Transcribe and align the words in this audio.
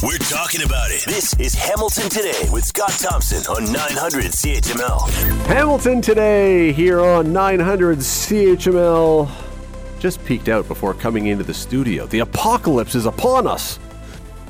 We're 0.00 0.16
talking 0.18 0.62
about 0.62 0.92
it. 0.92 1.04
This 1.06 1.34
is 1.40 1.54
Hamilton 1.54 2.08
Today 2.08 2.48
with 2.52 2.64
Scott 2.64 2.92
Thompson 2.92 3.44
on 3.52 3.64
900 3.72 4.26
CHML. 4.26 5.10
Hamilton 5.46 6.00
today 6.00 6.70
here 6.70 7.00
on 7.00 7.32
900 7.32 7.98
CHML. 7.98 9.28
Just 9.98 10.24
peeked 10.24 10.48
out 10.48 10.68
before 10.68 10.94
coming 10.94 11.26
into 11.26 11.42
the 11.42 11.52
studio. 11.52 12.06
The 12.06 12.20
apocalypse 12.20 12.94
is 12.94 13.06
upon 13.06 13.48
us. 13.48 13.80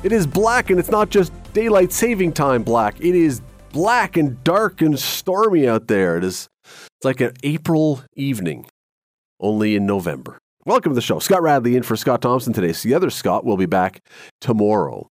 It 0.03 0.11
is 0.11 0.27
black, 0.27 0.69
and 0.69 0.79
it's 0.79 0.91
not 0.91 1.09
just 1.09 1.33
daylight 1.53 1.93
saving 1.93 2.33
time 2.33 2.61
black. 2.61 3.01
It 3.01 3.15
is 3.15 3.41
black 3.71 4.17
and 4.17 4.43
dark 4.43 4.81
and 4.81 4.99
stormy 4.99 5.67
out 5.67 5.87
there. 5.87 6.15
It 6.15 6.25
is 6.25 6.47
it's 6.63 7.05
like 7.05 7.21
an 7.21 7.33
April 7.41 8.03
evening, 8.13 8.67
only 9.39 9.75
in 9.75 9.87
November. 9.87 10.37
Welcome 10.65 10.91
to 10.91 10.95
the 10.95 11.01
show. 11.01 11.17
Scott 11.17 11.41
Radley 11.41 11.75
in 11.75 11.81
for 11.81 11.95
Scott 11.95 12.21
Thompson 12.21 12.53
today. 12.53 12.71
So 12.71 12.87
the 12.87 12.93
other 12.93 13.09
Scott 13.09 13.45
will 13.45 13.57
be 13.57 13.65
back 13.65 14.03
tomorrow. 14.41 15.09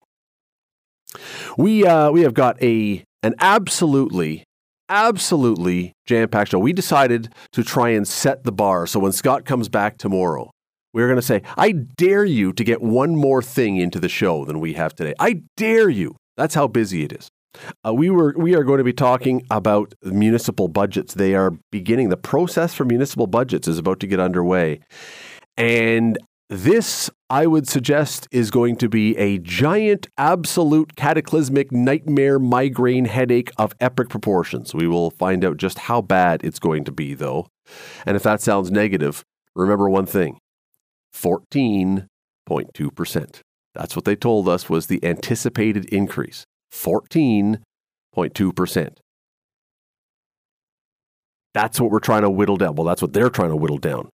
We 1.57 1.85
uh, 1.85 2.11
we 2.11 2.21
have 2.21 2.33
got 2.33 2.61
a 2.61 3.03
an 3.23 3.35
absolutely 3.39 4.43
absolutely 4.89 5.93
jam 6.05 6.29
packed 6.29 6.51
show. 6.51 6.59
We 6.59 6.73
decided 6.73 7.33
to 7.53 7.63
try 7.63 7.89
and 7.89 8.07
set 8.07 8.43
the 8.43 8.51
bar. 8.51 8.85
So 8.87 8.99
when 8.99 9.11
Scott 9.11 9.45
comes 9.45 9.67
back 9.69 9.97
tomorrow, 9.97 10.51
we're 10.93 11.07
going 11.07 11.17
to 11.17 11.21
say, 11.21 11.41
I 11.57 11.71
dare 11.71 12.23
you 12.23 12.53
to 12.53 12.63
get 12.63 12.81
one 12.81 13.15
more 13.15 13.41
thing 13.41 13.77
into 13.77 13.99
the 13.99 14.09
show 14.09 14.45
than 14.45 14.59
we 14.59 14.73
have 14.73 14.95
today. 14.95 15.13
I 15.19 15.41
dare 15.57 15.89
you. 15.89 16.15
That's 16.37 16.55
how 16.55 16.67
busy 16.67 17.03
it 17.03 17.11
is. 17.11 17.29
Uh, 17.85 17.93
we 17.93 18.09
were 18.09 18.33
we 18.37 18.55
are 18.55 18.63
going 18.63 18.79
to 18.79 18.83
be 18.83 18.93
talking 18.93 19.45
about 19.49 19.93
municipal 20.03 20.67
budgets. 20.67 21.13
They 21.13 21.35
are 21.35 21.51
beginning. 21.71 22.09
The 22.09 22.17
process 22.17 22.73
for 22.73 22.85
municipal 22.85 23.27
budgets 23.27 23.67
is 23.67 23.77
about 23.77 23.99
to 24.01 24.07
get 24.07 24.19
underway. 24.19 24.81
And 25.57 26.17
this, 26.49 27.09
I 27.29 27.45
would 27.47 27.67
suggest, 27.67 28.27
is 28.31 28.51
going 28.51 28.75
to 28.77 28.87
be 28.87 29.17
a 29.17 29.39
giant, 29.39 30.07
absolute, 30.17 30.95
cataclysmic 30.95 31.71
nightmare 31.71 32.37
migraine 32.37 33.05
headache 33.05 33.51
of 33.57 33.73
epic 33.79 34.09
proportions. 34.09 34.75
We 34.75 34.87
will 34.87 35.09
find 35.11 35.43
out 35.43 35.57
just 35.57 35.79
how 35.79 36.01
bad 36.01 36.43
it's 36.43 36.59
going 36.59 36.83
to 36.85 36.91
be, 36.91 37.15
though. 37.15 37.47
And 38.05 38.15
if 38.15 38.21
that 38.23 38.41
sounds 38.41 38.69
negative, 38.69 39.23
remember 39.55 39.89
one 39.89 40.05
thing 40.05 40.37
14.2%. 41.15 43.39
That's 43.73 43.95
what 43.95 44.05
they 44.05 44.15
told 44.15 44.47
us 44.47 44.69
was 44.69 44.85
the 44.87 45.03
anticipated 45.03 45.85
increase 45.85 46.45
14.2%. 46.71 48.89
That's 51.53 51.79
what 51.79 51.89
we're 51.89 51.99
trying 51.99 52.23
to 52.23 52.29
whittle 52.29 52.57
down. 52.57 52.75
Well, 52.75 52.85
that's 52.85 53.01
what 53.01 53.13
they're 53.13 53.29
trying 53.29 53.49
to 53.49 53.55
whittle 53.55 53.77
down. 53.77 54.09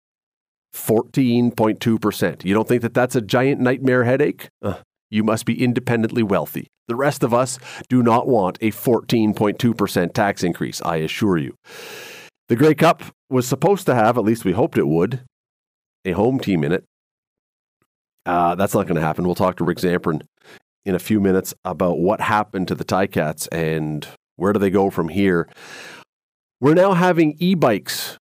14.2%. 0.75 2.45
You 2.45 2.55
don't 2.55 2.69
think 2.69 2.83
that 2.83 2.95
that's 2.95 3.17
a 3.17 3.21
giant 3.21 3.61
nightmare 3.61 4.05
headache? 4.05 4.49
Uh, 4.63 4.77
you 5.11 5.25
must 5.25 5.45
be 5.47 5.63
independently 5.63 6.23
wealthy. 6.23 6.69
The 6.87 6.97
rest 6.97 7.23
of 7.23 7.35
us 7.35 7.59
do 7.89 8.03
not 8.03 8.27
want 8.27 8.59
a 8.61 8.71
14.2% 8.71 10.13
tax 10.13 10.43
increase, 10.43 10.83
I 10.83 10.97
assure 10.97 11.39
you. 11.39 11.55
The 12.49 12.57
Grey 12.57 12.75
Cup 12.75 13.03
was 13.29 13.47
supposed 13.47 13.87
to 13.87 13.95
have, 13.95 14.17
at 14.17 14.25
least 14.25 14.45
we 14.45 14.53
hoped 14.53 14.79
it 14.79 14.87
would, 14.87 15.21
a 16.05 16.13
home 16.13 16.41
team 16.41 16.65
in 16.65 16.73
it. 16.73 16.85
Uh, 18.25 18.55
that's 18.55 18.75
not 18.75 18.87
going 18.87 18.97
to 18.97 19.03
happen. 19.03 19.25
We'll 19.25 19.35
talk 19.35 19.57
to 19.57 19.65
Rick 19.65 19.79
Zamperin 19.79 20.23
in 20.85 20.95
a 20.95 20.99
few 20.99 21.21
minutes 21.21 21.55
about 21.65 21.99
what 21.99 22.21
happened 22.21 22.69
to 22.69 22.75
the 22.75 22.85
Ticats 22.85 23.49
and 23.53 24.07
where 24.37 24.53
do 24.53 24.59
they 24.59 24.71
go 24.71 24.91
from 24.91 25.09
here. 25.09 25.49
We're 26.61 26.75
now 26.75 26.95
having 26.95 27.37
e 27.39 27.55
bikes 27.55 28.19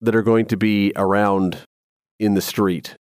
that 0.00 0.14
are 0.14 0.22
going 0.22 0.46
to 0.46 0.56
be 0.56 0.92
around 0.96 1.60
in 2.20 2.34
the 2.34 2.40
street. 2.40 2.94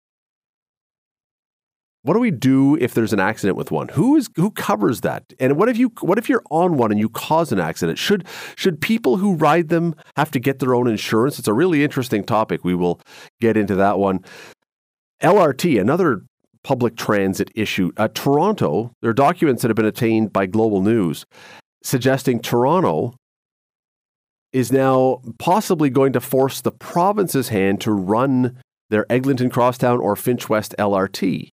What 2.03 2.14
do 2.14 2.20
we 2.20 2.31
do 2.31 2.77
if 2.77 2.95
there's 2.95 3.12
an 3.12 3.19
accident 3.19 3.56
with 3.56 3.72
one? 3.72 3.89
Who 3.89 4.14
is 4.14 4.31
who 4.36 4.53
covers 4.53 5.00
that? 5.00 5.25
And 5.41 5.56
what 5.56 5.69
if 5.69 5.77
you 5.77 5.91
what 6.00 6.19
if 6.19 6.28
you're 6.28 6.45
on 6.53 6.77
one 6.77 6.92
and 6.92 7.00
you 7.00 7.09
cause 7.09 7.50
an 7.50 7.59
accident? 7.59 7.98
Should 7.98 8.25
should 8.55 8.81
people 8.81 9.17
who 9.17 9.34
ride 9.34 9.70
them 9.70 9.97
have 10.17 10.31
to 10.31 10.39
get 10.39 10.60
their 10.60 10.72
own 10.72 10.87
insurance? 10.87 11.41
It's 11.41 11.49
a 11.49 11.53
really 11.53 11.82
interesting 11.82 12.22
topic. 12.22 12.62
We 12.62 12.76
will 12.76 13.00
get 13.41 13.56
into 13.56 13.75
that 13.75 13.99
one. 13.99 14.21
LRT, 15.21 15.81
another 15.81 16.22
public 16.62 16.94
transit 16.94 17.50
issue. 17.56 17.91
Uh, 17.97 18.06
Toronto, 18.15 18.93
there 19.00 19.10
are 19.10 19.15
documents 19.15 19.62
that 19.62 19.69
have 19.69 19.76
been 19.76 19.87
obtained 19.87 20.32
by 20.32 20.47
Global 20.47 20.82
News 20.82 21.25
suggesting 21.82 22.41
Toronto 22.41 23.15
is 24.53 24.72
now 24.72 25.21
possibly 25.38 25.91
going 25.91 26.12
to 26.12 26.21
force 26.21 26.60
the 26.60 26.72
province's 26.72 27.49
hand 27.49 27.81
to 27.81 27.93
run 27.93 28.56
their 28.91 29.07
Eglinton 29.11 29.51
Crosstown 29.51 29.99
or 29.99 30.17
Finch 30.17 30.49
West 30.49 30.75
LRT. 30.79 31.51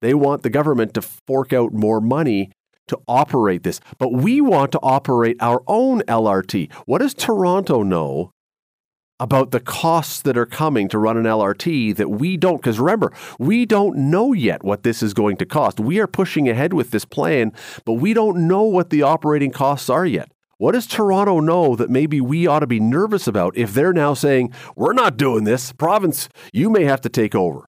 They 0.00 0.14
want 0.14 0.42
the 0.42 0.50
government 0.50 0.94
to 0.94 1.02
fork 1.02 1.52
out 1.52 1.72
more 1.72 2.00
money 2.00 2.50
to 2.88 2.98
operate 3.06 3.62
this, 3.62 3.80
but 3.98 4.12
we 4.12 4.40
want 4.40 4.72
to 4.72 4.80
operate 4.82 5.36
our 5.40 5.62
own 5.66 6.00
LRT. 6.02 6.72
What 6.86 6.98
does 6.98 7.14
Toronto 7.14 7.82
know 7.82 8.32
about 9.20 9.52
the 9.52 9.60
costs 9.60 10.20
that 10.22 10.36
are 10.36 10.46
coming 10.46 10.88
to 10.88 10.98
run 10.98 11.16
an 11.16 11.22
LRT 11.22 11.94
that 11.94 12.10
we 12.10 12.36
don't? 12.36 12.56
Because 12.56 12.80
remember, 12.80 13.12
we 13.38 13.64
don't 13.64 13.96
know 13.96 14.32
yet 14.32 14.64
what 14.64 14.82
this 14.82 15.00
is 15.02 15.14
going 15.14 15.36
to 15.36 15.46
cost. 15.46 15.78
We 15.78 16.00
are 16.00 16.08
pushing 16.08 16.48
ahead 16.48 16.72
with 16.72 16.90
this 16.90 17.04
plan, 17.04 17.52
but 17.84 17.94
we 17.94 18.12
don't 18.12 18.48
know 18.48 18.62
what 18.62 18.90
the 18.90 19.02
operating 19.02 19.52
costs 19.52 19.88
are 19.88 20.04
yet. 20.04 20.31
What 20.62 20.74
does 20.74 20.86
Toronto 20.86 21.40
know 21.40 21.74
that 21.74 21.90
maybe 21.90 22.20
we 22.20 22.46
ought 22.46 22.60
to 22.60 22.68
be 22.68 22.78
nervous 22.78 23.26
about 23.26 23.56
if 23.56 23.74
they're 23.74 23.92
now 23.92 24.14
saying, 24.14 24.54
we're 24.76 24.92
not 24.92 25.16
doing 25.16 25.42
this? 25.42 25.72
Province, 25.72 26.28
you 26.52 26.70
may 26.70 26.84
have 26.84 27.00
to 27.00 27.08
take 27.08 27.34
over. 27.34 27.66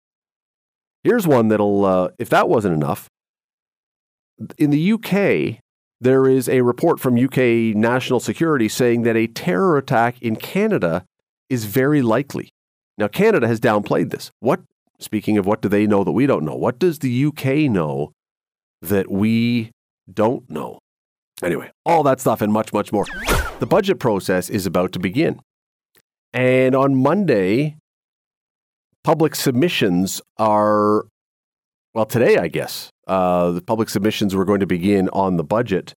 Here's 1.02 1.26
one 1.26 1.48
that'll, 1.48 1.84
uh, 1.84 2.10
if 2.20 2.28
that 2.28 2.48
wasn't 2.48 2.76
enough. 2.76 3.08
In 4.58 4.70
the 4.70 4.92
UK, 4.92 5.58
there 6.00 6.28
is 6.28 6.48
a 6.48 6.60
report 6.60 7.00
from 7.00 7.18
UK 7.18 7.74
National 7.74 8.20
Security 8.20 8.68
saying 8.68 9.02
that 9.02 9.16
a 9.16 9.26
terror 9.26 9.76
attack 9.76 10.22
in 10.22 10.36
Canada 10.36 11.04
is 11.50 11.64
very 11.64 12.00
likely. 12.00 12.50
Now, 12.96 13.08
Canada 13.08 13.48
has 13.48 13.58
downplayed 13.58 14.12
this. 14.12 14.30
What, 14.38 14.60
speaking 15.00 15.36
of 15.36 15.46
what 15.46 15.60
do 15.60 15.68
they 15.68 15.88
know 15.88 16.04
that 16.04 16.12
we 16.12 16.26
don't 16.26 16.44
know, 16.44 16.54
what 16.54 16.78
does 16.78 17.00
the 17.00 17.24
UK 17.24 17.68
know 17.68 18.12
that 18.82 19.10
we 19.10 19.72
don't 20.08 20.48
know? 20.48 20.78
Anyway, 21.42 21.70
all 21.84 22.02
that 22.04 22.20
stuff 22.20 22.40
and 22.40 22.52
much, 22.52 22.72
much 22.72 22.92
more. 22.92 23.04
The 23.58 23.66
budget 23.66 23.98
process 23.98 24.48
is 24.50 24.66
about 24.66 24.92
to 24.92 24.98
begin. 24.98 25.40
And 26.32 26.74
on 26.74 26.96
Monday, 26.96 27.76
public 29.02 29.34
submissions 29.34 30.20
are, 30.38 31.06
well, 31.94 32.06
today, 32.06 32.38
I 32.38 32.48
guess, 32.48 32.90
uh, 33.06 33.52
the 33.52 33.62
public 33.62 33.88
submissions 33.88 34.34
were 34.34 34.44
going 34.44 34.60
to 34.60 34.66
begin 34.66 35.08
on 35.10 35.36
the 35.36 35.44
budget. 35.44 35.94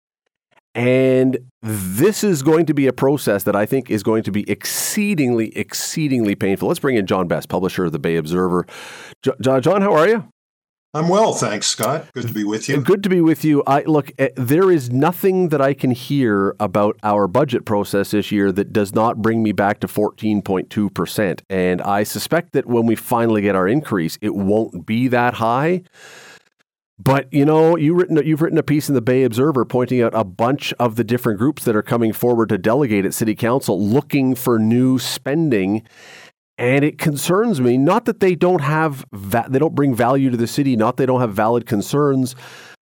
And 0.75 1.39
this 1.63 2.23
is 2.23 2.43
going 2.43 2.67
to 2.67 2.73
be 2.75 2.85
a 2.85 2.93
process 2.93 3.43
that 3.43 3.55
I 3.55 3.65
think 3.65 3.89
is 3.89 4.03
going 4.03 4.21
to 4.23 4.31
be 4.31 4.47
exceedingly, 4.49 5.57
exceedingly 5.57 6.35
painful. 6.35 6.67
Let's 6.67 6.79
bring 6.79 6.97
in 6.97 7.07
John 7.07 7.27
Best, 7.27 7.49
publisher 7.49 7.85
of 7.85 7.93
the 7.93 7.99
Bay 7.99 8.15
Observer. 8.15 8.67
John, 9.41 9.61
John 9.63 9.81
how 9.81 9.93
are 9.93 10.07
you? 10.07 10.25
I'm 10.97 11.09
well, 11.09 11.33
thanks, 11.33 11.67
Scott. 11.67 12.11
Good 12.13 12.27
to 12.27 12.33
be 12.33 12.43
with 12.43 12.67
you. 12.67 12.81
Good 12.81 13.03
to 13.03 13.09
be 13.09 13.21
with 13.21 13.45
you. 13.45 13.61
I 13.67 13.83
look, 13.83 14.11
eh, 14.17 14.29
there 14.35 14.71
is 14.71 14.89
nothing 14.89 15.49
that 15.49 15.61
I 15.61 15.75
can 15.75 15.91
hear 15.91 16.55
about 16.59 16.97
our 17.03 17.27
budget 17.27 17.65
process 17.65 18.11
this 18.11 18.31
year 18.31 18.51
that 18.53 18.73
does 18.73 18.95
not 18.95 19.21
bring 19.21 19.43
me 19.43 19.51
back 19.51 19.79
to 19.81 19.87
14.2%. 19.87 21.41
And 21.51 21.83
I 21.83 22.01
suspect 22.01 22.53
that 22.53 22.65
when 22.65 22.87
we 22.87 22.95
finally 22.95 23.43
get 23.43 23.55
our 23.55 23.67
increase, 23.67 24.17
it 24.21 24.33
won't 24.33 24.87
be 24.87 25.07
that 25.09 25.35
high. 25.35 25.83
But 26.99 27.31
you 27.31 27.45
know, 27.45 27.77
you 27.77 27.93
written 27.93 28.17
you've 28.25 28.41
written 28.41 28.57
a 28.57 28.63
piece 28.63 28.89
in 28.89 28.95
the 28.95 29.01
Bay 29.01 29.23
Observer 29.23 29.65
pointing 29.65 30.01
out 30.01 30.15
a 30.15 30.23
bunch 30.23 30.73
of 30.79 30.95
the 30.95 31.03
different 31.03 31.37
groups 31.37 31.63
that 31.65 31.75
are 31.75 31.83
coming 31.83 32.11
forward 32.11 32.49
to 32.49 32.57
delegate 32.57 33.05
at 33.05 33.13
City 33.13 33.35
Council, 33.35 33.79
looking 33.79 34.33
for 34.33 34.57
new 34.57 34.97
spending. 34.97 35.83
And 36.57 36.83
it 36.83 36.97
concerns 36.97 37.61
me 37.61 37.77
not 37.77 38.05
that 38.05 38.19
they 38.19 38.33
don't 38.33 38.61
have 38.61 39.05
va- 39.13 39.45
they 39.47 39.59
don't 39.59 39.75
bring 39.75 39.93
value 39.93 40.31
to 40.31 40.37
the 40.37 40.47
city, 40.47 40.75
not 40.75 40.97
they 40.97 41.05
don't 41.05 41.21
have 41.21 41.33
valid 41.33 41.65
concerns, 41.65 42.35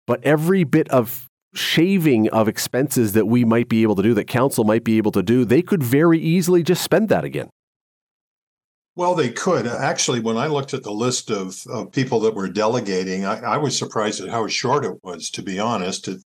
but 0.07 0.23
every 0.23 0.63
bit 0.63 0.87
of 0.89 1.27
shaving 1.53 2.29
of 2.29 2.47
expenses 2.47 3.13
that 3.13 3.27
we 3.27 3.43
might 3.43 3.69
be 3.69 3.81
able 3.83 3.95
to 3.95 4.03
do, 4.03 4.13
that 4.13 4.27
council 4.27 4.63
might 4.63 4.83
be 4.83 4.97
able 4.97 5.11
to 5.11 5.23
do, 5.23 5.45
they 5.45 5.61
could 5.61 5.81
very 5.83 6.19
easily 6.19 6.63
just 6.63 6.83
spend 6.83 7.09
that 7.09 7.23
again. 7.23 7.49
Well, 8.95 9.15
they 9.15 9.29
could. 9.29 9.67
Actually, 9.67 10.21
when 10.21 10.37
I 10.37 10.47
looked 10.47 10.73
at 10.73 10.83
the 10.83 10.91
list 10.91 11.29
of, 11.29 11.61
of 11.69 11.91
people 11.91 12.21
that 12.21 12.33
were 12.33 12.47
delegating, 12.47 13.25
I, 13.25 13.39
I, 13.41 13.57
was 13.57 13.77
surprised 13.77 14.21
at 14.21 14.29
how 14.29 14.47
short 14.47 14.85
it 14.85 14.97
was, 15.03 15.29
to 15.31 15.41
be 15.41 15.59
honest. 15.59 16.07
It, 16.07 16.21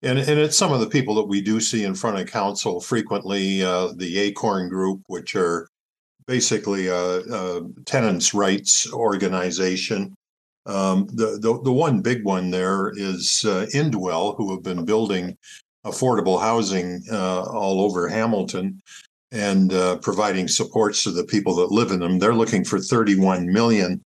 and, 0.00 0.18
and 0.18 0.40
it's 0.40 0.56
some 0.56 0.72
of 0.72 0.80
the 0.80 0.88
people 0.88 1.14
that 1.16 1.28
we 1.28 1.42
do 1.42 1.60
see 1.60 1.84
in 1.84 1.94
front 1.94 2.18
of 2.18 2.26
council 2.26 2.80
frequently, 2.80 3.62
uh, 3.62 3.92
the 3.94 4.18
ACORN 4.20 4.70
group, 4.70 5.02
which 5.06 5.36
are 5.36 5.68
basically 6.26 6.88
a, 6.88 7.20
a 7.20 7.62
tenants' 7.84 8.34
rights 8.34 8.92
organization. 8.92 10.14
Um, 10.66 11.06
the, 11.12 11.38
the, 11.40 11.60
the 11.62 11.72
one 11.72 12.00
big 12.00 12.24
one 12.24 12.50
there 12.50 12.92
is 12.96 13.44
uh, 13.46 13.66
Indwell, 13.74 14.36
who 14.36 14.50
have 14.54 14.62
been 14.62 14.84
building 14.84 15.36
affordable 15.84 16.40
housing 16.40 17.02
uh, 17.12 17.42
all 17.42 17.82
over 17.82 18.08
Hamilton 18.08 18.80
and 19.32 19.72
uh, 19.72 19.96
providing 19.98 20.48
supports 20.48 21.02
to 21.02 21.10
the 21.10 21.24
people 21.24 21.54
that 21.56 21.72
live 21.72 21.90
in 21.90 22.00
them. 22.00 22.18
They're 22.18 22.34
looking 22.34 22.64
for 22.64 22.78
31 22.78 23.52
million 23.52 24.00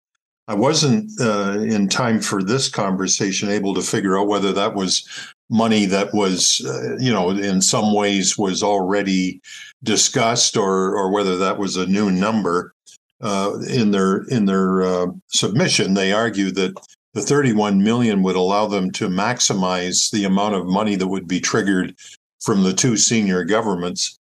I 0.48 0.54
wasn't 0.54 1.12
uh, 1.20 1.58
in 1.60 1.90
time 1.90 2.20
for 2.20 2.42
this 2.42 2.70
conversation 2.70 3.50
able 3.50 3.74
to 3.74 3.82
figure 3.82 4.18
out 4.18 4.28
whether 4.28 4.50
that 4.54 4.74
was 4.74 5.06
money 5.50 5.86
that 5.86 6.12
was, 6.12 6.62
uh, 6.66 6.96
you 6.98 7.12
know, 7.12 7.30
in 7.30 7.60
some 7.60 7.94
ways 7.94 8.36
was 8.36 8.62
already 8.62 9.40
discussed 9.82 10.56
or 10.56 10.94
or 10.96 11.10
whether 11.10 11.36
that 11.36 11.58
was 11.58 11.76
a 11.76 11.86
new 11.86 12.10
number. 12.10 12.74
Uh, 13.20 13.58
in 13.68 13.90
their 13.90 14.22
in 14.28 14.44
their 14.44 14.82
uh, 14.82 15.06
submission, 15.26 15.94
they 15.94 16.12
argue 16.12 16.52
that 16.52 16.72
the 17.14 17.20
31 17.20 17.82
million 17.82 18.22
would 18.22 18.36
allow 18.36 18.66
them 18.66 18.92
to 18.92 19.08
maximize 19.08 20.10
the 20.12 20.24
amount 20.24 20.54
of 20.54 20.66
money 20.66 20.94
that 20.94 21.08
would 21.08 21.26
be 21.26 21.40
triggered 21.40 21.96
from 22.40 22.62
the 22.62 22.72
two 22.72 22.96
senior 22.96 23.44
governments. 23.44 24.18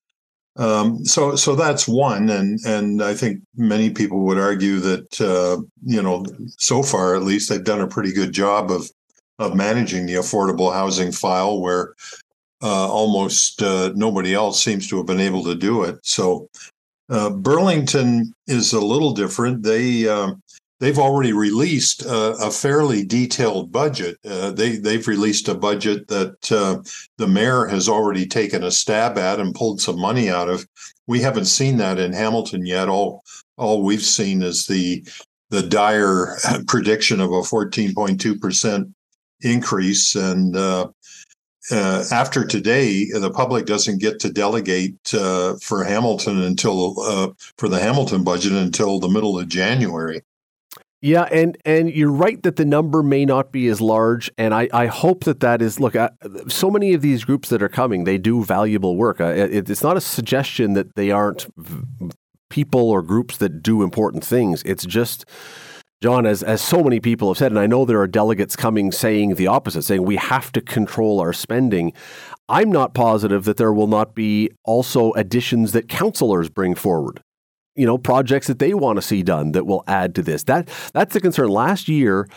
Um, 0.56 1.04
so, 1.04 1.34
so 1.34 1.56
that's 1.56 1.88
one, 1.88 2.30
and 2.30 2.60
and 2.64 3.02
I 3.02 3.14
think 3.14 3.40
many 3.56 3.90
people 3.90 4.20
would 4.20 4.38
argue 4.38 4.78
that 4.78 5.20
uh, 5.20 5.60
you 5.84 6.00
know 6.00 6.24
so 6.58 6.82
far 6.82 7.16
at 7.16 7.24
least 7.24 7.48
they've 7.48 7.64
done 7.64 7.80
a 7.80 7.88
pretty 7.88 8.12
good 8.12 8.32
job 8.32 8.70
of 8.70 8.88
of 9.38 9.54
managing 9.54 10.06
the 10.06 10.14
affordable 10.14 10.72
housing 10.72 11.12
file, 11.12 11.60
where 11.60 11.94
uh, 12.62 12.88
almost 12.88 13.62
uh, 13.62 13.92
nobody 13.94 14.34
else 14.34 14.62
seems 14.62 14.88
to 14.88 14.96
have 14.96 15.06
been 15.06 15.20
able 15.20 15.44
to 15.44 15.54
do 15.54 15.84
it. 15.84 15.98
So, 16.02 16.48
uh, 17.10 17.30
Burlington 17.30 18.32
is 18.46 18.72
a 18.72 18.80
little 18.80 19.12
different. 19.12 19.62
They 19.62 20.08
um, 20.08 20.42
they've 20.80 20.98
already 20.98 21.32
released 21.32 22.02
a, 22.02 22.32
a 22.36 22.50
fairly 22.50 23.04
detailed 23.04 23.70
budget. 23.70 24.18
Uh, 24.24 24.50
they 24.50 24.76
they've 24.76 25.06
released 25.06 25.48
a 25.48 25.54
budget 25.54 26.08
that 26.08 26.52
uh, 26.52 26.82
the 27.18 27.26
mayor 27.26 27.66
has 27.66 27.88
already 27.88 28.26
taken 28.26 28.64
a 28.64 28.70
stab 28.70 29.18
at 29.18 29.40
and 29.40 29.54
pulled 29.54 29.80
some 29.80 30.00
money 30.00 30.30
out 30.30 30.48
of. 30.48 30.66
We 31.06 31.20
haven't 31.20 31.46
seen 31.46 31.76
that 31.78 31.98
in 31.98 32.12
Hamilton 32.12 32.64
yet. 32.64 32.88
All 32.88 33.22
all 33.56 33.82
we've 33.82 34.02
seen 34.02 34.42
is 34.42 34.66
the 34.66 35.06
the 35.50 35.62
dire 35.62 36.38
prediction 36.66 37.20
of 37.20 37.30
a 37.30 37.42
14.2 37.42 38.40
percent 38.40 38.88
increase, 39.40 40.14
and 40.14 40.56
uh, 40.56 40.88
uh, 41.70 42.04
after 42.12 42.44
today, 42.44 43.06
the 43.10 43.30
public 43.30 43.66
doesn't 43.66 44.00
get 44.00 44.20
to 44.20 44.30
delegate 44.30 45.14
uh, 45.14 45.56
for 45.62 45.84
Hamilton 45.84 46.42
until 46.42 47.00
uh, 47.00 47.28
for 47.56 47.68
the 47.68 47.78
Hamilton 47.78 48.22
budget 48.22 48.52
until 48.52 48.98
the 48.98 49.08
middle 49.08 49.38
of 49.38 49.48
January. 49.48 50.22
Yeah, 51.00 51.22
and 51.24 51.56
and 51.64 51.90
you're 51.90 52.10
right 52.10 52.42
that 52.42 52.56
the 52.56 52.64
number 52.64 53.02
may 53.02 53.24
not 53.24 53.52
be 53.52 53.68
as 53.68 53.80
large, 53.80 54.30
and 54.38 54.54
I, 54.54 54.68
I 54.72 54.86
hope 54.86 55.24
that 55.24 55.40
that 55.40 55.62
is 55.62 55.80
look. 55.80 55.94
so 56.48 56.70
many 56.70 56.94
of 56.94 57.02
these 57.02 57.24
groups 57.24 57.50
that 57.50 57.62
are 57.62 57.68
coming, 57.68 58.04
they 58.04 58.18
do 58.18 58.42
valuable 58.42 58.96
work. 58.96 59.20
it, 59.20 59.68
it's 59.68 59.82
not 59.82 59.96
a 59.96 60.00
suggestion 60.00 60.74
that 60.74 60.96
they 60.96 61.10
aren't 61.10 61.46
people 62.48 62.90
or 62.90 63.02
groups 63.02 63.36
that 63.38 63.62
do 63.62 63.82
important 63.82 64.24
things. 64.24 64.62
It's 64.64 64.84
just. 64.84 65.24
John, 66.04 66.26
as, 66.26 66.42
as 66.42 66.60
so 66.60 66.84
many 66.84 67.00
people 67.00 67.28
have 67.28 67.38
said, 67.38 67.50
and 67.50 67.58
I 67.58 67.66
know 67.66 67.86
there 67.86 67.98
are 67.98 68.06
delegates 68.06 68.56
coming 68.56 68.92
saying 68.92 69.36
the 69.36 69.46
opposite, 69.46 69.84
saying 69.84 70.02
we 70.02 70.16
have 70.16 70.52
to 70.52 70.60
control 70.60 71.18
our 71.18 71.32
spending. 71.32 71.94
I'm 72.46 72.70
not 72.70 72.92
positive 72.92 73.44
that 73.44 73.56
there 73.56 73.72
will 73.72 73.86
not 73.86 74.14
be 74.14 74.50
also 74.64 75.12
additions 75.14 75.72
that 75.72 75.88
councillors 75.88 76.50
bring 76.50 76.74
forward 76.74 77.22
you 77.74 77.86
know 77.86 77.96
projects 77.96 78.48
that 78.48 78.58
they 78.58 78.74
want 78.74 78.98
to 78.98 79.02
see 79.02 79.22
done 79.22 79.52
that 79.52 79.64
will 79.64 79.82
add 79.86 80.14
to 80.16 80.22
this. 80.22 80.42
That 80.42 80.68
that's 80.92 81.14
the 81.14 81.22
concern. 81.22 81.48
Last 81.48 81.88
year, 81.88 82.28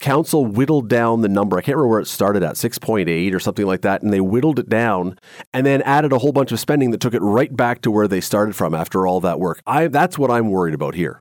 council 0.00 0.46
whittled 0.46 0.88
down 0.88 1.20
the 1.20 1.28
number. 1.28 1.58
I 1.58 1.60
can't 1.60 1.76
remember 1.76 1.90
where 1.90 2.00
it 2.00 2.08
started 2.08 2.42
at, 2.42 2.54
6.8 2.54 3.34
or 3.34 3.38
something 3.38 3.66
like 3.66 3.82
that, 3.82 4.00
and 4.00 4.14
they 4.14 4.22
whittled 4.22 4.58
it 4.58 4.70
down 4.70 5.18
and 5.52 5.66
then 5.66 5.82
added 5.82 6.14
a 6.14 6.18
whole 6.18 6.32
bunch 6.32 6.52
of 6.52 6.58
spending 6.58 6.90
that 6.92 7.00
took 7.00 7.12
it 7.12 7.20
right 7.20 7.54
back 7.54 7.82
to 7.82 7.90
where 7.90 8.08
they 8.08 8.22
started 8.22 8.56
from 8.56 8.74
after 8.74 9.06
all 9.06 9.20
that 9.20 9.38
work. 9.38 9.60
I 9.66 9.88
that's 9.88 10.18
what 10.18 10.30
I'm 10.30 10.48
worried 10.48 10.74
about 10.74 10.94
here. 10.94 11.20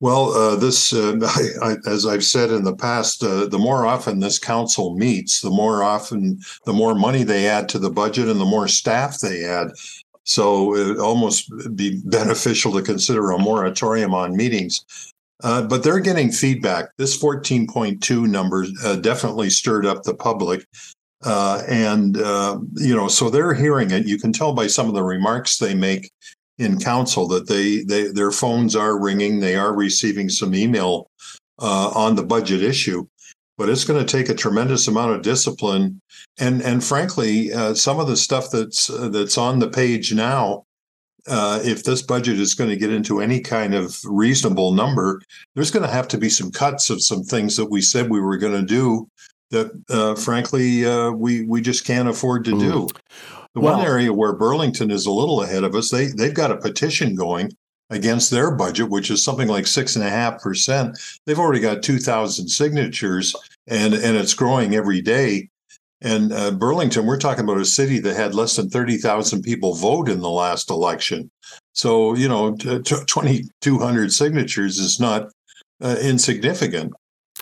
Well, 0.00 0.32
uh, 0.32 0.56
this, 0.56 0.92
uh, 0.92 1.18
I, 1.62 1.72
I, 1.72 1.76
as 1.86 2.06
I've 2.06 2.24
said 2.24 2.50
in 2.50 2.64
the 2.64 2.76
past, 2.76 3.22
uh, 3.22 3.46
the 3.46 3.58
more 3.58 3.86
often 3.86 4.20
this 4.20 4.38
council 4.38 4.94
meets, 4.94 5.40
the 5.40 5.50
more 5.50 5.82
often, 5.82 6.40
the 6.64 6.72
more 6.72 6.94
money 6.94 7.22
they 7.22 7.46
add 7.46 7.68
to 7.70 7.78
the 7.78 7.90
budget 7.90 8.28
and 8.28 8.40
the 8.40 8.44
more 8.44 8.68
staff 8.68 9.20
they 9.20 9.44
add. 9.44 9.68
So 10.24 10.74
it 10.74 10.98
almost 10.98 11.50
be 11.76 12.00
beneficial 12.04 12.72
to 12.72 12.82
consider 12.82 13.30
a 13.30 13.38
moratorium 13.38 14.12
on 14.12 14.36
meetings. 14.36 14.84
Uh, 15.42 15.62
but 15.62 15.82
they're 15.82 16.00
getting 16.00 16.32
feedback. 16.32 16.86
This 16.96 17.20
14.2 17.22 18.26
number 18.26 18.66
uh, 18.82 18.96
definitely 18.96 19.50
stirred 19.50 19.86
up 19.86 20.02
the 20.02 20.14
public. 20.14 20.66
Uh, 21.24 21.62
and, 21.68 22.16
you 22.74 22.94
know, 22.94 23.08
so 23.08 23.30
they're 23.30 23.54
hearing 23.54 23.90
it. 23.90 24.06
You 24.06 24.18
can 24.18 24.32
tell 24.32 24.52
by 24.52 24.66
some 24.66 24.88
of 24.88 24.94
the 24.94 25.02
remarks 25.02 25.58
they 25.58 25.74
make 25.74 26.10
in 26.58 26.78
council 26.78 27.26
that 27.28 27.48
they, 27.48 27.82
they 27.82 28.08
their 28.08 28.30
phones 28.30 28.74
are 28.74 28.98
ringing. 28.98 29.40
They 29.40 29.56
are 29.56 29.74
receiving 29.74 30.28
some 30.28 30.54
email 30.54 31.10
uh, 31.58 31.90
on 31.94 32.16
the 32.16 32.24
budget 32.24 32.62
issue 32.62 33.06
but 33.58 33.68
it's 33.68 33.84
going 33.84 34.04
to 34.04 34.10
take 34.10 34.28
a 34.28 34.34
tremendous 34.34 34.86
amount 34.86 35.12
of 35.12 35.22
discipline 35.22 36.00
and 36.38 36.62
and 36.62 36.84
frankly 36.84 37.52
uh, 37.52 37.74
some 37.74 37.98
of 37.98 38.06
the 38.06 38.16
stuff 38.16 38.50
that's 38.50 38.90
uh, 38.90 39.08
that's 39.08 39.38
on 39.38 39.58
the 39.58 39.68
page 39.68 40.14
now 40.14 40.64
uh, 41.28 41.60
if 41.64 41.82
this 41.82 42.02
budget 42.02 42.38
is 42.38 42.54
going 42.54 42.70
to 42.70 42.76
get 42.76 42.92
into 42.92 43.20
any 43.20 43.40
kind 43.40 43.74
of 43.74 43.98
reasonable 44.04 44.72
number 44.72 45.20
there's 45.54 45.70
going 45.70 45.84
to 45.84 45.92
have 45.92 46.08
to 46.08 46.18
be 46.18 46.28
some 46.28 46.50
cuts 46.50 46.90
of 46.90 47.02
some 47.02 47.22
things 47.22 47.56
that 47.56 47.70
we 47.70 47.80
said 47.80 48.10
we 48.10 48.20
were 48.20 48.38
going 48.38 48.52
to 48.52 48.66
do 48.66 49.08
that 49.50 49.70
uh, 49.90 50.14
frankly 50.14 50.84
uh, 50.84 51.10
we 51.10 51.44
we 51.44 51.60
just 51.60 51.84
can't 51.84 52.08
afford 52.08 52.44
to 52.44 52.58
do 52.58 52.72
mm. 52.72 52.96
The 53.56 53.60
well, 53.60 53.78
one 53.78 53.84
area 53.84 54.12
where 54.12 54.32
burlington 54.32 54.92
is 54.92 55.06
a 55.06 55.10
little 55.10 55.42
ahead 55.42 55.64
of 55.64 55.74
us 55.74 55.90
they 55.90 56.06
they've 56.06 56.34
got 56.34 56.52
a 56.52 56.56
petition 56.56 57.16
going 57.16 57.50
against 57.90 58.30
their 58.30 58.50
budget, 58.50 58.88
which 58.88 59.10
is 59.10 59.22
something 59.22 59.48
like 59.48 59.66
six 59.66 59.96
and 59.96 60.04
a 60.04 60.10
half 60.10 60.40
percent. 60.40 60.98
They've 61.24 61.38
already 61.38 61.60
got 61.60 61.82
2,000 61.82 62.48
signatures 62.48 63.34
and, 63.66 63.94
and 63.94 64.16
it's 64.16 64.34
growing 64.34 64.74
every 64.74 65.00
day. 65.00 65.48
And 66.02 66.32
uh, 66.32 66.50
Burlington, 66.50 67.06
we're 67.06 67.18
talking 67.18 67.44
about 67.44 67.58
a 67.58 67.64
city 67.64 67.98
that 68.00 68.16
had 68.16 68.34
less 68.34 68.56
than 68.56 68.68
30,000 68.68 69.42
people 69.42 69.74
vote 69.74 70.08
in 70.08 70.20
the 70.20 70.30
last 70.30 70.70
election. 70.70 71.30
So, 71.74 72.14
you 72.14 72.28
know, 72.28 72.54
t- 72.54 72.82
t- 72.82 73.04
2,200 73.06 74.12
signatures 74.12 74.78
is 74.78 75.00
not 75.00 75.30
uh, 75.80 75.96
insignificant. 76.02 76.92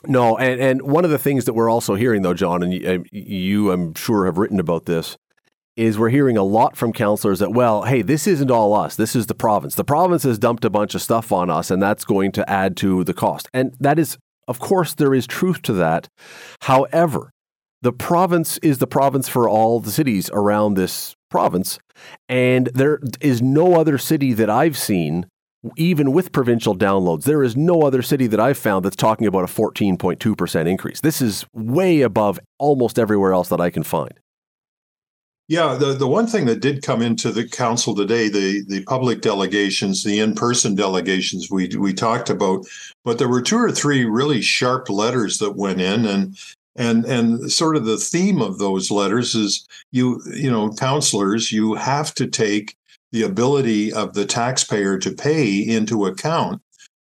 No, 0.07 0.37
and, 0.37 0.61
and 0.61 0.83
one 0.83 1.05
of 1.05 1.11
the 1.11 1.19
things 1.19 1.47
that 1.47 1.55
we're 1.55 1.71
also 1.71 1.95
hearing, 1.95 2.23
though, 2.23 2.35
John, 2.35 2.63
and 2.63 2.73
you, 2.73 3.05
you, 3.11 3.73
I'm 3.73 3.95
sure, 3.95 4.27
have 4.27 4.39
written 4.39 4.61
about 4.61 4.85
this, 4.85 5.17
is 5.77 5.99
we're 5.99 6.11
hearing 6.11 6.37
a 6.37 6.43
lot 6.43 6.77
from 6.77 6.93
counselors 6.93 7.41
that, 7.41 7.53
well, 7.53 7.83
hey, 7.83 8.03
this 8.03 8.27
isn't 8.27 8.51
all 8.51 8.75
us. 8.75 8.97
This 8.97 9.17
is 9.17 9.27
the 9.27 9.35
province. 9.35 9.75
The 9.75 9.85
province 9.85 10.23
has 10.23 10.39
dumped 10.39 10.65
a 10.65 10.71
bunch 10.71 10.95
of 10.95 11.03
stuff 11.03 11.33
on 11.33 11.51
us, 11.51 11.71
and 11.71 11.83
that's 11.83 12.05
going 12.05 12.33
to 12.33 12.49
add 12.49 12.77
to 12.79 13.03
the 13.05 13.15
cost. 13.15 13.49
And 13.53 13.75
that 13.81 13.99
is, 13.99 14.17
of 14.47 14.61
course, 14.61 14.95
there 14.95 15.15
is 15.15 15.27
truth 15.27 15.63
to 15.63 15.73
that. 15.75 16.09
However, 16.63 17.31
the 17.83 17.93
province 17.93 18.59
is 18.59 18.79
the 18.79 18.87
province 18.87 19.29
for 19.29 19.49
all 19.49 19.81
the 19.81 19.91
cities 19.91 20.31
around 20.33 20.75
this 20.75 21.15
province. 21.29 21.79
And 22.29 22.69
there 22.69 23.01
is 23.21 23.43
no 23.43 23.75
other 23.75 23.99
city 23.99 24.33
that 24.33 24.49
I've 24.49 24.79
seen, 24.79 25.27
even 25.77 26.13
with 26.13 26.33
provincial 26.33 26.77
downloads, 26.77 27.25
there 27.25 27.43
is 27.43 27.57
no 27.57 27.83
other 27.83 28.01
city 28.01 28.27
that 28.29 28.41
I've 28.41 28.59
found 28.59 28.85
that's 28.85 28.97
talking 28.97 29.27
about 29.27 29.45
a 29.45 29.53
14.2% 29.53 30.67
increase. 30.67 31.01
This 31.01 31.21
is 31.21 31.45
way 31.53 32.03
above 32.03 32.39
almost 32.59 32.99
everywhere 32.99 33.33
else 33.33 33.49
that 33.49 33.61
I 33.61 33.71
can 33.71 33.83
find. 33.83 34.15
Yeah, 35.47 35.75
the, 35.75 35.93
the 35.93 36.07
one 36.07 36.27
thing 36.27 36.47
that 36.47 36.61
did 36.61 36.83
come 36.83 37.03
into 37.03 37.31
the 37.31 37.47
council 37.47 37.95
today, 37.95 38.31
the 38.31 38.65
the 38.67 38.83
public 38.85 39.21
delegations, 39.21 40.03
the 40.03 40.21
in 40.21 40.35
person 40.35 40.75
delegations 40.75 41.51
we 41.51 41.69
we 41.77 41.93
talked 41.93 42.31
about, 42.31 42.65
but 43.05 43.19
there 43.19 43.29
were 43.29 43.43
two 43.43 43.59
or 43.59 43.71
three 43.71 44.07
really 44.07 44.41
sharp 44.41 44.89
letters 44.89 45.39
that 45.39 45.57
went 45.57 45.83
in, 45.83 46.07
and 46.07 46.39
and 46.77 47.05
and 47.05 47.53
sort 47.53 47.77
of 47.77 47.85
the 47.85 47.99
theme 47.99 48.41
of 48.41 48.59
those 48.59 48.91
letters 48.91 49.35
is 49.35 49.67
you 49.93 50.23
you 50.35 50.51
know 50.51 50.73
counselors 50.73 51.53
you 51.53 51.75
have 51.75 52.15
to 52.15 52.27
take 52.27 52.77
the 53.13 53.23
ability 53.23 53.93
of 53.93 54.15
the 54.15 54.25
taxpayer 54.25 54.99
to 54.99 55.13
pay 55.13 55.59
into 55.61 56.07
account 56.07 56.61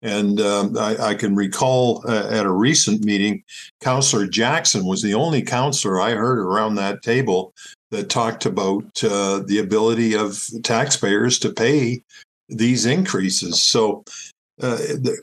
and 0.08 0.40
um, 0.40 0.78
I, 0.78 1.10
I, 1.10 1.16
can 1.16 1.36
recall 1.36 2.02
uh, 2.08 2.30
at 2.30 2.46
a 2.46 2.52
recent 2.52 3.04
meeting, 3.04 3.44
Councillor 3.82 4.26
Jackson 4.26 4.86
was 4.86 5.02
the 5.02 5.14
only 5.14 5.42
counselor 5.42 6.00
I 6.00 6.12
heard 6.12 6.40
around 6.40 6.76
that 6.76 7.02
table 7.02 7.54
that 7.92 8.10
talked 8.10 8.46
about 8.46 8.86
uh, 9.04 9.42
the 9.46 9.60
ability 9.60 10.16
of 10.16 10.42
taxpayers 10.64 11.40
to 11.40 11.52
pay 11.52 12.02
these 12.48 12.86
increases. 12.86 13.62
So 13.62 14.06
uh, 14.62 14.78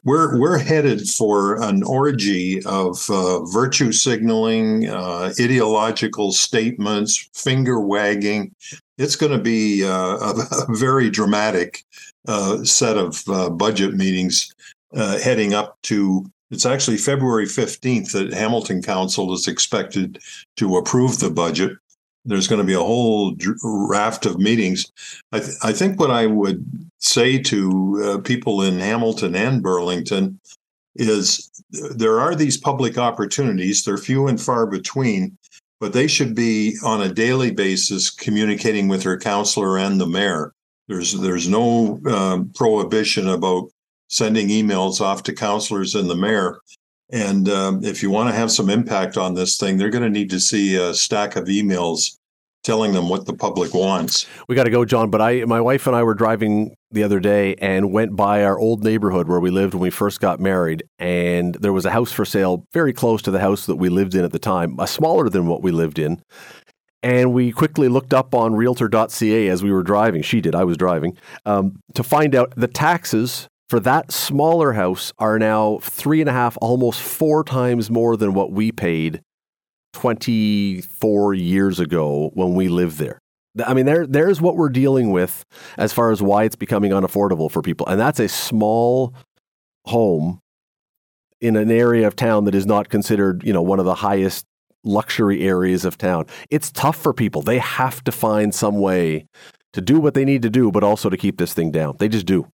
we're 0.04 0.38
we're 0.38 0.58
headed 0.58 1.08
for 1.08 1.60
an 1.62 1.82
orgy 1.82 2.62
of 2.64 2.98
uh, 3.10 3.42
virtue 3.46 3.90
signaling, 3.90 4.88
uh, 4.88 5.32
ideological 5.40 6.30
statements, 6.30 7.30
finger 7.34 7.80
wagging. 7.80 8.54
It's 8.98 9.16
going 9.16 9.32
to 9.32 9.42
be 9.42 9.82
uh, 9.82 10.18
a, 10.18 10.34
a, 10.68 10.76
very 10.76 11.10
dramatic 11.10 11.82
uh, 12.28 12.62
set 12.62 12.96
of 12.96 13.24
budget 13.58 13.94
meetings 13.94 14.53
heading 14.94 15.54
up 15.54 15.78
to. 15.84 16.26
It's 16.50 16.66
actually 16.66 16.98
February 16.98 17.46
15th 17.46 18.12
that 18.12 18.32
Hamilton 18.32 18.80
Council 18.80 19.32
is 19.32 19.48
expected 19.48 20.18
to 20.56 20.76
approve 20.76 21.18
the 21.18 21.30
budget 21.30 21.72
there's 22.24 22.48
going 22.48 22.60
to 22.60 22.66
be 22.66 22.74
a 22.74 22.78
whole 22.78 23.36
raft 23.62 24.26
of 24.26 24.38
meetings. 24.38 24.90
I, 25.32 25.40
th- 25.40 25.56
I 25.62 25.72
think 25.72 26.00
what 26.00 26.10
I 26.10 26.26
would 26.26 26.64
say 26.98 27.38
to 27.38 28.02
uh, 28.02 28.18
people 28.22 28.62
in 28.62 28.78
Hamilton 28.78 29.34
and 29.34 29.62
Burlington 29.62 30.40
is 30.96 31.50
there 31.70 32.20
are 32.20 32.34
these 32.34 32.56
public 32.56 32.96
opportunities. 32.96 33.84
They're 33.84 33.98
few 33.98 34.26
and 34.26 34.40
far 34.40 34.66
between, 34.66 35.36
but 35.80 35.92
they 35.92 36.06
should 36.06 36.34
be 36.34 36.76
on 36.82 37.02
a 37.02 37.12
daily 37.12 37.50
basis 37.50 38.10
communicating 38.10 38.88
with 38.88 39.02
their 39.02 39.18
counselor 39.18 39.76
and 39.78 40.00
the 40.00 40.06
mayor. 40.06 40.52
There's 40.88 41.18
there's 41.20 41.48
no 41.48 42.00
um, 42.06 42.50
prohibition 42.54 43.28
about 43.28 43.70
sending 44.08 44.48
emails 44.48 45.00
off 45.00 45.22
to 45.24 45.32
counselors 45.32 45.94
and 45.94 46.08
the 46.08 46.16
mayor. 46.16 46.58
And 47.10 47.48
um, 47.48 47.84
if 47.84 48.02
you 48.02 48.10
want 48.10 48.30
to 48.30 48.34
have 48.34 48.50
some 48.50 48.70
impact 48.70 49.16
on 49.16 49.34
this 49.34 49.56
thing, 49.56 49.76
they're 49.76 49.90
going 49.90 50.04
to 50.04 50.10
need 50.10 50.30
to 50.30 50.40
see 50.40 50.76
a 50.76 50.94
stack 50.94 51.36
of 51.36 51.44
emails 51.44 52.16
telling 52.64 52.92
them 52.92 53.08
what 53.08 53.26
the 53.26 53.34
public 53.34 53.74
wants. 53.74 54.26
We 54.48 54.56
got 54.56 54.64
to 54.64 54.70
go, 54.70 54.84
John. 54.84 55.10
But 55.10 55.20
I, 55.20 55.44
my 55.44 55.60
wife 55.60 55.86
and 55.86 55.94
I 55.94 56.02
were 56.02 56.14
driving 56.14 56.74
the 56.90 57.04
other 57.04 57.20
day 57.20 57.54
and 57.56 57.92
went 57.92 58.16
by 58.16 58.42
our 58.42 58.58
old 58.58 58.82
neighborhood 58.82 59.28
where 59.28 59.38
we 59.38 59.50
lived 59.50 59.74
when 59.74 59.82
we 59.82 59.90
first 59.90 60.20
got 60.20 60.40
married, 60.40 60.82
and 60.98 61.54
there 61.56 61.72
was 61.72 61.84
a 61.84 61.90
house 61.90 62.10
for 62.10 62.24
sale 62.24 62.64
very 62.72 62.92
close 62.92 63.20
to 63.22 63.30
the 63.30 63.38
house 63.38 63.66
that 63.66 63.76
we 63.76 63.90
lived 63.90 64.14
in 64.14 64.24
at 64.24 64.32
the 64.32 64.38
time, 64.38 64.76
a 64.80 64.86
smaller 64.86 65.28
than 65.28 65.46
what 65.46 65.62
we 65.62 65.70
lived 65.70 65.98
in. 65.98 66.20
And 67.02 67.34
we 67.34 67.52
quickly 67.52 67.88
looked 67.88 68.14
up 68.14 68.34
on 68.34 68.54
Realtor.ca 68.54 69.48
as 69.48 69.62
we 69.62 69.70
were 69.70 69.82
driving. 69.82 70.22
She 70.22 70.40
did. 70.40 70.54
I 70.54 70.64
was 70.64 70.78
driving 70.78 71.18
um, 71.44 71.76
to 71.94 72.02
find 72.02 72.34
out 72.34 72.54
the 72.56 72.66
taxes 72.66 73.46
for 73.68 73.80
that 73.80 74.12
smaller 74.12 74.72
house 74.72 75.12
are 75.18 75.38
now 75.38 75.78
three 75.82 76.20
and 76.20 76.28
a 76.28 76.32
half, 76.32 76.56
almost 76.60 77.00
four 77.00 77.44
times 77.44 77.90
more 77.90 78.16
than 78.16 78.34
what 78.34 78.52
we 78.52 78.72
paid 78.72 79.22
24 79.94 81.34
years 81.34 81.80
ago 81.80 82.30
when 82.34 82.54
we 82.54 82.68
lived 82.68 82.98
there. 82.98 83.18
I 83.64 83.72
mean, 83.72 83.86
there, 83.86 84.06
there's 84.06 84.40
what 84.40 84.56
we're 84.56 84.68
dealing 84.68 85.12
with 85.12 85.44
as 85.78 85.92
far 85.92 86.10
as 86.10 86.20
why 86.20 86.44
it's 86.44 86.56
becoming 86.56 86.90
unaffordable 86.90 87.50
for 87.50 87.62
people. 87.62 87.86
And 87.86 88.00
that's 88.00 88.18
a 88.18 88.28
small 88.28 89.14
home 89.86 90.40
in 91.40 91.56
an 91.56 91.70
area 91.70 92.06
of 92.06 92.16
town 92.16 92.44
that 92.44 92.54
is 92.54 92.66
not 92.66 92.88
considered, 92.88 93.44
you 93.44 93.52
know, 93.52 93.62
one 93.62 93.78
of 93.78 93.84
the 93.84 93.94
highest 93.94 94.44
luxury 94.82 95.42
areas 95.46 95.84
of 95.84 95.96
town. 95.96 96.26
It's 96.50 96.70
tough 96.72 96.96
for 96.96 97.12
people. 97.12 97.42
They 97.42 97.58
have 97.58 98.02
to 98.04 98.12
find 98.12 98.54
some 98.54 98.80
way 98.80 99.26
to 99.72 99.80
do 99.80 100.00
what 100.00 100.14
they 100.14 100.24
need 100.24 100.42
to 100.42 100.50
do, 100.50 100.70
but 100.70 100.84
also 100.84 101.08
to 101.08 101.16
keep 101.16 101.38
this 101.38 101.54
thing 101.54 101.70
down. 101.70 101.96
They 101.98 102.08
just 102.08 102.26
do. 102.26 102.48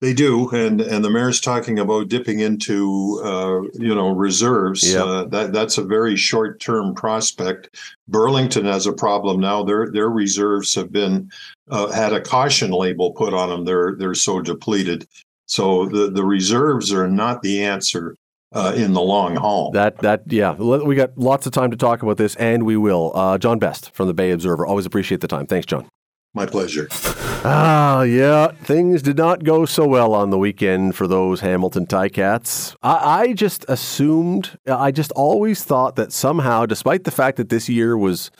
They 0.00 0.14
do, 0.14 0.48
and 0.50 0.80
and 0.80 1.04
the 1.04 1.10
mayor's 1.10 1.40
talking 1.40 1.80
about 1.80 2.08
dipping 2.08 2.38
into 2.38 3.20
uh, 3.24 3.62
you 3.74 3.92
know 3.92 4.10
reserves. 4.10 4.88
Yep. 4.92 5.04
Uh, 5.04 5.24
that 5.24 5.52
that's 5.52 5.76
a 5.76 5.82
very 5.82 6.14
short 6.14 6.60
term 6.60 6.94
prospect. 6.94 7.76
Burlington 8.06 8.64
has 8.64 8.86
a 8.86 8.92
problem 8.92 9.40
now. 9.40 9.64
Their 9.64 9.90
their 9.90 10.08
reserves 10.08 10.72
have 10.76 10.92
been 10.92 11.32
uh, 11.68 11.90
had 11.90 12.12
a 12.12 12.20
caution 12.20 12.70
label 12.70 13.10
put 13.10 13.34
on 13.34 13.48
them. 13.48 13.64
They're 13.64 13.96
they're 13.98 14.14
so 14.14 14.40
depleted. 14.40 15.08
So 15.46 15.86
the 15.86 16.10
the 16.10 16.24
reserves 16.24 16.92
are 16.92 17.08
not 17.08 17.42
the 17.42 17.64
answer. 17.64 18.16
Uh, 18.50 18.72
in 18.74 18.94
the 18.94 19.02
long 19.02 19.36
haul. 19.36 19.70
That 19.72 19.98
that 19.98 20.22
yeah, 20.26 20.54
we 20.54 20.94
got 20.94 21.18
lots 21.18 21.44
of 21.44 21.52
time 21.52 21.70
to 21.70 21.76
talk 21.76 22.02
about 22.02 22.16
this, 22.16 22.34
and 22.36 22.62
we 22.62 22.78
will. 22.78 23.12
Uh, 23.14 23.36
John 23.36 23.58
Best 23.58 23.94
from 23.94 24.06
the 24.06 24.14
Bay 24.14 24.30
Observer. 24.30 24.64
Always 24.64 24.86
appreciate 24.86 25.20
the 25.20 25.28
time. 25.28 25.46
Thanks, 25.46 25.66
John. 25.66 25.86
My 26.34 26.46
pleasure. 26.46 26.88
Ah, 26.92 28.02
yeah. 28.02 28.48
Things 28.48 29.02
did 29.02 29.16
not 29.16 29.44
go 29.44 29.64
so 29.64 29.86
well 29.86 30.14
on 30.14 30.30
the 30.30 30.38
weekend 30.38 30.94
for 30.94 31.06
those 31.06 31.40
Hamilton 31.40 31.86
Ticats. 31.86 32.76
I, 32.82 33.20
I 33.20 33.32
just 33.32 33.64
assumed, 33.68 34.58
I 34.66 34.90
just 34.90 35.10
always 35.12 35.64
thought 35.64 35.96
that 35.96 36.12
somehow, 36.12 36.66
despite 36.66 37.04
the 37.04 37.10
fact 37.10 37.38
that 37.38 37.48
this 37.48 37.68
year 37.68 37.96
was 37.96 38.30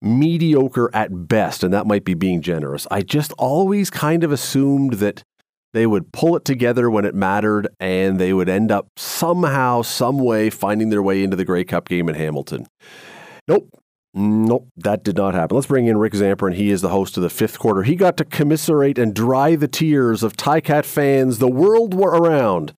mediocre 0.00 0.90
at 0.92 1.28
best, 1.28 1.62
and 1.62 1.72
that 1.72 1.86
might 1.86 2.04
be 2.04 2.14
being 2.14 2.42
generous, 2.42 2.86
I 2.90 3.02
just 3.02 3.32
always 3.38 3.88
kind 3.88 4.24
of 4.24 4.32
assumed 4.32 4.94
that 4.94 5.22
they 5.72 5.86
would 5.86 6.12
pull 6.12 6.36
it 6.36 6.44
together 6.44 6.90
when 6.90 7.04
it 7.04 7.14
mattered 7.14 7.68
and 7.80 8.18
they 8.18 8.32
would 8.32 8.48
end 8.48 8.70
up 8.70 8.88
somehow, 8.96 9.82
some 9.82 10.18
way 10.18 10.50
finding 10.50 10.90
their 10.90 11.02
way 11.02 11.22
into 11.22 11.36
the 11.36 11.44
Grey 11.44 11.64
Cup 11.64 11.88
game 11.88 12.08
in 12.08 12.14
Hamilton. 12.14 12.66
Nope, 13.48 13.68
Nope, 14.14 14.68
that 14.76 15.04
did 15.04 15.16
not 15.16 15.34
happen. 15.34 15.54
Let's 15.54 15.66
bring 15.66 15.86
in 15.86 15.96
Rick 15.96 16.12
Zamperin. 16.12 16.54
He 16.54 16.70
is 16.70 16.82
the 16.82 16.90
host 16.90 17.16
of 17.16 17.22
the 17.22 17.30
fifth 17.30 17.58
quarter. 17.58 17.82
He 17.82 17.96
got 17.96 18.18
to 18.18 18.24
commiserate 18.24 18.98
and 18.98 19.14
dry 19.14 19.56
the 19.56 19.68
tears 19.68 20.22
of 20.22 20.36
Ticat 20.36 20.84
fans 20.84 21.38
the 21.38 21.48
world 21.48 21.94
were 21.94 22.10
around 22.10 22.74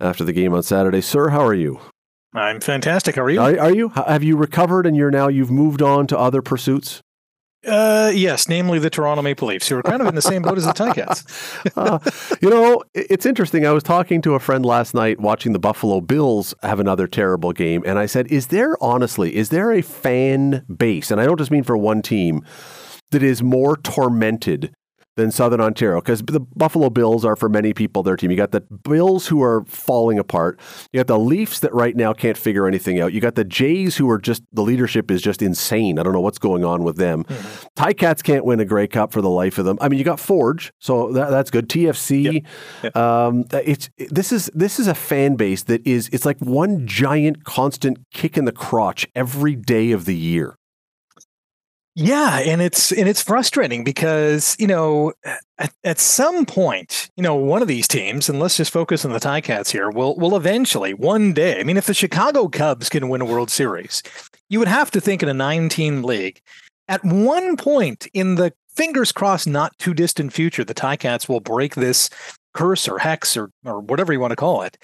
after 0.00 0.24
the 0.24 0.32
game 0.32 0.52
on 0.52 0.64
Saturday. 0.64 1.00
Sir, 1.00 1.28
how 1.28 1.44
are 1.44 1.54
you? 1.54 1.80
I'm 2.34 2.60
fantastic. 2.60 3.14
How 3.14 3.22
are 3.22 3.30
you? 3.30 3.40
Are, 3.40 3.58
are 3.58 3.74
you? 3.74 3.88
Have 3.90 4.24
you 4.24 4.36
recovered 4.36 4.86
and 4.86 4.96
you're 4.96 5.10
now 5.10 5.28
you've 5.28 5.50
moved 5.50 5.82
on 5.82 6.06
to 6.08 6.18
other 6.18 6.42
pursuits? 6.42 7.00
Uh, 7.64 8.12
yes, 8.14 8.48
namely 8.48 8.78
the 8.78 8.90
Toronto 8.90 9.22
Maple 9.22 9.48
Leafs, 9.48 9.68
who 9.68 9.76
are 9.76 9.82
kind 9.82 10.00
of 10.00 10.06
in 10.06 10.14
the 10.14 10.22
same 10.22 10.42
boat 10.42 10.56
as 10.56 10.64
the 10.64 10.72
Ticats. 10.72 11.24
uh, 11.76 11.98
you 12.40 12.48
know, 12.48 12.82
it's 12.94 13.26
interesting. 13.26 13.66
I 13.66 13.72
was 13.72 13.82
talking 13.82 14.22
to 14.22 14.34
a 14.34 14.40
friend 14.40 14.64
last 14.64 14.94
night 14.94 15.20
watching 15.20 15.52
the 15.52 15.58
Buffalo 15.58 16.00
Bills 16.00 16.54
have 16.62 16.78
another 16.78 17.06
terrible 17.06 17.52
game, 17.52 17.82
and 17.84 17.98
I 17.98 18.06
said, 18.06 18.28
"Is 18.28 18.48
there 18.48 18.76
honestly, 18.82 19.34
is 19.34 19.48
there 19.48 19.72
a 19.72 19.82
fan 19.82 20.64
base, 20.74 21.10
and 21.10 21.20
I 21.20 21.26
don't 21.26 21.38
just 21.38 21.50
mean 21.50 21.64
for 21.64 21.76
one 21.76 22.02
team, 22.02 22.42
that 23.10 23.22
is 23.22 23.42
more 23.42 23.76
tormented 23.76 24.72
than 25.16 25.30
Southern 25.30 25.60
Ontario 25.60 26.00
because 26.00 26.22
the 26.22 26.40
Buffalo 26.40 26.90
Bills 26.90 27.24
are 27.24 27.36
for 27.36 27.48
many 27.48 27.72
people 27.72 28.02
their 28.02 28.16
team. 28.16 28.30
You 28.30 28.36
got 28.36 28.52
the 28.52 28.60
Bills 28.60 29.26
who 29.26 29.42
are 29.42 29.64
falling 29.66 30.18
apart. 30.18 30.60
You 30.92 31.00
got 31.00 31.06
the 31.06 31.18
Leafs 31.18 31.60
that 31.60 31.74
right 31.74 31.96
now 31.96 32.12
can't 32.12 32.36
figure 32.36 32.66
anything 32.66 33.00
out. 33.00 33.12
You 33.12 33.20
got 33.20 33.34
the 33.34 33.44
Jays 33.44 33.96
who 33.96 34.08
are 34.10 34.18
just 34.18 34.42
the 34.52 34.62
leadership 34.62 35.10
is 35.10 35.22
just 35.22 35.42
insane. 35.42 35.98
I 35.98 36.02
don't 36.02 36.12
know 36.12 36.20
what's 36.20 36.38
going 36.38 36.64
on 36.64 36.84
with 36.84 36.96
them. 36.96 37.24
Mm-hmm. 37.24 37.82
Ticats 37.82 38.22
can't 38.22 38.44
win 38.44 38.60
a 38.60 38.64
Grey 38.64 38.86
Cup 38.86 39.12
for 39.12 39.22
the 39.22 39.30
life 39.30 39.58
of 39.58 39.64
them. 39.64 39.78
I 39.80 39.88
mean, 39.88 39.98
you 39.98 40.04
got 40.04 40.20
Forge, 40.20 40.72
so 40.80 41.12
that, 41.12 41.30
that's 41.30 41.50
good. 41.50 41.68
TFC. 41.68 42.34
Yep. 42.34 42.42
Yep. 42.82 42.96
Um, 42.96 43.44
it's 43.52 43.88
this 44.10 44.32
is 44.32 44.50
this 44.54 44.78
is 44.78 44.86
a 44.86 44.94
fan 44.94 45.36
base 45.36 45.64
that 45.64 45.86
is 45.86 46.08
it's 46.12 46.26
like 46.26 46.38
one 46.40 46.86
giant 46.86 47.44
constant 47.44 47.98
kick 48.12 48.36
in 48.36 48.44
the 48.44 48.52
crotch 48.52 49.06
every 49.14 49.56
day 49.56 49.92
of 49.92 50.04
the 50.04 50.16
year. 50.16 50.56
Yeah, 51.98 52.40
and 52.40 52.60
it's 52.60 52.92
and 52.92 53.08
it's 53.08 53.22
frustrating 53.22 53.82
because 53.82 54.54
you 54.58 54.66
know 54.66 55.14
at, 55.58 55.72
at 55.82 55.98
some 55.98 56.44
point 56.44 57.08
you 57.16 57.22
know 57.22 57.34
one 57.34 57.62
of 57.62 57.68
these 57.68 57.88
teams, 57.88 58.28
and 58.28 58.38
let's 58.38 58.58
just 58.58 58.70
focus 58.70 59.06
on 59.06 59.12
the 59.12 59.18
Ticats 59.18 59.70
here, 59.70 59.88
will 59.90 60.14
will 60.16 60.36
eventually 60.36 60.92
one 60.92 61.32
day. 61.32 61.58
I 61.58 61.62
mean, 61.62 61.78
if 61.78 61.86
the 61.86 61.94
Chicago 61.94 62.48
Cubs 62.48 62.90
can 62.90 63.08
win 63.08 63.22
a 63.22 63.24
World 63.24 63.50
Series, 63.50 64.02
you 64.50 64.58
would 64.58 64.68
have 64.68 64.90
to 64.90 65.00
think 65.00 65.22
in 65.22 65.30
a 65.30 65.34
nine-team 65.34 66.02
league, 66.02 66.42
at 66.86 67.02
one 67.02 67.56
point 67.56 68.06
in 68.12 68.34
the 68.34 68.52
fingers 68.68 69.10
crossed 69.10 69.48
not 69.48 69.76
too 69.78 69.94
distant 69.94 70.34
future, 70.34 70.64
the 70.64 70.74
Ticats 70.74 71.30
will 71.30 71.40
break 71.40 71.76
this 71.76 72.10
curse 72.52 72.86
or 72.88 72.98
hex 72.98 73.38
or 73.38 73.50
or 73.64 73.80
whatever 73.80 74.12
you 74.12 74.20
want 74.20 74.32
to 74.32 74.36
call 74.36 74.60
it. 74.60 74.76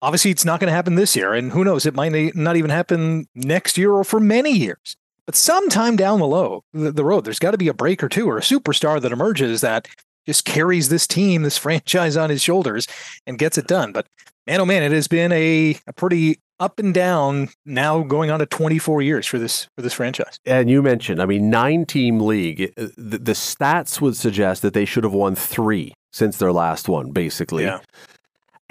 Obviously, 0.00 0.30
it's 0.30 0.46
not 0.46 0.60
going 0.60 0.68
to 0.70 0.74
happen 0.74 0.94
this 0.94 1.14
year, 1.14 1.34
and 1.34 1.52
who 1.52 1.62
knows, 1.62 1.84
it 1.84 1.94
might 1.94 2.34
not 2.34 2.56
even 2.56 2.70
happen 2.70 3.26
next 3.34 3.76
year 3.76 3.92
or 3.92 4.02
for 4.02 4.18
many 4.18 4.52
years. 4.52 4.96
But 5.26 5.36
sometime 5.36 5.96
down 5.96 6.20
the 6.20 6.26
low, 6.26 6.64
the, 6.72 6.92
the 6.92 7.04
road, 7.04 7.24
there's 7.24 7.38
got 7.38 7.52
to 7.52 7.58
be 7.58 7.68
a 7.68 7.74
break 7.74 8.02
or 8.02 8.08
two 8.08 8.28
or 8.28 8.38
a 8.38 8.42
superstar 8.42 9.00
that 9.00 9.12
emerges 9.12 9.60
that 9.62 9.88
just 10.26 10.44
carries 10.44 10.88
this 10.88 11.06
team, 11.06 11.42
this 11.42 11.58
franchise 11.64 12.16
on 12.16 12.30
his 12.30 12.42
shoulders 12.42 12.86
and 13.26 13.38
gets 13.38 13.58
it 13.58 13.66
done. 13.66 13.92
But 13.92 14.06
man, 14.46 14.60
oh 14.60 14.66
man, 14.66 14.82
it 14.82 14.92
has 14.92 15.08
been 15.08 15.32
a, 15.32 15.78
a 15.86 15.92
pretty 15.92 16.40
up 16.60 16.78
and 16.78 16.94
down 16.94 17.48
now 17.66 18.02
going 18.02 18.30
on 18.30 18.38
to 18.38 18.46
24 18.46 19.02
years 19.02 19.26
for 19.26 19.38
this 19.38 19.68
for 19.76 19.82
this 19.82 19.92
franchise. 19.92 20.38
And 20.46 20.70
you 20.70 20.82
mentioned, 20.82 21.20
I 21.20 21.26
mean, 21.26 21.50
nine 21.50 21.84
team 21.84 22.20
league. 22.20 22.72
Uh, 22.76 22.88
the, 22.96 23.18
the 23.18 23.32
stats 23.32 24.00
would 24.00 24.16
suggest 24.16 24.62
that 24.62 24.74
they 24.74 24.84
should 24.84 25.04
have 25.04 25.12
won 25.12 25.34
three 25.34 25.94
since 26.12 26.36
their 26.36 26.52
last 26.52 26.88
one, 26.88 27.10
basically. 27.10 27.64
Yeah. 27.64 27.80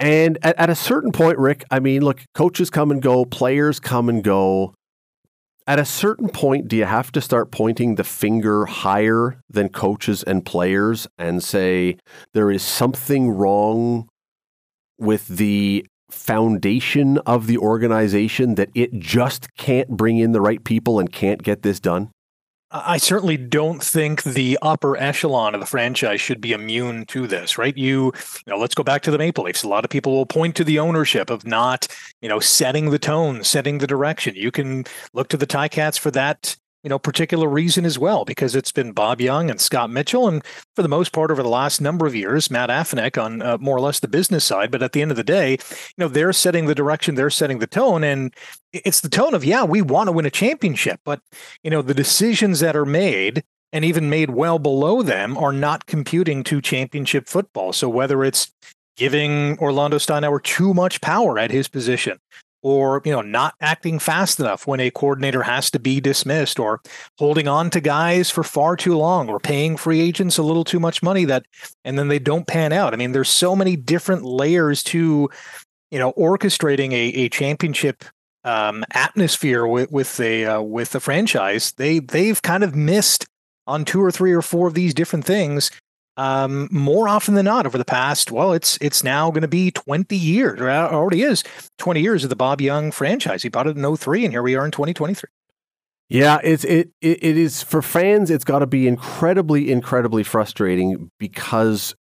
And 0.00 0.38
at, 0.42 0.58
at 0.58 0.70
a 0.70 0.74
certain 0.74 1.12
point, 1.12 1.38
Rick, 1.38 1.64
I 1.70 1.78
mean, 1.78 2.02
look, 2.02 2.22
coaches 2.34 2.70
come 2.70 2.90
and 2.90 3.00
go, 3.00 3.24
players 3.24 3.78
come 3.78 4.08
and 4.08 4.24
go 4.24 4.74
at 5.66 5.78
a 5.78 5.84
certain 5.84 6.28
point, 6.28 6.68
do 6.68 6.76
you 6.76 6.84
have 6.84 7.10
to 7.12 7.20
start 7.20 7.50
pointing 7.50 7.94
the 7.94 8.04
finger 8.04 8.66
higher 8.66 9.40
than 9.48 9.70
coaches 9.70 10.22
and 10.22 10.44
players 10.44 11.06
and 11.18 11.42
say 11.42 11.96
there 12.34 12.50
is 12.50 12.62
something 12.62 13.30
wrong 13.30 14.08
with 14.98 15.26
the 15.26 15.86
foundation 16.10 17.18
of 17.18 17.46
the 17.46 17.58
organization 17.58 18.56
that 18.56 18.68
it 18.74 18.92
just 18.98 19.48
can't 19.56 19.88
bring 19.88 20.18
in 20.18 20.32
the 20.32 20.40
right 20.40 20.62
people 20.64 20.98
and 20.98 21.12
can't 21.12 21.42
get 21.42 21.62
this 21.62 21.80
done? 21.80 22.10
I 22.76 22.96
certainly 22.96 23.36
don't 23.36 23.80
think 23.80 24.24
the 24.24 24.58
upper 24.60 24.96
echelon 24.96 25.54
of 25.54 25.60
the 25.60 25.66
franchise 25.66 26.20
should 26.20 26.40
be 26.40 26.52
immune 26.52 27.06
to 27.06 27.28
this, 27.28 27.56
right? 27.56 27.76
You, 27.76 28.06
you 28.06 28.12
know, 28.48 28.56
let's 28.56 28.74
go 28.74 28.82
back 28.82 29.02
to 29.02 29.12
the 29.12 29.18
Maple 29.18 29.44
Leafs. 29.44 29.62
A 29.62 29.68
lot 29.68 29.84
of 29.84 29.90
people 29.90 30.10
will 30.10 30.26
point 30.26 30.56
to 30.56 30.64
the 30.64 30.80
ownership 30.80 31.30
of 31.30 31.46
not, 31.46 31.86
you 32.20 32.28
know, 32.28 32.40
setting 32.40 32.90
the 32.90 32.98
tone, 32.98 33.44
setting 33.44 33.78
the 33.78 33.86
direction. 33.86 34.34
You 34.34 34.50
can 34.50 34.86
look 35.12 35.28
to 35.28 35.36
the 35.36 35.46
Ticats 35.46 35.96
for 36.00 36.10
that 36.10 36.56
you 36.84 36.90
know, 36.90 36.98
particular 36.98 37.48
reason 37.48 37.86
as 37.86 37.98
well, 37.98 38.26
because 38.26 38.54
it's 38.54 38.70
been 38.70 38.92
Bob 38.92 39.20
Young 39.20 39.50
and 39.50 39.58
Scott 39.58 39.90
Mitchell, 39.90 40.28
and 40.28 40.44
for 40.76 40.82
the 40.82 40.88
most 40.88 41.12
part 41.12 41.30
over 41.30 41.42
the 41.42 41.48
last 41.48 41.80
number 41.80 42.06
of 42.06 42.14
years, 42.14 42.50
Matt 42.50 42.68
Afinec 42.68 43.20
on 43.20 43.40
uh, 43.40 43.56
more 43.58 43.76
or 43.76 43.80
less 43.80 44.00
the 44.00 44.06
business 44.06 44.44
side. 44.44 44.70
But 44.70 44.82
at 44.82 44.92
the 44.92 45.00
end 45.00 45.10
of 45.10 45.16
the 45.16 45.24
day, 45.24 45.52
you 45.52 45.96
know, 45.96 46.08
they're 46.08 46.34
setting 46.34 46.66
the 46.66 46.74
direction, 46.74 47.14
they're 47.14 47.30
setting 47.30 47.58
the 47.58 47.66
tone, 47.66 48.04
and 48.04 48.34
it's 48.72 49.00
the 49.00 49.08
tone 49.08 49.34
of 49.34 49.44
yeah, 49.44 49.64
we 49.64 49.80
want 49.80 50.08
to 50.08 50.12
win 50.12 50.26
a 50.26 50.30
championship, 50.30 51.00
but 51.04 51.20
you 51.62 51.70
know, 51.70 51.80
the 51.80 51.94
decisions 51.94 52.60
that 52.60 52.76
are 52.76 52.86
made 52.86 53.42
and 53.72 53.84
even 53.84 54.10
made 54.10 54.30
well 54.30 54.58
below 54.58 55.02
them 55.02 55.38
are 55.38 55.52
not 55.52 55.86
computing 55.86 56.44
to 56.44 56.60
championship 56.60 57.28
football. 57.28 57.72
So 57.72 57.88
whether 57.88 58.22
it's 58.24 58.52
giving 58.96 59.58
Orlando 59.58 59.96
Steinauer 59.96 60.42
too 60.42 60.74
much 60.74 61.00
power 61.00 61.38
at 61.38 61.50
his 61.50 61.66
position 61.66 62.20
or 62.64 63.02
you 63.04 63.12
know 63.12 63.20
not 63.20 63.54
acting 63.60 64.00
fast 64.00 64.40
enough 64.40 64.66
when 64.66 64.80
a 64.80 64.90
coordinator 64.90 65.42
has 65.42 65.70
to 65.70 65.78
be 65.78 66.00
dismissed 66.00 66.58
or 66.58 66.80
holding 67.18 67.46
on 67.46 67.70
to 67.70 67.80
guys 67.80 68.30
for 68.30 68.42
far 68.42 68.74
too 68.74 68.96
long 68.96 69.28
or 69.28 69.38
paying 69.38 69.76
free 69.76 70.00
agents 70.00 70.38
a 70.38 70.42
little 70.42 70.64
too 70.64 70.80
much 70.80 71.02
money 71.02 71.24
that 71.24 71.44
and 71.84 71.96
then 71.98 72.08
they 72.08 72.18
don't 72.18 72.48
pan 72.48 72.72
out. 72.72 72.92
I 72.92 72.96
mean 72.96 73.12
there's 73.12 73.28
so 73.28 73.54
many 73.54 73.76
different 73.76 74.24
layers 74.24 74.82
to 74.84 75.28
you 75.90 75.98
know 75.98 76.12
orchestrating 76.14 76.92
a, 76.92 77.24
a 77.24 77.28
championship 77.28 78.02
um, 78.44 78.84
atmosphere 78.92 79.66
with 79.66 79.92
with 79.92 80.18
a 80.18 80.46
uh, 80.46 80.60
with 80.62 80.90
the 80.90 81.00
franchise. 81.00 81.72
They 81.72 81.98
they've 81.98 82.40
kind 82.40 82.64
of 82.64 82.74
missed 82.74 83.26
on 83.66 83.84
two 83.84 84.02
or 84.02 84.10
three 84.10 84.32
or 84.32 84.42
four 84.42 84.68
of 84.68 84.74
these 84.74 84.94
different 84.94 85.24
things 85.24 85.70
um, 86.16 86.68
more 86.70 87.08
often 87.08 87.34
than 87.34 87.44
not 87.44 87.66
over 87.66 87.78
the 87.78 87.84
past 87.84 88.30
well 88.30 88.52
it's 88.52 88.78
it's 88.80 89.02
now 89.02 89.30
going 89.30 89.42
to 89.42 89.48
be 89.48 89.70
20 89.70 90.16
years 90.16 90.60
or 90.60 90.70
already 90.70 91.22
is 91.22 91.42
20 91.78 92.00
years 92.00 92.22
of 92.24 92.30
the 92.30 92.36
bob 92.36 92.60
young 92.60 92.90
franchise. 92.90 93.42
He 93.42 93.48
bought 93.48 93.66
it 93.66 93.76
in 93.76 93.96
03 93.96 94.24
and 94.24 94.32
here 94.32 94.42
we 94.42 94.54
are 94.54 94.64
in 94.64 94.70
2023 94.70 95.28
yeah 96.08 96.38
it's 96.44 96.64
it 96.64 96.90
it, 97.00 97.22
it 97.22 97.36
is 97.36 97.62
for 97.62 97.82
fans 97.82 98.30
it's 98.30 98.44
got 98.44 98.60
to 98.60 98.66
be 98.66 98.86
incredibly 98.86 99.72
incredibly 99.72 100.22
frustrating 100.22 101.10
because 101.18 101.94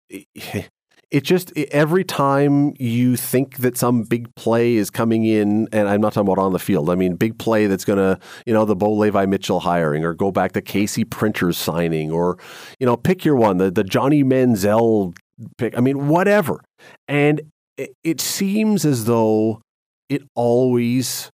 it 1.13 1.25
just 1.25 1.53
every 1.57 2.05
time 2.05 2.73
you 2.79 3.17
think 3.17 3.59
that 3.59 3.77
some 3.77 4.03
big 4.03 4.35
play 4.35 4.77
is 4.77 4.89
coming 4.89 5.25
in, 5.25 5.69
and 5.71 5.87
I'm 5.87 6.01
not 6.01 6.15
talking 6.15 6.27
about 6.27 6.43
on 6.43 6.55
the 6.55 6.59
field. 6.59 6.89
I 6.89 6.95
mean, 6.95 7.17
big 7.17 7.39
play 7.39 7.67
that's 7.67 7.85
going 7.85 7.99
to, 7.99 8.19
you 8.47 8.55
know, 8.55 8.65
the 8.65 8.75
Bo 8.75 8.95
Levi 8.95 9.27
Mitchell 9.27 9.61
hiring, 9.61 10.05
or 10.05 10.15
go 10.15 10.33
back 10.33 10.53
to 10.53 10.63
Casey 10.63 11.05
Printers 11.05 11.59
signing, 11.59 12.11
or 12.11 12.39
you 12.81 12.87
know, 12.87 12.97
pick 12.97 13.27
your 13.27 13.37
one, 13.37 13.59
the 13.59 13.71
the 13.71 13.85
Johnny 13.85 14.25
Manziel 14.25 15.15
pick. 15.59 15.77
I 15.77 15.81
mean, 15.81 16.09
whatever. 16.09 16.65
And 17.09 17.43
it, 17.77 17.91
it 18.03 18.21
seems 18.23 18.87
as 18.87 19.05
though 19.05 19.61
it 20.09 20.23
always 20.35 21.31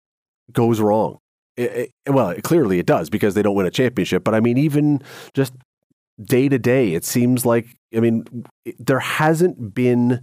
goes 0.52 0.80
wrong. 0.80 1.18
It, 1.58 1.90
well, 2.08 2.36
clearly 2.44 2.78
it 2.78 2.86
does 2.86 3.10
because 3.10 3.34
they 3.34 3.42
don't 3.42 3.56
win 3.56 3.66
a 3.66 3.72
championship. 3.72 4.24
But 4.24 4.36
I 4.36 4.40
mean, 4.40 4.60
even 4.60 5.02
just 5.34 5.54
day 6.24 6.50
to 6.50 6.60
day, 6.60 6.94
it 6.94 7.06
seems 7.06 7.46
like, 7.46 7.68
I 7.96 8.00
mean, 8.00 8.46
there 8.80 9.00
hasn't 9.00 9.74
been. 9.74 10.22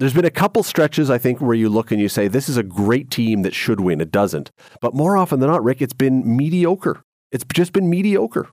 There's 0.00 0.12
been 0.12 0.24
a 0.24 0.30
couple 0.30 0.64
stretches, 0.64 1.08
I 1.08 1.18
think, 1.18 1.40
where 1.40 1.54
you 1.54 1.68
look 1.68 1.92
and 1.92 2.00
you 2.00 2.08
say, 2.08 2.26
this 2.26 2.48
is 2.48 2.56
a 2.56 2.64
great 2.64 3.12
team 3.12 3.42
that 3.42 3.54
should 3.54 3.78
win. 3.78 4.00
It 4.00 4.10
doesn't. 4.10 4.50
But 4.80 4.92
more 4.92 5.16
often 5.16 5.38
than 5.38 5.48
not, 5.48 5.62
Rick, 5.62 5.80
it's 5.80 5.92
been 5.92 6.36
mediocre. 6.36 7.04
It's 7.30 7.44
just 7.54 7.72
been 7.72 7.88
mediocre. 7.88 8.48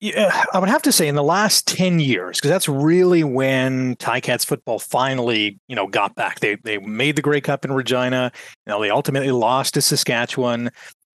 Yeah, 0.00 0.44
I 0.54 0.58
would 0.58 0.70
have 0.70 0.82
to 0.82 0.92
say 0.92 1.08
in 1.08 1.14
the 1.14 1.22
last 1.22 1.68
10 1.68 2.00
years, 2.00 2.38
because 2.38 2.48
that's 2.48 2.68
really 2.68 3.22
when 3.22 3.96
Ticats 3.96 4.46
football 4.46 4.78
finally, 4.78 5.60
you 5.68 5.76
know, 5.76 5.86
got 5.86 6.14
back. 6.14 6.40
They 6.40 6.56
they 6.64 6.78
made 6.78 7.16
the 7.16 7.22
Grey 7.22 7.42
Cup 7.42 7.66
in 7.66 7.72
Regina. 7.72 8.32
You 8.66 8.80
they 8.80 8.88
ultimately 8.88 9.30
lost 9.30 9.74
to 9.74 9.82
Saskatchewan. 9.82 10.70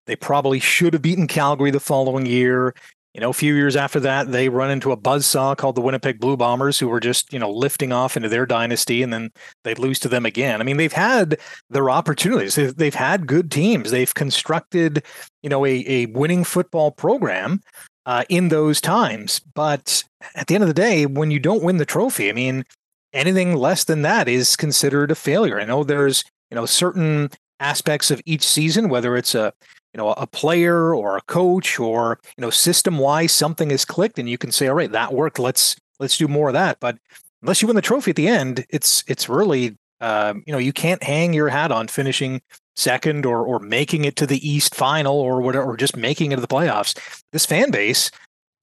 They 0.05 0.17
probably 0.17 0.59
should 0.59 0.93
have 0.93 1.01
beaten 1.01 1.27
Calgary 1.27 1.71
the 1.71 1.79
following 1.79 2.25
year. 2.25 2.75
You 3.13 3.21
know, 3.21 3.29
a 3.29 3.33
few 3.33 3.53
years 3.53 3.75
after 3.75 3.99
that, 3.99 4.31
they 4.31 4.49
run 4.49 4.71
into 4.71 4.91
a 4.91 4.97
buzzsaw 4.97 5.55
called 5.55 5.75
the 5.75 5.81
Winnipeg 5.81 6.19
Blue 6.19 6.35
Bombers, 6.35 6.79
who 6.79 6.87
were 6.87 6.99
just, 6.99 7.31
you 7.31 7.37
know, 7.37 7.51
lifting 7.51 7.91
off 7.91 8.17
into 8.17 8.27
their 8.27 8.47
dynasty, 8.47 9.03
and 9.03 9.13
then 9.13 9.31
they 9.63 9.75
lose 9.75 9.99
to 9.99 10.09
them 10.09 10.25
again. 10.25 10.59
I 10.59 10.63
mean, 10.63 10.77
they've 10.77 10.91
had 10.91 11.37
their 11.69 11.91
opportunities. 11.91 12.55
They've, 12.55 12.75
they've 12.75 12.95
had 12.95 13.27
good 13.27 13.51
teams. 13.51 13.91
They've 13.91 14.13
constructed, 14.13 15.03
you 15.43 15.49
know, 15.49 15.63
a, 15.63 15.85
a 15.87 16.05
winning 16.07 16.43
football 16.43 16.89
program 16.89 17.61
uh, 18.07 18.23
in 18.29 18.49
those 18.49 18.81
times. 18.81 19.39
But 19.53 20.03
at 20.33 20.47
the 20.47 20.55
end 20.55 20.63
of 20.63 20.67
the 20.67 20.73
day, 20.73 21.05
when 21.05 21.29
you 21.29 21.39
don't 21.39 21.63
win 21.63 21.77
the 21.77 21.85
trophy, 21.85 22.29
I 22.29 22.33
mean, 22.33 22.65
anything 23.13 23.55
less 23.55 23.83
than 23.83 24.01
that 24.01 24.27
is 24.27 24.55
considered 24.55 25.11
a 25.11 25.15
failure. 25.15 25.59
I 25.59 25.65
know 25.65 25.83
there's, 25.83 26.23
you 26.49 26.55
know, 26.55 26.65
certain 26.65 27.29
aspects 27.59 28.09
of 28.09 28.21
each 28.25 28.45
season, 28.45 28.89
whether 28.89 29.15
it's 29.15 29.35
a 29.35 29.53
you 29.93 29.97
know 29.97 30.11
a 30.13 30.27
player 30.27 30.95
or 30.95 31.17
a 31.17 31.21
coach 31.21 31.79
or 31.79 32.19
you 32.37 32.41
know 32.41 32.49
system 32.49 32.97
wise 32.97 33.31
something 33.31 33.69
has 33.69 33.85
clicked 33.85 34.19
and 34.19 34.29
you 34.29 34.37
can 34.37 34.51
say 34.51 34.67
all 34.67 34.75
right 34.75 34.91
that 34.91 35.13
worked. 35.13 35.39
Let's 35.39 35.75
let's 35.99 36.17
do 36.17 36.27
more 36.27 36.49
of 36.49 36.53
that. 36.53 36.79
But 36.79 36.97
unless 37.41 37.61
you 37.61 37.67
win 37.67 37.75
the 37.75 37.81
trophy 37.81 38.11
at 38.11 38.15
the 38.15 38.27
end 38.27 38.65
it's 38.69 39.03
it's 39.07 39.29
really 39.29 39.77
um, 40.01 40.43
you 40.45 40.51
know 40.51 40.59
you 40.59 40.73
can't 40.73 41.03
hang 41.03 41.33
your 41.33 41.49
hat 41.49 41.71
on 41.71 41.87
finishing 41.87 42.41
second 42.75 43.25
or 43.25 43.45
or 43.45 43.59
making 43.59 44.05
it 44.05 44.15
to 44.17 44.25
the 44.25 44.47
east 44.47 44.75
final 44.75 45.15
or 45.15 45.41
whatever 45.41 45.65
or 45.65 45.77
just 45.77 45.95
making 45.95 46.31
it 46.31 46.35
to 46.35 46.41
the 46.41 46.47
playoffs. 46.47 46.97
This 47.31 47.45
fan 47.45 47.71
base 47.71 48.09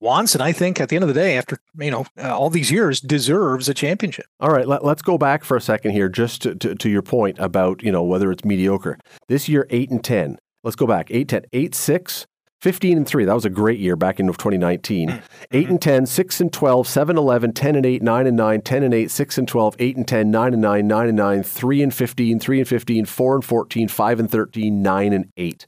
wants 0.01 0.33
and 0.33 0.41
i 0.43 0.51
think 0.51 0.81
at 0.81 0.89
the 0.89 0.95
end 0.95 1.03
of 1.03 1.07
the 1.07 1.13
day 1.13 1.37
after 1.37 1.59
you 1.77 1.91
know 1.91 2.03
uh, 2.17 2.35
all 2.35 2.49
these 2.49 2.71
years 2.71 2.99
deserves 2.99 3.69
a 3.69 3.73
championship. 3.73 4.25
All 4.39 4.49
right 4.49 4.67
let, 4.67 4.83
us 4.83 5.01
go 5.01 5.17
back 5.17 5.43
for 5.43 5.55
a 5.55 5.61
second 5.61 5.91
here 5.91 6.09
just 6.09 6.41
to, 6.41 6.55
to, 6.55 6.75
to 6.75 6.89
your 6.89 7.03
point 7.03 7.37
about 7.39 7.83
you 7.83 7.91
know 7.91 8.03
whether 8.03 8.31
it's 8.31 8.43
mediocre. 8.43 8.97
This 9.27 9.47
year 9.47 9.67
8 9.69 9.91
and 9.91 10.03
10 10.03 10.37
Let's 10.63 10.75
go 10.75 10.87
back. 10.87 11.07
8 11.09 11.27
10, 11.27 11.45
8 11.53 11.75
6, 11.75 12.27
15 12.61 12.97
and 12.97 13.07
3. 13.07 13.25
That 13.25 13.33
was 13.33 13.45
a 13.45 13.49
great 13.49 13.79
year 13.79 13.95
back 13.95 14.19
in 14.19 14.27
2019. 14.27 15.09
Mm-hmm. 15.09 15.19
8 15.51 15.69
and 15.69 15.81
10, 15.81 16.05
6 16.05 16.41
and 16.41 16.53
12, 16.53 16.87
7 16.87 17.17
11, 17.17 17.53
10 17.53 17.75
and 17.75 17.85
8, 17.85 18.03
9 18.03 18.27
and 18.27 18.37
9, 18.37 18.61
10 18.61 18.83
and 18.83 18.93
8, 18.93 19.11
6 19.11 19.37
and 19.39 19.47
12, 19.47 19.75
8 19.79 19.97
and 19.97 20.07
10, 20.07 20.31
9 20.31 20.53
and 20.53 20.61
9, 20.61 20.87
9 20.87 21.07
and 21.07 21.17
9, 21.17 21.43
3 21.43 21.81
and 21.81 21.93
15, 21.93 22.39
3 22.39 22.59
and 22.59 22.67
15, 22.67 23.05
4 23.05 23.35
and 23.35 23.45
14, 23.45 23.87
5 23.87 24.19
and 24.19 24.31
13, 24.31 24.81
9 24.83 25.13
and 25.13 25.25
8. 25.35 25.67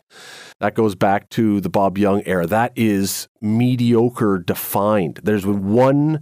That 0.60 0.76
goes 0.76 0.94
back 0.94 1.30
to 1.32 1.60
the 1.60 1.70
Bob 1.70 1.98
Young 1.98 2.22
era. 2.26 2.46
That 2.46 2.72
is 2.76 3.28
mediocre 3.42 4.38
defined. 4.38 5.20
There's 5.24 5.46
one 5.48 6.22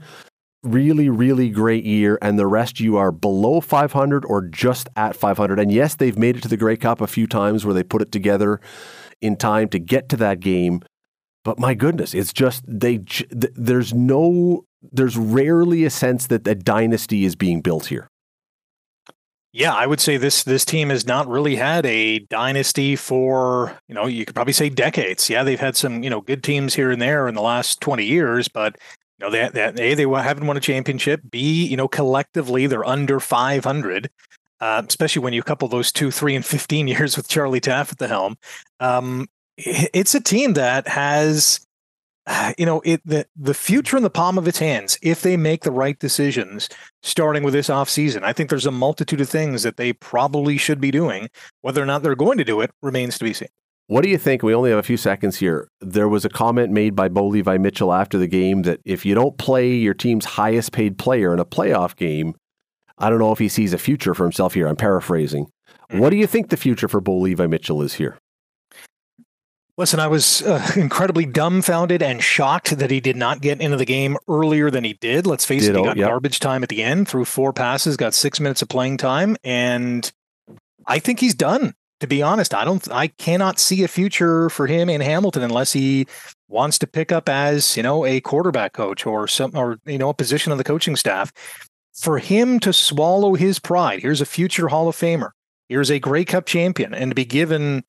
really, 0.63 1.10
really 1.10 1.50
great 1.50 1.84
year, 1.84 2.17
and 2.21 2.38
the 2.38 2.47
rest 2.47 2.80
you 2.80 2.97
are 2.97 3.12
below 3.12 3.62
500 3.62 4.26
or 4.26 4.41
just 4.41 4.89
at 4.95 5.15
500. 5.15 5.60
And 5.60 5.71
yes, 5.71 5.95
they've 5.95 6.17
made 6.17 6.38
it 6.38 6.43
to 6.43 6.47
the 6.47 6.58
Grey 6.58 6.78
Cup 6.78 7.02
a 7.02 7.08
few 7.08 7.28
times 7.28 7.65
where 7.65 7.74
they 7.74 7.84
put 7.84 8.02
it 8.02 8.12
together 8.12 8.60
in 9.21 9.36
time 9.36 9.69
to 9.69 9.80
get 9.80 10.10
to 10.10 10.17
that 10.17 10.39
game. 10.39 10.82
But 11.43 11.60
my 11.60 11.74
goodness, 11.74 12.13
it's 12.13 12.34
just 12.34 12.63
they. 12.67 13.04
There's 13.32 13.93
no. 13.93 14.65
There's 14.84 15.17
rarely 15.17 15.86
a 15.86 15.89
sense 15.89 16.28
that 16.28 16.47
a 16.47 16.56
dynasty 16.56 17.26
is 17.26 17.36
being 17.36 17.62
built 17.62 17.88
here. 17.88 18.08
Yeah, 19.54 19.74
I 19.74 19.86
would 19.86 20.00
say 20.00 20.15
this 20.15 20.43
this 20.43 20.63
team 20.63 20.89
has 20.89 21.06
not 21.06 21.28
really 21.28 21.58
had 21.58 21.86
a 21.86 22.19
dynasty 22.19 22.95
for 22.95 23.78
you 23.88 23.95
know 23.95 24.06
you 24.06 24.24
could 24.24 24.36
probably 24.36 24.54
say 24.54 24.69
decades. 24.69 25.30
Yeah, 25.30 25.43
they've 25.43 25.60
had 25.60 25.76
some 25.76 26.04
you 26.04 26.10
know 26.10 26.21
good 26.21 26.43
teams 26.43 26.76
here 26.76 26.91
and 26.91 27.02
there 27.02 27.28
in 27.28 27.36
the 27.36 27.41
last 27.41 27.82
twenty 27.82 28.06
years, 28.06 28.47
but 28.47 28.78
know, 29.21 29.29
they, 29.29 29.49
they, 29.49 29.91
a 29.91 29.95
they 29.95 30.03
haven't 30.03 30.47
won 30.47 30.57
a 30.57 30.62
championship. 30.62 31.21
B, 31.29 31.65
you 31.65 31.77
know, 31.77 31.88
collectively 31.88 32.67
they're 32.67 32.86
under 32.86 33.19
500. 33.19 34.10
Uh, 34.60 34.84
especially 34.88 35.23
when 35.23 35.34
you 35.34 35.41
couple 35.41 35.67
those 35.67 35.91
two, 35.91 36.12
three, 36.12 36.36
and 36.36 36.45
15 36.45 36.88
years 36.88 37.17
with 37.17 37.27
Charlie 37.27 37.60
Taaffe 37.60 37.91
at 37.91 37.97
the 37.97 38.07
helm. 38.07 38.38
Um, 38.79 39.27
it's 39.57 40.13
a 40.13 40.21
team 40.21 40.53
that 40.53 40.88
has, 40.88 41.65
you 42.57 42.65
know, 42.65 42.81
it 42.86 43.01
the 43.03 43.25
the 43.36 43.55
future 43.55 43.97
in 43.97 44.03
the 44.03 44.10
palm 44.10 44.38
of 44.38 44.47
its 44.47 44.60
hands 44.60 44.99
if 45.01 45.23
they 45.23 45.36
make 45.36 45.63
the 45.63 45.71
right 45.71 45.97
decisions. 45.97 46.69
Starting 47.01 47.43
with 47.43 47.53
this 47.53 47.69
offseason, 47.69 48.23
I 48.23 48.34
think 48.34 48.49
there's 48.49 48.67
a 48.67 48.71
multitude 48.71 49.21
of 49.21 49.29
things 49.29 49.63
that 49.63 49.77
they 49.77 49.93
probably 49.93 50.57
should 50.57 50.79
be 50.79 50.91
doing. 50.91 51.29
Whether 51.62 51.81
or 51.81 51.88
not 51.88 52.03
they're 52.03 52.15
going 52.15 52.38
to 52.38 52.43
do 52.43 52.62
it 52.62 52.71
remains 52.81 53.17
to 53.17 53.23
be 53.23 53.34
seen. 53.34 53.49
What 53.91 54.06
do 54.06 54.10
you 54.10 54.17
think? 54.17 54.41
We 54.41 54.56
only 54.56 54.69
have 54.69 54.80
a 54.80 54.84
few 54.84 54.95
seconds 54.95 55.39
here. 55.39 55.67
There 55.82 56.08
was 56.08 56.23
a 56.23 56.30
comment 56.30 56.71
made 56.71 56.95
by 56.95 57.10
Bo 57.10 57.27
Levi 57.27 57.58
Mitchell 57.58 57.91
after 57.91 58.17
the 58.17 58.25
game 58.25 58.62
that 58.62 58.80
if 58.86 59.06
you 59.06 59.13
don't 59.13 59.38
play 59.38 59.73
your 59.73 59.93
team's 59.93 60.23
highest 60.23 60.71
paid 60.71 60.97
player 60.97 61.34
in 61.34 61.39
a 61.39 61.45
playoff 61.45 61.97
game, 61.97 62.36
I 62.97 63.10
don't 63.10 63.19
know 63.19 63.34
if 63.34 63.39
he 63.39 63.49
sees 63.49 63.73
a 63.73 63.77
future 63.77 64.13
for 64.13 64.23
himself 64.23 64.54
here. 64.54 64.67
I'm 64.67 64.77
paraphrasing. 64.77 65.47
Mm-hmm. 65.47 65.99
What 65.99 66.12
do 66.12 66.15
you 66.15 66.25
think 66.25 66.51
the 66.51 66.56
future 66.56 66.88
for 66.88 67.01
Bo 67.01 67.17
Levi 67.17 67.47
Mitchell 67.47 67.82
is 67.82 67.95
here? 67.95 68.17
Listen, 69.75 69.99
I 69.99 70.08
was 70.08 70.41
uh, 70.41 70.65
incredibly 70.77 71.25
dumbfounded 71.25 72.01
and 72.01 72.23
shocked 72.23 72.77
that 72.77 72.91
he 72.91 73.01
did 73.01 73.17
not 73.17 73.41
get 73.41 73.60
into 73.60 73.75
the 73.75 73.84
game 73.84 74.15
earlier 74.30 74.71
than 74.71 74.86
he 74.86 74.93
did. 74.93 75.27
Let's 75.27 75.43
face 75.43 75.65
Ditto, 75.65 75.80
it, 75.80 75.82
he 75.82 75.86
got 75.88 75.97
yep. 75.97 76.08
garbage 76.08 76.39
time 76.39 76.63
at 76.63 76.69
the 76.69 76.82
end, 76.82 77.10
threw 77.10 77.25
four 77.25 77.51
passes, 77.51 77.97
got 77.97 78.13
six 78.13 78.39
minutes 78.39 78.62
of 78.62 78.69
playing 78.69 78.95
time, 78.99 79.36
and 79.43 80.10
I 80.88 80.99
think 80.99 81.19
he's 81.19 81.36
done 81.36 81.73
to 82.01 82.07
be 82.07 82.23
honest, 82.23 82.53
I 82.53 82.65
don't, 82.65 82.91
I 82.91 83.07
cannot 83.07 83.59
see 83.59 83.83
a 83.83 83.87
future 83.87 84.49
for 84.49 84.65
him 84.65 84.89
in 84.89 85.01
Hamilton 85.01 85.43
unless 85.43 85.71
he 85.71 86.07
wants 86.49 86.79
to 86.79 86.87
pick 86.87 87.11
up 87.11 87.29
as 87.29 87.77
you 87.77 87.83
know 87.83 88.05
a 88.05 88.19
quarterback 88.19 88.73
coach 88.73 89.05
or 89.05 89.27
some 89.27 89.55
or 89.55 89.77
you 89.85 89.97
know 89.97 90.09
a 90.09 90.13
position 90.13 90.51
on 90.51 90.57
the 90.57 90.63
coaching 90.63 90.95
staff. 90.95 91.31
For 91.93 92.17
him 92.17 92.59
to 92.61 92.73
swallow 92.73 93.35
his 93.35 93.59
pride, 93.59 94.01
here's 94.01 94.19
a 94.19 94.25
future 94.25 94.67
Hall 94.67 94.87
of 94.87 94.95
Famer, 94.95 95.29
here's 95.69 95.91
a 95.91 95.99
Grey 95.99 96.25
Cup 96.25 96.47
champion, 96.47 96.93
and 96.93 97.11
to 97.11 97.15
be 97.15 97.25
given 97.25 97.83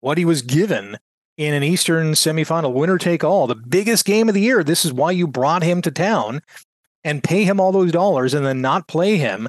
what 0.00 0.18
he 0.18 0.26
was 0.26 0.42
given 0.42 0.98
in 1.38 1.54
an 1.54 1.62
Eastern 1.62 2.12
semifinal, 2.12 2.74
winner 2.74 2.98
take 2.98 3.24
all, 3.24 3.46
the 3.46 3.54
biggest 3.54 4.04
game 4.04 4.28
of 4.28 4.34
the 4.34 4.42
year. 4.42 4.62
This 4.62 4.84
is 4.84 4.92
why 4.92 5.10
you 5.10 5.26
brought 5.26 5.62
him 5.62 5.80
to 5.82 5.90
town 5.90 6.42
and 7.02 7.24
pay 7.24 7.44
him 7.44 7.58
all 7.58 7.72
those 7.72 7.92
dollars 7.92 8.34
and 8.34 8.44
then 8.44 8.60
not 8.60 8.88
play 8.88 9.16
him. 9.16 9.48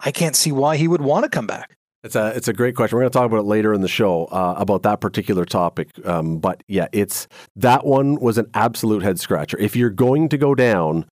I 0.00 0.10
can't 0.10 0.34
see 0.34 0.50
why 0.50 0.78
he 0.78 0.88
would 0.88 1.02
want 1.02 1.24
to 1.24 1.28
come 1.28 1.46
back. 1.46 1.76
It's 2.04 2.16
a 2.16 2.28
it's 2.34 2.48
a 2.48 2.52
great 2.52 2.74
question. 2.74 2.96
We're 2.96 3.02
going 3.02 3.12
to 3.12 3.18
talk 3.18 3.26
about 3.26 3.38
it 3.38 3.46
later 3.46 3.72
in 3.72 3.80
the 3.80 3.88
show 3.88 4.24
uh, 4.26 4.54
about 4.56 4.82
that 4.82 5.00
particular 5.00 5.44
topic. 5.44 5.88
Um, 6.04 6.38
but 6.38 6.62
yeah, 6.66 6.88
it's 6.92 7.28
that 7.56 7.86
one 7.86 8.16
was 8.16 8.38
an 8.38 8.50
absolute 8.54 9.02
head 9.02 9.20
scratcher. 9.20 9.56
If 9.58 9.76
you're 9.76 9.90
going 9.90 10.28
to 10.30 10.38
go 10.38 10.54
down 10.54 11.06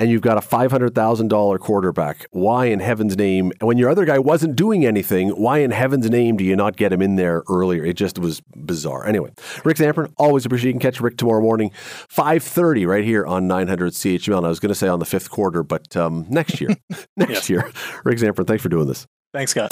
and 0.00 0.10
you've 0.10 0.22
got 0.22 0.38
a 0.38 0.40
$500,000 0.40 1.58
quarterback. 1.60 2.26
Why 2.30 2.66
in 2.66 2.80
heaven's 2.80 3.18
name, 3.18 3.52
when 3.60 3.76
your 3.76 3.90
other 3.90 4.06
guy 4.06 4.18
wasn't 4.18 4.56
doing 4.56 4.86
anything, 4.86 5.28
why 5.28 5.58
in 5.58 5.72
heaven's 5.72 6.08
name 6.08 6.38
do 6.38 6.44
you 6.44 6.56
not 6.56 6.76
get 6.76 6.90
him 6.90 7.02
in 7.02 7.16
there 7.16 7.42
earlier? 7.50 7.84
It 7.84 7.98
just 7.98 8.18
was 8.18 8.40
bizarre. 8.56 9.06
Anyway, 9.06 9.30
Rick 9.62 9.76
Zamperin, 9.76 10.10
always 10.16 10.46
appreciate 10.46 10.68
you 10.68 10.72
can 10.72 10.80
catch 10.80 11.02
Rick 11.02 11.18
tomorrow 11.18 11.42
morning, 11.42 11.70
5.30 12.08 12.86
right 12.86 13.04
here 13.04 13.26
on 13.26 13.46
900 13.46 13.92
CHML. 13.92 14.38
And 14.38 14.46
I 14.46 14.48
was 14.48 14.58
going 14.58 14.70
to 14.70 14.74
say 14.74 14.88
on 14.88 15.00
the 15.00 15.04
fifth 15.04 15.30
quarter, 15.30 15.62
but 15.62 15.94
um, 15.98 16.24
next 16.30 16.62
year, 16.62 16.70
next 17.18 17.50
year. 17.50 17.70
Rick 18.02 18.18
Zamperin, 18.18 18.46
thanks 18.46 18.62
for 18.62 18.70
doing 18.70 18.86
this. 18.86 19.06
Thanks, 19.34 19.50
Scott. 19.50 19.70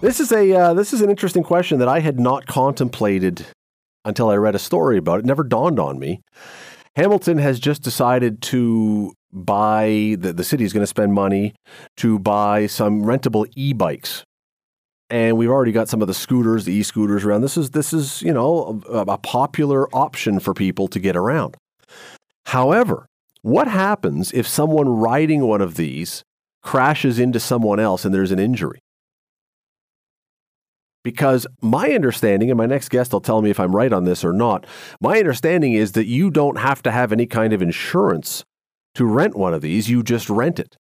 This 0.00 0.20
is 0.20 0.30
a 0.30 0.52
uh, 0.52 0.74
this 0.74 0.92
is 0.92 1.00
an 1.00 1.10
interesting 1.10 1.42
question 1.42 1.80
that 1.80 1.88
I 1.88 1.98
had 1.98 2.20
not 2.20 2.46
contemplated 2.46 3.44
until 4.04 4.30
I 4.30 4.36
read 4.36 4.54
a 4.54 4.58
story 4.58 4.96
about 4.96 5.18
it. 5.18 5.24
it 5.24 5.26
never 5.26 5.42
dawned 5.42 5.80
on 5.80 5.98
me. 5.98 6.20
Hamilton 6.94 7.38
has 7.38 7.58
just 7.58 7.82
decided 7.82 8.40
to 8.42 9.12
buy 9.32 10.16
the, 10.18 10.32
the 10.32 10.44
city 10.44 10.64
is 10.64 10.72
going 10.72 10.84
to 10.84 10.86
spend 10.86 11.14
money 11.14 11.52
to 11.96 12.20
buy 12.20 12.68
some 12.68 13.02
rentable 13.02 13.46
e-bikes 13.56 14.24
and 15.10 15.36
we've 15.36 15.50
already 15.50 15.72
got 15.72 15.88
some 15.88 16.00
of 16.00 16.08
the 16.08 16.14
scooters 16.14 16.64
the 16.64 16.72
e-scooters 16.72 17.24
around 17.24 17.42
this 17.42 17.58
is 17.58 17.70
this 17.70 17.92
is 17.92 18.22
you 18.22 18.32
know 18.32 18.80
a, 18.88 19.00
a 19.00 19.18
popular 19.18 19.86
option 19.94 20.40
for 20.40 20.54
people 20.54 20.88
to 20.88 20.98
get 20.98 21.14
around 21.14 21.56
however 22.46 23.06
what 23.42 23.68
happens 23.68 24.32
if 24.32 24.48
someone 24.48 24.88
riding 24.88 25.46
one 25.46 25.60
of 25.60 25.74
these 25.74 26.22
crashes 26.62 27.18
into 27.18 27.38
someone 27.38 27.78
else 27.78 28.06
and 28.06 28.14
there's 28.14 28.32
an 28.32 28.38
injury 28.38 28.80
because 31.08 31.46
my 31.62 31.92
understanding, 31.92 32.50
and 32.50 32.58
my 32.58 32.66
next 32.66 32.90
guest 32.90 33.14
will 33.14 33.22
tell 33.22 33.40
me 33.40 33.48
if 33.48 33.58
I'm 33.58 33.74
right 33.74 33.94
on 33.94 34.04
this 34.04 34.22
or 34.22 34.34
not, 34.34 34.66
my 35.00 35.16
understanding 35.16 35.72
is 35.72 35.92
that 35.92 36.04
you 36.04 36.30
don't 36.30 36.58
have 36.58 36.82
to 36.82 36.90
have 36.90 37.12
any 37.12 37.24
kind 37.24 37.54
of 37.54 37.62
insurance 37.62 38.44
to 38.94 39.06
rent 39.06 39.34
one 39.34 39.54
of 39.54 39.62
these, 39.62 39.88
you 39.88 40.02
just 40.02 40.28
rent 40.28 40.60
it. 40.60 40.76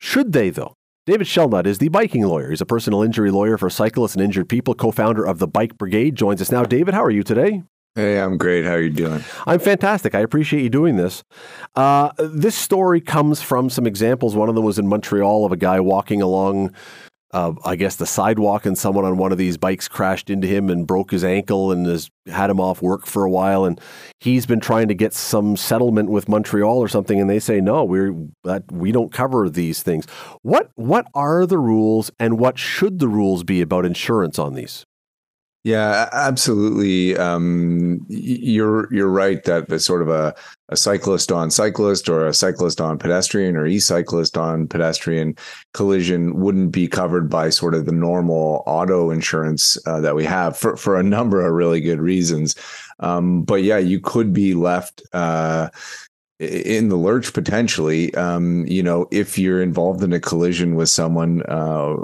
Should 0.00 0.32
they, 0.32 0.50
though? 0.50 0.74
David 1.06 1.28
Shellnut 1.28 1.64
is 1.64 1.78
the 1.78 1.90
biking 1.90 2.24
lawyer. 2.24 2.50
He's 2.50 2.60
a 2.60 2.66
personal 2.66 3.02
injury 3.04 3.30
lawyer 3.30 3.56
for 3.56 3.70
cyclists 3.70 4.14
and 4.14 4.24
injured 4.24 4.48
people, 4.48 4.74
co 4.74 4.90
founder 4.90 5.24
of 5.24 5.38
the 5.38 5.46
Bike 5.46 5.78
Brigade. 5.78 6.16
Joins 6.16 6.42
us 6.42 6.50
now. 6.50 6.64
David, 6.64 6.92
how 6.92 7.04
are 7.04 7.10
you 7.10 7.22
today? 7.22 7.62
Hey, 7.94 8.18
I'm 8.18 8.36
great. 8.36 8.64
How 8.64 8.72
are 8.72 8.80
you 8.80 8.90
doing? 8.90 9.22
I'm 9.46 9.60
fantastic. 9.60 10.12
I 10.16 10.20
appreciate 10.20 10.64
you 10.64 10.70
doing 10.70 10.96
this. 10.96 11.22
Uh, 11.76 12.10
this 12.18 12.56
story 12.56 13.00
comes 13.00 13.42
from 13.42 13.70
some 13.70 13.86
examples. 13.86 14.34
One 14.34 14.48
of 14.48 14.56
them 14.56 14.64
was 14.64 14.80
in 14.80 14.88
Montreal 14.88 15.44
of 15.44 15.52
a 15.52 15.56
guy 15.56 15.78
walking 15.78 16.20
along 16.20 16.74
uh, 17.32 17.52
I 17.64 17.76
guess 17.76 17.96
the 17.96 18.06
sidewalk 18.06 18.66
and 18.66 18.76
someone 18.76 19.04
on 19.04 19.16
one 19.16 19.30
of 19.32 19.38
these 19.38 19.56
bikes 19.56 19.86
crashed 19.88 20.30
into 20.30 20.48
him 20.48 20.68
and 20.68 20.86
broke 20.86 21.10
his 21.10 21.22
ankle 21.22 21.70
and 21.70 21.86
has 21.86 22.10
had 22.26 22.50
him 22.50 22.60
off 22.60 22.82
work 22.82 23.06
for 23.06 23.24
a 23.24 23.30
while. 23.30 23.64
And 23.64 23.80
he's 24.18 24.46
been 24.46 24.60
trying 24.60 24.88
to 24.88 24.94
get 24.94 25.14
some 25.14 25.56
settlement 25.56 26.10
with 26.10 26.28
Montreal 26.28 26.78
or 26.78 26.88
something, 26.88 27.20
and 27.20 27.30
they 27.30 27.38
say 27.38 27.60
no, 27.60 27.84
we're 27.84 28.14
that 28.44 28.70
we 28.72 28.90
don't 28.92 29.12
cover 29.12 29.48
these 29.48 29.82
things. 29.82 30.06
What 30.42 30.70
what 30.74 31.06
are 31.14 31.46
the 31.46 31.58
rules 31.58 32.10
and 32.18 32.38
what 32.38 32.58
should 32.58 32.98
the 32.98 33.08
rules 33.08 33.44
be 33.44 33.60
about 33.60 33.86
insurance 33.86 34.38
on 34.38 34.54
these? 34.54 34.84
Yeah, 35.62 36.08
absolutely. 36.12 37.18
Um, 37.18 38.00
you're 38.08 38.92
you're 38.92 39.10
right 39.10 39.44
that 39.44 39.68
the 39.68 39.78
sort 39.78 40.00
of 40.00 40.08
a, 40.08 40.34
a 40.70 40.76
cyclist 40.76 41.30
on 41.30 41.50
cyclist 41.50 42.08
or 42.08 42.26
a 42.26 42.32
cyclist 42.32 42.80
on 42.80 42.96
pedestrian 42.96 43.56
or 43.56 43.66
e-cyclist 43.66 44.38
on 44.38 44.66
pedestrian 44.68 45.36
collision 45.74 46.40
wouldn't 46.40 46.72
be 46.72 46.88
covered 46.88 47.28
by 47.28 47.50
sort 47.50 47.74
of 47.74 47.84
the 47.84 47.92
normal 47.92 48.62
auto 48.66 49.10
insurance 49.10 49.76
uh, 49.86 50.00
that 50.00 50.14
we 50.16 50.24
have 50.24 50.56
for 50.56 50.78
for 50.78 50.96
a 50.96 51.02
number 51.02 51.44
of 51.44 51.52
really 51.52 51.82
good 51.82 52.00
reasons. 52.00 52.54
Um, 53.00 53.42
but 53.42 53.62
yeah, 53.62 53.78
you 53.78 54.00
could 54.00 54.32
be 54.32 54.54
left 54.54 55.02
uh, 55.12 55.68
in 56.40 56.88
the 56.88 56.96
lurch 56.96 57.34
potentially 57.34 58.14
um, 58.14 58.66
you 58.66 58.82
know 58.82 59.06
if 59.10 59.38
you're 59.38 59.62
involved 59.62 60.02
in 60.02 60.12
a 60.14 60.18
collision 60.18 60.74
with 60.74 60.88
someone 60.88 61.42
uh, 61.48 61.96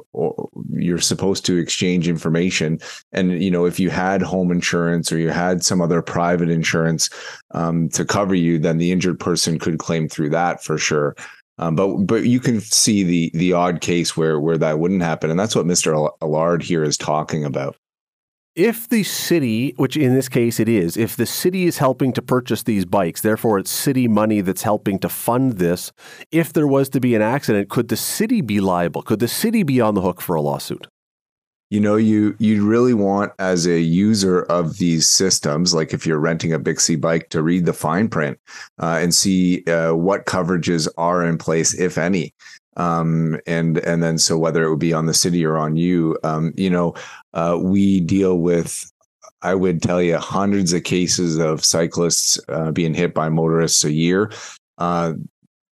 you're 0.72 0.98
supposed 0.98 1.46
to 1.46 1.56
exchange 1.56 2.06
information. 2.06 2.78
And 3.12 3.42
you 3.42 3.50
know 3.50 3.64
if 3.64 3.80
you 3.80 3.88
had 3.88 4.20
home 4.20 4.52
insurance 4.52 5.10
or 5.10 5.18
you 5.18 5.30
had 5.30 5.64
some 5.64 5.80
other 5.80 6.02
private 6.02 6.50
insurance 6.50 7.08
um, 7.52 7.88
to 7.90 8.04
cover 8.04 8.34
you 8.34 8.58
then 8.58 8.76
the 8.76 8.92
injured 8.92 9.18
person 9.18 9.58
could 9.58 9.78
claim 9.78 10.06
through 10.06 10.30
that 10.30 10.62
for 10.62 10.76
sure. 10.76 11.16
Um, 11.58 11.74
but 11.74 11.96
but 12.04 12.26
you 12.26 12.38
can 12.38 12.60
see 12.60 13.02
the 13.02 13.30
the 13.32 13.54
odd 13.54 13.80
case 13.80 14.18
where 14.18 14.38
where 14.38 14.58
that 14.58 14.78
wouldn't 14.78 15.02
happen. 15.02 15.30
And 15.30 15.40
that's 15.40 15.56
what 15.56 15.64
mr 15.64 16.10
allard 16.20 16.62
here 16.62 16.84
is 16.84 16.98
talking 16.98 17.42
about 17.42 17.76
if 18.56 18.88
the 18.88 19.02
city, 19.02 19.74
which 19.76 19.96
in 19.96 20.14
this 20.14 20.30
case 20.30 20.58
it 20.58 20.68
is, 20.68 20.96
if 20.96 21.14
the 21.14 21.26
city 21.26 21.66
is 21.66 21.76
helping 21.76 22.12
to 22.14 22.22
purchase 22.22 22.62
these 22.62 22.86
bikes, 22.86 23.20
therefore 23.20 23.58
it's 23.58 23.70
city 23.70 24.08
money 24.08 24.40
that's 24.40 24.62
helping 24.62 24.98
to 25.00 25.10
fund 25.10 25.58
this, 25.58 25.92
if 26.32 26.54
there 26.54 26.66
was 26.66 26.88
to 26.88 27.00
be 27.00 27.14
an 27.14 27.22
accident, 27.22 27.68
could 27.68 27.88
the 27.88 27.96
city 27.96 28.40
be 28.40 28.58
liable? 28.58 29.02
Could 29.02 29.20
the 29.20 29.28
city 29.28 29.62
be 29.62 29.80
on 29.80 29.94
the 29.94 30.00
hook 30.00 30.22
for 30.22 30.34
a 30.34 30.40
lawsuit? 30.40 30.86
You 31.68 31.80
know, 31.80 31.96
you 31.96 32.36
you 32.38 32.64
really 32.64 32.94
want 32.94 33.32
as 33.40 33.66
a 33.66 33.80
user 33.80 34.42
of 34.42 34.78
these 34.78 35.08
systems, 35.08 35.74
like 35.74 35.92
if 35.92 36.06
you're 36.06 36.20
renting 36.20 36.52
a 36.52 36.60
Bixi 36.60 36.98
bike, 36.98 37.28
to 37.30 37.42
read 37.42 37.66
the 37.66 37.72
fine 37.72 38.08
print 38.08 38.38
uh, 38.80 39.00
and 39.02 39.12
see 39.12 39.64
uh, 39.64 39.92
what 39.92 40.26
coverages 40.26 40.86
are 40.96 41.24
in 41.24 41.38
place, 41.38 41.74
if 41.74 41.98
any 41.98 42.32
um, 42.76 43.38
and 43.46 43.78
and 43.78 44.02
then 44.02 44.18
so 44.18 44.38
whether 44.38 44.64
it 44.64 44.70
would 44.70 44.78
be 44.78 44.92
on 44.92 45.06
the 45.06 45.14
city 45.14 45.44
or 45.44 45.56
on 45.56 45.76
you, 45.76 46.18
um, 46.22 46.52
you 46.56 46.70
know, 46.70 46.94
uh, 47.34 47.58
we 47.60 48.00
deal 48.00 48.38
with. 48.38 48.90
I 49.42 49.54
would 49.54 49.82
tell 49.82 50.02
you 50.02 50.16
hundreds 50.16 50.72
of 50.72 50.84
cases 50.84 51.38
of 51.38 51.64
cyclists 51.64 52.40
uh, 52.48 52.72
being 52.72 52.94
hit 52.94 53.14
by 53.14 53.28
motorists 53.28 53.84
a 53.84 53.92
year. 53.92 54.32
Uh, 54.78 55.12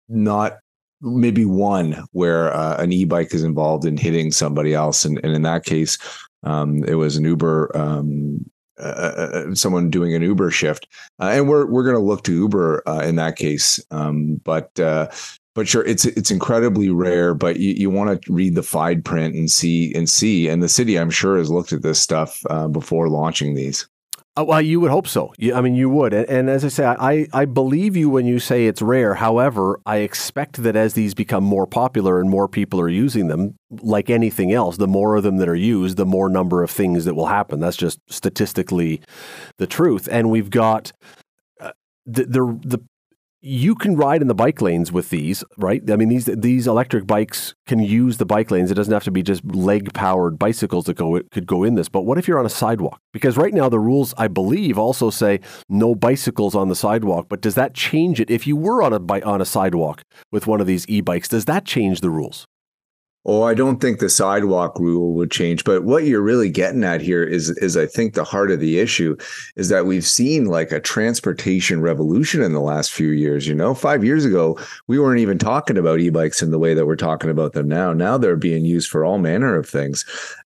not 0.10 0.60
maybe 1.02 1.46
one 1.46 2.06
where 2.12 2.54
uh, 2.54 2.82
an 2.82 2.92
e-bike 2.94 3.34
is 3.34 3.44
involved 3.44 3.86
in 3.86 3.98
hitting 3.98 4.32
somebody 4.32 4.74
else, 4.74 5.06
and, 5.06 5.20
and 5.24 5.34
in 5.34 5.42
that 5.44 5.66
case, 5.66 5.98
um, 6.44 6.84
it 6.86 6.96
was 6.96 7.16
an 7.16 7.24
Uber 7.24 7.76
um, 7.76 8.46
uh, 8.80 8.84
uh, 8.84 9.30
uh 9.52 9.56
someone 9.56 9.90
doing 9.90 10.14
an 10.14 10.22
Uber 10.22 10.52
shift, 10.52 10.88
uh, 11.20 11.30
and 11.34 11.48
we're 11.48 11.66
we're 11.66 11.84
going 11.84 11.96
to 11.96 12.02
look 12.02 12.24
to 12.24 12.34
Uber 12.34 12.84
uh, 12.88 13.02
in 13.02 13.16
that 13.16 13.36
case. 13.36 13.80
Um, 13.92 14.42
but 14.44 14.78
uh, 14.80 15.10
but 15.56 15.68
sure, 15.68 15.86
it's 15.86 16.06
it's 16.06 16.32
incredibly 16.32 16.90
rare. 16.90 17.34
But 17.34 17.60
you, 17.60 17.74
you 17.74 17.90
want 17.90 18.22
to 18.22 18.34
read 18.34 18.56
the 18.56 18.64
fine 18.64 19.02
print 19.02 19.36
and 19.36 19.50
see 19.50 19.94
and 19.94 20.10
see. 20.10 20.48
And 20.48 20.64
the 20.64 20.70
city, 20.70 20.98
I'm 20.98 21.12
sure, 21.12 21.38
has 21.38 21.52
looked 21.52 21.74
at 21.74 21.84
this 21.84 22.00
stuff 22.00 22.44
uh, 22.50 22.68
before 22.68 23.10
launching 23.10 23.54
these. 23.54 23.88
Uh, 24.36 24.44
well, 24.44 24.62
you 24.62 24.80
would 24.80 24.90
hope 24.90 25.08
so. 25.08 25.32
I 25.54 25.62
mean, 25.62 25.76
you 25.76 25.90
would. 25.90 26.12
And, 26.12 26.28
and, 26.28 26.50
as 26.50 26.66
I 26.66 26.70
say, 26.70 26.86
I, 26.86 27.28
I 27.34 27.46
believe 27.46 27.96
you 27.96 28.10
when 28.10 28.26
you 28.26 28.40
say 28.40 28.66
it's 28.66 28.82
rare. 28.82 29.14
However, 29.14 29.80
I 29.86 29.98
expect 29.98 30.64
that 30.64 30.76
as 30.76 30.96
these 30.96 31.14
become 31.14 31.44
more 31.44 31.68
popular 31.68 32.20
and 32.20 32.32
more 32.32 32.48
people 32.48 32.82
are 32.82 32.90
using 32.90 33.28
them, 33.28 33.56
like 33.84 34.10
anything 34.10 34.52
else, 34.52 34.78
the 34.78 34.88
more 34.88 35.16
of 35.16 35.22
them 35.22 35.38
that 35.38 35.48
are 35.48 35.56
used, 35.56 35.98
the 35.98 36.06
more 36.06 36.30
number 36.30 36.64
of 36.64 36.72
things 36.72 37.06
that 37.06 37.14
will 37.14 37.28
happen. 37.28 37.60
That's 37.60 37.78
just 37.78 38.00
statistically 38.10 39.02
the 39.60 39.68
truth. 39.68 40.10
And 40.12 40.32
we've 40.32 40.50
got 40.50 40.92
uh, 41.62 41.74
the, 42.08 42.26
the 42.26 42.60
the 42.64 42.80
you 43.46 43.76
can 43.76 43.98
ride 43.98 44.22
in 44.22 44.30
the 44.30 44.34
bike 44.34 44.62
lanes 44.62 44.90
with 44.90 45.10
these, 45.10 45.44
right? 45.58 45.82
I 45.92 45.98
mean, 45.98 46.08
these 46.08 46.26
these 46.26 46.66
electric 46.66 47.06
bikes 47.06 47.54
can 47.68 47.80
use 47.80 48.18
the 48.18 48.26
bike 48.26 48.50
lanes. 48.50 48.72
It 48.72 48.76
doesn't 48.76 48.94
have 48.94 49.04
to 49.04 49.12
be 49.12 49.22
just 49.22 49.44
leg 49.44 49.94
powered 49.94 50.40
bicycles 50.40 50.86
that 50.86 50.96
go 50.96 51.18
It 51.18 51.30
could 51.30 51.46
go 51.46 51.66
in 51.66 51.76
this. 51.76 51.90
But 51.90 52.04
what 52.04 52.18
if 52.18 52.26
you're 52.26 52.40
on 52.40 52.46
a 52.46 52.50
sidewalk? 52.50 53.02
Because 53.12 53.36
right 53.36 53.54
now 53.54 53.68
the 53.68 53.82
rules, 53.82 54.14
I 54.18 54.30
believe, 54.30 54.78
also 54.78 55.10
say 55.10 55.42
no 55.68 55.94
bicycles 55.94 56.56
on 56.56 56.70
the 56.70 56.76
sidewalk. 56.76 57.28
But 57.28 57.42
does 57.42 57.56
that 57.56 57.74
change 57.74 58.22
it? 58.22 58.32
If 58.32 58.48
you 58.48 58.56
were 58.56 58.82
on 58.82 58.94
a 58.94 59.26
on 59.26 59.42
a 59.42 59.46
sidewalk 59.46 60.04
with 60.32 60.48
one 60.48 60.62
of 60.62 60.68
these 60.68 60.88
e-bikes, 60.88 61.28
does 61.28 61.44
that 61.46 61.66
change 61.66 62.00
the 62.00 62.10
rules? 62.10 62.48
Oh, 63.26 63.44
I 63.44 63.54
don't 63.54 63.80
think 63.80 64.00
the 64.00 64.10
sidewalk 64.10 64.78
rule 64.80 65.14
would 65.14 65.32
change, 65.32 65.64
but 65.64 65.86
what 65.86 66.04
you're 66.04 66.22
really 66.22 66.50
getting 66.50 66.84
at 66.84 67.00
here 67.00 67.24
is 67.24 67.52
is 67.60 67.78
I 67.78 67.86
think 67.86 68.14
the 68.14 68.26
heart 68.26 68.52
of 68.52 68.60
the 68.60 68.80
issue 68.80 69.16
is 69.56 69.70
that 69.70 69.86
we've 69.86 70.06
seen 70.06 70.48
like 70.48 70.74
a 70.74 70.82
transportation 70.82 71.82
revolution 71.82 72.42
in 72.42 72.52
the 72.52 72.60
last 72.60 72.92
few 72.92 73.10
years, 73.12 73.48
you 73.48 73.56
know. 73.56 73.74
5 73.74 74.04
years 74.04 74.26
ago, 74.26 74.60
we 74.88 75.00
weren't 75.00 75.22
even 75.22 75.38
talking 75.38 75.78
about 75.78 76.02
e-bikes 76.02 76.42
in 76.42 76.52
the 76.52 76.60
way 76.60 76.74
that 76.74 76.86
we're 76.86 76.98
talking 76.98 77.30
about 77.30 77.54
them 77.54 77.70
now. 77.70 77.94
Now 77.94 78.18
they're 78.18 78.36
being 78.36 78.66
used 78.66 78.90
for 78.90 79.06
all 79.06 79.18
manner 79.18 79.56
of 79.56 79.70
things. 79.70 80.04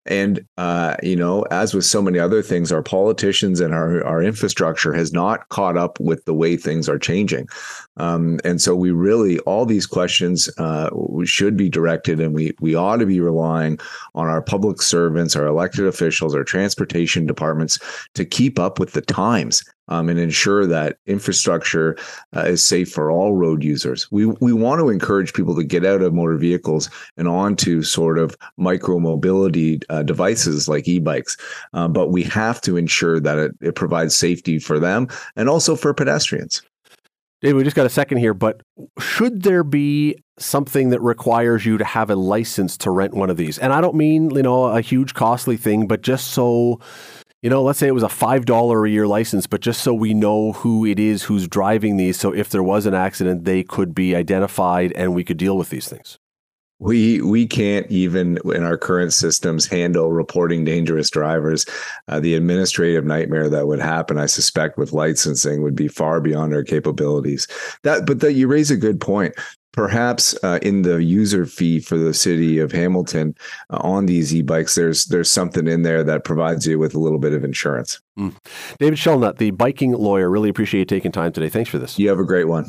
And 0.07 0.45
uh, 0.57 0.95
you 1.03 1.15
know, 1.15 1.43
as 1.51 1.73
with 1.73 1.85
so 1.85 2.01
many 2.01 2.19
other 2.19 2.41
things, 2.41 2.71
our 2.71 2.83
politicians 2.83 3.59
and 3.59 3.73
our 3.73 4.03
our 4.03 4.21
infrastructure 4.21 4.93
has 4.93 5.13
not 5.13 5.47
caught 5.49 5.77
up 5.77 5.99
with 5.99 6.25
the 6.25 6.33
way 6.33 6.57
things 6.57 6.89
are 6.89 6.99
changing. 6.99 7.47
Um, 7.97 8.39
and 8.43 8.61
so 8.61 8.75
we 8.75 8.91
really 8.91 9.39
all 9.39 9.65
these 9.65 9.85
questions 9.85 10.49
uh, 10.57 10.89
should 11.25 11.57
be 11.57 11.69
directed, 11.69 12.19
and 12.19 12.33
we 12.33 12.55
we 12.59 12.75
ought 12.75 12.97
to 12.97 13.05
be 13.05 13.19
relying 13.19 13.79
on 14.15 14.27
our 14.27 14.41
public 14.41 14.81
servants, 14.81 15.35
our 15.35 15.45
elected 15.45 15.85
officials, 15.85 16.35
our 16.35 16.43
transportation 16.43 17.25
departments 17.25 17.79
to 18.13 18.25
keep 18.25 18.59
up 18.59 18.79
with 18.79 18.93
the 18.93 19.01
times 19.01 19.63
um, 19.87 20.09
and 20.09 20.19
ensure 20.19 20.65
that 20.65 20.97
infrastructure 21.05 21.97
uh, 22.35 22.41
is 22.41 22.63
safe 22.63 22.91
for 22.91 23.11
all 23.11 23.33
road 23.33 23.63
users. 23.63 24.11
We 24.11 24.25
we 24.25 24.53
want 24.53 24.79
to 24.79 24.89
encourage 24.89 25.33
people 25.33 25.55
to 25.55 25.63
get 25.63 25.85
out 25.85 26.01
of 26.01 26.13
motor 26.13 26.37
vehicles 26.37 26.89
and 27.17 27.27
onto 27.27 27.81
sort 27.83 28.17
of 28.17 28.37
micro 28.57 28.99
mobility 28.99 29.79
uh, 29.89 30.03
devices 30.03 30.67
like 30.67 30.87
e-bikes, 30.87 31.37
uh, 31.73 31.87
but 31.87 32.09
we 32.09 32.23
have 32.23 32.61
to 32.61 32.77
ensure 32.77 33.19
that 33.19 33.37
it, 33.37 33.51
it 33.61 33.75
provides 33.75 34.15
safety 34.15 34.59
for 34.59 34.79
them 34.79 35.07
and 35.35 35.49
also 35.49 35.75
for 35.75 35.93
pedestrians. 35.93 36.61
David, 37.41 37.57
we 37.57 37.63
just 37.63 37.75
got 37.75 37.85
a 37.85 37.89
second 37.89 38.17
here, 38.17 38.33
but 38.33 38.61
should 38.99 39.43
there 39.43 39.63
be 39.63 40.15
something 40.39 40.89
that 40.89 40.99
requires 41.01 41.67
you 41.67 41.77
to 41.77 41.85
have 41.85 42.09
a 42.09 42.15
license 42.15 42.77
to 42.77 42.89
rent 42.89 43.13
one 43.13 43.29
of 43.29 43.37
these? 43.37 43.59
And 43.59 43.73
I 43.73 43.79
don't 43.79 43.95
mean, 43.95 44.31
you 44.31 44.41
know, 44.41 44.65
a 44.65 44.81
huge 44.81 45.13
costly 45.13 45.55
thing, 45.55 45.85
but 45.85 46.01
just 46.01 46.29
so, 46.29 46.79
you 47.41 47.49
know, 47.49 47.61
let's 47.61 47.77
say 47.77 47.87
it 47.87 47.93
was 47.93 48.03
a 48.03 48.07
$5 48.07 48.85
a 48.85 48.89
year 48.89 49.07
license, 49.07 49.45
but 49.45 49.61
just 49.61 49.81
so 49.81 49.93
we 49.93 50.13
know 50.13 50.53
who 50.53 50.85
it 50.85 50.99
is 50.99 51.23
who's 51.23 51.47
driving 51.47 51.97
these. 51.97 52.17
So 52.19 52.33
if 52.33 52.49
there 52.49 52.63
was 52.63 52.85
an 52.85 52.95
accident, 52.95 53.45
they 53.45 53.63
could 53.63 53.93
be 53.93 54.15
identified 54.15 54.91
and 54.93 55.13
we 55.13 55.23
could 55.23 55.37
deal 55.37 55.57
with 55.57 55.69
these 55.69 55.87
things. 55.87 56.17
We 56.79 57.21
we 57.21 57.47
can't 57.47 57.89
even 57.89 58.37
in 58.45 58.63
our 58.63 58.77
current 58.77 59.11
systems 59.11 59.65
handle 59.65 60.11
reporting 60.11 60.63
dangerous 60.63 61.09
drivers. 61.09 61.65
Uh, 62.07 62.19
the 62.19 62.35
administrative 62.35 63.03
nightmare 63.03 63.49
that 63.49 63.65
would 63.65 63.79
happen, 63.79 64.19
I 64.19 64.27
suspect, 64.27 64.77
with 64.77 64.93
licensing 64.93 65.63
would 65.63 65.75
be 65.75 65.87
far 65.87 66.21
beyond 66.21 66.53
our 66.53 66.63
capabilities. 66.63 67.47
That, 67.81 68.05
but 68.05 68.19
that 68.19 68.33
you 68.33 68.47
raise 68.47 68.69
a 68.69 68.77
good 68.77 69.01
point. 69.01 69.33
Perhaps 69.73 70.35
uh, 70.43 70.59
in 70.61 70.81
the 70.81 71.03
user 71.03 71.45
fee 71.45 71.79
for 71.79 71.97
the 71.97 72.13
city 72.13 72.57
of 72.57 72.71
Hamilton 72.71 73.35
uh, 73.69 73.77
on 73.81 74.07
these 74.07 74.33
e-bikes, 74.33 74.75
there's 74.75 75.05
there's 75.05 75.29
something 75.29 75.67
in 75.67 75.83
there 75.83 76.03
that 76.03 76.23
provides 76.23 76.65
you 76.65 76.79
with 76.79 76.95
a 76.95 76.99
little 76.99 77.19
bit 77.19 77.33
of 77.33 77.43
insurance. 77.43 77.99
Mm. 78.17 78.35
David 78.79 78.97
Shellnut, 78.97 79.37
the 79.37 79.51
biking 79.51 79.91
lawyer, 79.91 80.29
really 80.29 80.49
appreciate 80.49 80.79
you 80.79 80.85
taking 80.85 81.11
time 81.11 81.31
today. 81.31 81.49
Thanks 81.49 81.69
for 81.69 81.77
this. 81.77 81.99
You 81.99 82.09
have 82.09 82.19
a 82.19 82.25
great 82.25 82.47
one. 82.47 82.65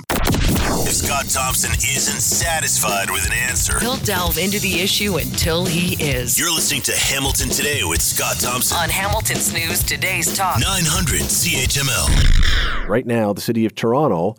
If 0.88 0.94
Scott 0.94 1.28
Thompson 1.28 1.72
isn't 1.72 2.20
satisfied 2.20 3.10
with 3.10 3.26
an 3.26 3.32
answer, 3.32 3.78
he'll 3.78 3.96
delve 3.96 4.38
into 4.38 4.58
the 4.60 4.80
issue 4.80 5.16
until 5.18 5.66
he 5.66 6.02
is. 6.02 6.38
You're 6.38 6.50
listening 6.50 6.82
to 6.82 6.92
Hamilton 6.96 7.50
Today 7.50 7.82
with 7.84 8.00
Scott 8.00 8.36
Thompson 8.40 8.76
on 8.78 8.88
Hamilton's 8.88 9.52
News 9.52 9.82
Today's 9.82 10.34
Talk 10.34 10.60
900 10.60 11.20
CHML. 11.20 12.88
Right 12.88 13.06
now, 13.06 13.32
the 13.32 13.40
city 13.40 13.66
of 13.66 13.74
Toronto 13.74 14.36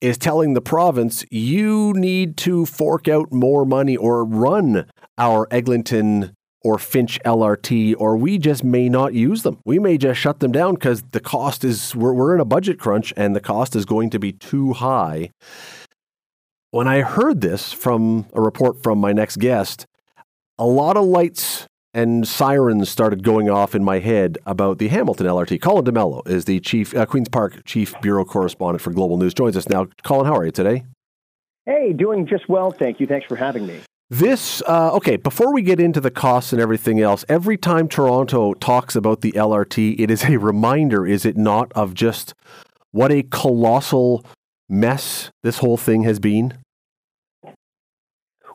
is 0.00 0.18
telling 0.18 0.54
the 0.54 0.60
province 0.60 1.24
you 1.30 1.92
need 1.94 2.36
to 2.36 2.66
fork 2.66 3.08
out 3.08 3.32
more 3.32 3.64
money 3.64 3.96
or 3.96 4.24
run 4.24 4.86
our 5.18 5.46
Eglinton 5.50 6.34
or 6.62 6.78
Finch 6.78 7.20
LRT, 7.24 7.94
or 7.98 8.16
we 8.16 8.38
just 8.38 8.64
may 8.64 8.88
not 8.88 9.12
use 9.12 9.42
them. 9.42 9.58
We 9.66 9.78
may 9.78 9.98
just 9.98 10.18
shut 10.18 10.40
them 10.40 10.50
down 10.50 10.74
because 10.74 11.02
the 11.12 11.20
cost 11.20 11.62
is, 11.62 11.94
we're, 11.94 12.14
we're 12.14 12.34
in 12.34 12.40
a 12.40 12.46
budget 12.46 12.78
crunch 12.78 13.12
and 13.18 13.36
the 13.36 13.40
cost 13.40 13.76
is 13.76 13.84
going 13.84 14.08
to 14.10 14.18
be 14.18 14.32
too 14.32 14.72
high. 14.72 15.30
When 16.70 16.88
I 16.88 17.02
heard 17.02 17.42
this 17.42 17.72
from 17.72 18.26
a 18.32 18.40
report 18.40 18.82
from 18.82 18.98
my 18.98 19.12
next 19.12 19.36
guest, 19.36 19.86
a 20.58 20.64
lot 20.64 20.96
of 20.96 21.04
lights 21.04 21.66
and 21.94 22.26
sirens 22.26 22.90
started 22.90 23.22
going 23.22 23.48
off 23.48 23.74
in 23.74 23.84
my 23.84 24.00
head 24.00 24.36
about 24.44 24.78
the 24.78 24.88
Hamilton 24.88 25.26
LRT. 25.26 25.62
Colin 25.62 25.84
D'Mello 25.84 26.26
is 26.28 26.44
the 26.44 26.60
chief 26.60 26.94
uh, 26.94 27.06
Queens 27.06 27.28
Park 27.28 27.64
chief 27.64 27.94
bureau 28.02 28.24
correspondent 28.24 28.82
for 28.82 28.92
Global 28.92 29.16
News. 29.16 29.32
Joins 29.32 29.56
us 29.56 29.68
now. 29.68 29.86
Colin, 30.02 30.26
how 30.26 30.34
are 30.34 30.44
you 30.44 30.50
today? 30.50 30.84
Hey, 31.64 31.92
doing 31.92 32.26
just 32.26 32.48
well, 32.48 32.72
thank 32.72 33.00
you. 33.00 33.06
Thanks 33.06 33.26
for 33.26 33.36
having 33.36 33.66
me. 33.66 33.80
This, 34.10 34.62
uh, 34.66 34.92
okay, 34.94 35.16
before 35.16 35.52
we 35.54 35.62
get 35.62 35.80
into 35.80 36.00
the 36.00 36.10
costs 36.10 36.52
and 36.52 36.60
everything 36.60 37.00
else, 37.00 37.24
every 37.28 37.56
time 37.56 37.88
Toronto 37.88 38.52
talks 38.54 38.94
about 38.94 39.22
the 39.22 39.32
LRT, 39.32 39.98
it 39.98 40.10
is 40.10 40.24
a 40.24 40.36
reminder, 40.38 41.06
is 41.06 41.24
it 41.24 41.36
not, 41.36 41.72
of 41.72 41.94
just 41.94 42.34
what 42.90 43.10
a 43.10 43.22
colossal 43.22 44.24
mess 44.68 45.30
this 45.42 45.58
whole 45.58 45.76
thing 45.76 46.02
has 46.02 46.18
been? 46.18 46.52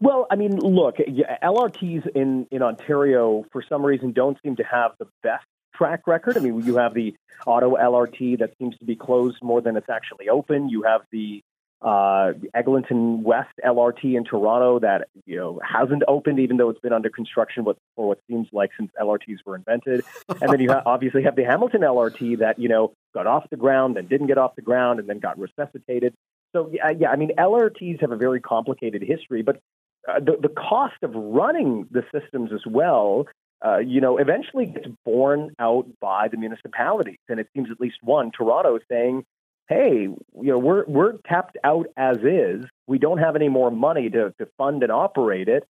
Well, 0.02 0.28
I 0.32 0.36
mean, 0.36 0.58
look, 0.58 0.98
LRTs 0.98 2.08
in, 2.16 2.48
in 2.52 2.62
Ontario, 2.62 3.46
for 3.52 3.64
some 3.68 3.86
reason, 3.86 4.14
don't 4.14 4.38
seem 4.42 4.56
to 4.58 4.64
have 4.64 4.92
the 4.98 5.08
best 5.24 5.46
track 5.76 6.08
record. 6.08 6.38
I 6.38 6.42
mean, 6.42 6.62
you 6.66 6.78
have 6.78 6.94
the 6.94 7.16
Ottawa 7.46 7.78
LRT 7.78 8.40
that 8.40 8.52
seems 8.58 8.78
to 8.78 8.86
be 8.86 8.96
closed 8.96 9.38
more 9.42 9.62
than 9.62 9.78
it's 9.78 9.90
actually 9.90 10.30
open. 10.30 10.70
You 10.70 10.84
have 10.84 11.02
the 11.12 11.42
uh, 11.82 12.34
Eglinton 12.54 13.24
West 13.24 13.54
LRT 13.66 14.16
in 14.18 14.26
Toronto 14.26 14.80
that 14.80 15.08
you 15.26 15.38
know 15.38 15.62
hasn't 15.64 16.04
opened, 16.08 16.40
even 16.40 16.58
though 16.58 16.70
it's 16.70 16.82
been 16.82 16.92
under 16.92 17.10
construction 17.10 17.64
for 17.64 18.08
what 18.08 18.20
seems 18.30 18.48
like 18.52 18.72
since 18.78 18.92
LRTs 19.00 19.38
were 19.46 19.56
invented. 19.56 20.04
And 20.42 20.52
then 20.52 20.60
you 20.60 20.72
ha- 20.72 20.84
obviously 20.86 21.24
have 21.24 21.38
the 21.38 21.46
Hamilton 21.46 21.82
LRT 21.82 22.40
that 22.40 22.60
you 22.60 22.68
know 22.68 22.92
got 23.14 23.28
off 23.28 23.50
the 23.50 23.58
ground 23.58 23.98
and 23.98 24.10
didn't 24.10 24.28
get 24.28 24.38
off 24.38 24.56
the 24.56 24.62
ground 24.62 25.00
and 25.00 25.08
then 25.08 25.20
got 25.20 25.40
resuscitated. 25.40 26.14
So 26.54 26.70
yeah, 26.74 26.90
yeah 26.98 27.12
I 27.12 27.16
mean 27.16 27.32
LRTs 27.38 28.02
have 28.02 28.12
a 28.12 28.18
very 28.18 28.42
complicated 28.42 29.02
history, 29.02 29.42
but 29.42 29.62
uh, 30.08 30.20
the 30.20 30.38
the 30.42 30.50
cost 30.50 30.96
of 31.04 31.14
running 31.14 31.88
the 31.92 32.04
systems 32.14 32.52
as 32.54 32.62
well. 32.66 33.26
Uh, 33.66 33.80
you 33.80 34.00
know, 34.00 34.18
eventually 34.18 34.68
gets 34.68 34.88
borne 35.04 35.54
out 35.60 35.86
by 36.00 36.30
the 36.30 36.38
municipalities, 36.38 37.18
and 37.28 37.42
it 37.42 37.48
seems 37.54 37.70
at 37.70 37.80
least 37.82 37.98
one 38.02 38.32
Toronto 38.32 38.80
saying, 38.90 39.26
hey, 39.68 40.08
you 40.08 40.18
know, 40.34 40.58
we're 40.58 40.86
we're 40.86 41.14
tapped 41.28 41.58
out 41.64 41.88
as 41.98 42.18
is. 42.18 42.66
We 42.88 43.00
don't 43.00 43.18
have 43.18 43.36
any 43.36 43.50
more 43.50 43.70
money 43.70 44.10
to, 44.10 44.34
to 44.40 44.48
fund 44.58 44.82
and 44.84 44.92
operate 44.92 45.50
it. 45.50 45.64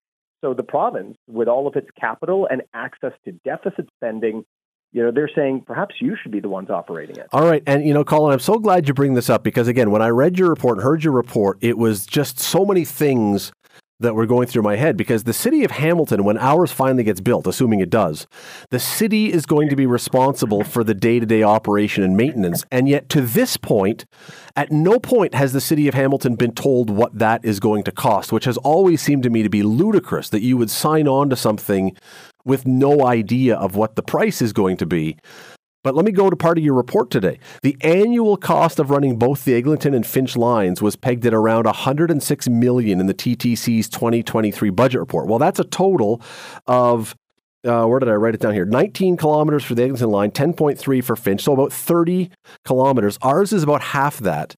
So 0.45 0.55
the 0.55 0.62
province, 0.62 1.17
with 1.27 1.49
all 1.49 1.67
of 1.67 1.77
its 1.77 1.88
capital 1.99 2.47
and 2.49 2.62
access 2.73 3.12
to 3.25 3.33
deficit 3.45 3.88
spending, 3.97 4.45
you 4.93 5.03
know, 5.03 5.11
they're 5.11 5.31
saying 5.35 5.64
perhaps 5.67 5.97
you 6.01 6.17
should 6.23 6.31
be 6.31 6.41
the 6.41 6.49
ones 6.49 6.71
operating 6.71 7.17
it. 7.17 7.27
All 7.33 7.47
right. 7.47 7.62
And, 7.67 7.85
you 7.85 7.93
know, 7.93 8.05
Colin, 8.05 8.33
I'm 8.33 8.38
so 8.38 8.59
glad 8.59 8.87
you 8.87 8.95
bring 8.95 9.14
this 9.14 9.29
up 9.29 9.43
because, 9.43 9.67
again, 9.67 9.91
when 9.91 10.01
I 10.01 10.09
read 10.09 10.38
your 10.38 10.49
report 10.49 10.79
and 10.79 10.85
heard 10.85 11.03
your 11.03 11.12
report, 11.12 11.59
it 11.61 11.77
was 11.77 12.07
just 12.07 12.38
so 12.38 12.64
many 12.64 12.85
things 12.85 13.53
that 14.01 14.15
were 14.15 14.27
going 14.27 14.47
through 14.47 14.63
my 14.63 14.77
head 14.77 14.97
because 14.97 15.25
the 15.25 15.33
city 15.33 15.65
of 15.65 15.73
Hamilton, 15.73 16.25
when 16.25 16.39
ours 16.39 16.71
finally 16.71 17.03
gets 17.03 17.21
built, 17.21 17.47
assuming 17.47 17.81
it 17.81 17.91
does, 17.91 18.27
the 18.71 18.79
city 18.79 19.33
is 19.33 19.45
going 19.45 19.69
to 19.69 19.77
be 19.77 19.87
responsible 19.87 20.63
for 20.63 20.85
the 20.85 20.95
day 20.95 21.19
to 21.19 21.27
day 21.27 21.43
operation 21.43 22.05
and 22.05 22.17
maintenance. 22.17 22.65
And 22.71 22.89
yet, 22.89 23.09
to 23.11 23.21
this 23.21 23.57
point, 23.57 24.05
at 24.57 24.71
no 24.71 24.99
point 24.99 25.35
has 25.35 25.53
the 25.53 25.61
city 25.61 25.89
of 25.89 25.95
Hamilton 25.95 26.37
been 26.37 26.53
told 26.53 26.91
what 26.91 27.19
that 27.19 27.45
is 27.45 27.61
going 27.61 27.83
to 27.85 27.93
cost, 27.93 28.33
which 28.33 28.45
has 28.45 28.57
always 28.59 29.03
seemed 29.03 29.25
to 29.25 29.31
me 29.31 29.43
to 29.43 29.51
be 29.51 29.63
ludicrous 29.63 30.29
that 30.29 30.43
you 30.43 30.57
would 30.57 30.71
sign 30.71 31.09
on 31.09 31.31
to 31.31 31.37
something 31.37 31.97
with 32.45 32.67
no 32.67 33.05
idea 33.05 33.57
of 33.57 33.77
what 33.77 33.97
the 33.97 34.03
price 34.03 34.41
is 34.41 34.53
going 34.53 34.77
to 34.77 34.87
be. 34.87 35.17
But 35.88 35.94
let 35.94 36.05
me 36.05 36.12
go 36.12 36.29
to 36.29 36.37
part 36.37 36.59
of 36.59 36.64
your 36.64 36.74
report 36.74 37.11
today. 37.11 37.38
The 37.62 37.74
annual 37.81 38.37
cost 38.37 38.79
of 38.79 38.90
running 38.90 39.16
both 39.16 39.46
the 39.46 39.55
Eglinton 39.55 39.94
and 39.94 40.07
Finch 40.07 40.37
lines 40.37 40.83
was 40.83 40.96
pegged 40.96 41.24
at 41.24 41.33
around 41.33 41.64
106 41.64 42.48
million 42.51 43.01
in 43.01 43.07
the 43.07 43.14
TTC's 43.14 43.88
2023 43.88 44.68
budget 44.68 45.01
report. 45.01 45.29
Well, 45.29 45.38
that's 45.38 45.59
a 45.59 45.64
total 45.64 46.20
of 46.66 47.16
uh, 47.64 47.87
where 47.87 48.01
did 48.01 48.11
I 48.11 48.12
write 48.12 48.35
it 48.35 48.40
down 48.42 48.53
here? 48.53 48.66
19 48.66 49.16
kilometers 49.16 49.64
for 49.64 49.74
the 49.74 49.83
Eglinton 49.85 50.11
line, 50.11 50.31
10.3 50.31 51.03
for 51.03 51.16
Finch, 51.16 51.42
so 51.42 51.55
about 51.55 51.72
30 51.72 52.33
kilometers. 52.66 53.18
Ours 53.22 53.55
is 53.55 53.62
about 53.62 53.81
half 53.81 54.18
that. 54.18 54.57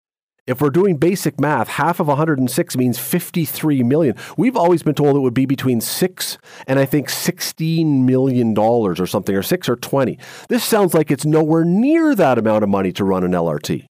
If 0.50 0.60
we're 0.60 0.70
doing 0.70 0.96
basic 0.96 1.38
math, 1.38 1.68
half 1.68 2.00
of 2.00 2.08
106 2.08 2.76
means 2.76 2.98
53 2.98 3.84
million. 3.84 4.16
We've 4.36 4.56
always 4.56 4.82
been 4.82 4.96
told 4.96 5.14
it 5.14 5.20
would 5.20 5.32
be 5.32 5.46
between 5.46 5.80
6 5.80 6.38
and 6.66 6.80
I 6.80 6.84
think 6.86 7.08
16 7.08 8.04
million 8.04 8.52
dollars 8.52 8.98
or 8.98 9.06
something 9.06 9.36
or 9.36 9.44
6 9.44 9.68
or 9.68 9.76
20. 9.76 10.18
This 10.48 10.64
sounds 10.64 10.92
like 10.92 11.12
it's 11.12 11.24
nowhere 11.24 11.64
near 11.64 12.16
that 12.16 12.36
amount 12.36 12.64
of 12.64 12.68
money 12.68 12.90
to 12.94 13.04
run 13.04 13.22
an 13.22 13.30
LRT. 13.30 13.89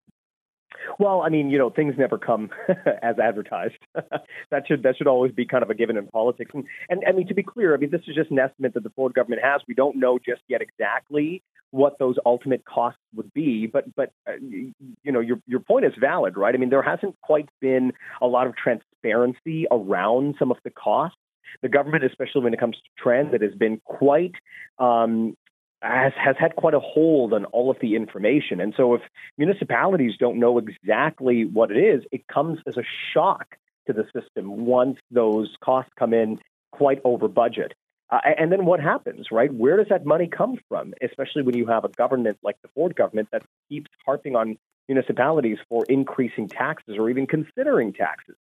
Well, 1.03 1.23
I 1.23 1.31
mean, 1.31 1.51
you 1.51 1.59
know, 1.59 1.69
things 1.69 1.97
never 1.99 2.17
come 2.17 2.51
as 3.03 3.19
advertised. 3.19 3.75
that 3.95 4.69
should 4.69 4.85
that 4.85 4.97
should 4.97 5.09
always 5.09 5.33
be 5.33 5.45
kind 5.45 5.65
of 5.65 5.69
a 5.71 5.75
given 5.75 5.97
in 5.97 6.07
politics. 6.07 6.53
And, 6.55 6.65
and 6.89 7.03
I 7.05 7.11
mean, 7.11 7.27
to 7.27 7.35
be 7.35 7.43
clear, 7.43 7.75
I 7.75 7.77
mean, 7.77 7.91
this 7.91 8.03
is 8.07 8.15
just 8.15 8.31
an 8.31 8.39
estimate 8.39 8.75
that 8.75 8.85
the 8.85 8.91
Ford 8.91 9.13
government 9.13 9.43
has. 9.43 9.63
We 9.67 9.75
don't 9.75 9.97
know 9.97 10.21
just 10.25 10.43
yet 10.47 10.63
exactly 10.63 11.43
what 11.73 11.99
those 11.99 12.15
ultimate 12.25 12.65
costs 12.65 13.01
would 13.17 13.35
be. 13.35 13.67
But 13.67 13.93
but 13.97 14.13
uh, 14.29 14.35
you 14.41 14.73
know, 15.05 15.19
your 15.19 15.41
your 15.49 15.59
point 15.59 15.87
is 15.87 15.93
valid, 16.01 16.37
right? 16.37 16.55
I 16.55 16.59
mean, 16.59 16.71
there 16.71 16.83
hasn't 16.83 17.21
quite 17.21 17.49
been 17.61 17.95
a 18.21 18.29
lot 18.29 18.47
of 18.47 18.55
transparency 18.55 19.67
around 19.73 20.37
some 20.39 20.53
of 20.53 20.59
the 20.63 20.71
costs 20.71 21.19
the 21.61 21.69
government, 21.69 22.05
especially 22.05 22.43
when 22.43 22.55
it 22.55 22.61
comes 22.61 22.77
to 22.77 23.03
transit, 23.03 23.43
has 23.43 23.55
been 23.55 23.81
quite 23.85 24.33
um, 24.79 25.37
has, 25.83 26.13
has 26.17 26.37
had 26.39 26.57
quite 26.57 26.75
a 26.75 26.81
hold 26.81 27.33
on 27.33 27.45
all 27.47 27.71
of 27.71 27.77
the 27.81 27.97
information. 27.97 28.61
And 28.61 28.73
so 28.77 28.95
if 28.95 29.03
municipalities 29.37 30.13
don't 30.19 30.39
know 30.39 30.59
exactly 30.59 31.45
what 31.45 31.71
it 31.71 31.79
is, 31.79 32.05
it 32.13 32.27
comes 32.29 32.61
as 32.67 32.77
a 32.77 32.85
shock 33.13 33.57
to 33.87 33.93
the 33.93 34.05
system 34.13 34.65
once 34.65 34.99
those 35.11 35.55
costs 35.63 35.91
come 35.99 36.15
in 36.15 36.39
quite 36.71 37.01
over 37.05 37.29
budget. 37.29 37.75
Uh, 38.11 38.21
and 38.39 38.53
then 38.53 38.65
what 38.65 38.79
happens, 38.79 39.29
right? 39.33 39.53
Where 39.53 39.77
does 39.77 39.89
that 39.89 40.05
money 40.07 40.29
come 40.29 40.59
from? 40.69 40.95
Especially 41.03 41.43
when 41.43 41.57
you 41.57 41.67
have 41.67 41.85
a 41.85 41.89
government 41.89 42.39
like 42.43 42.57
the 42.63 42.69
Ford 42.75 42.95
government 42.95 43.29
that 43.33 43.43
keeps 43.69 43.91
harping 44.07 44.37
on 44.37 44.59
municipalities 44.89 45.59
for 45.69 45.85
increasing 45.89 46.49
taxes 46.49 46.97
or 46.99 47.09
even 47.09 47.27
considering 47.27 47.93
taxes. 47.93 48.37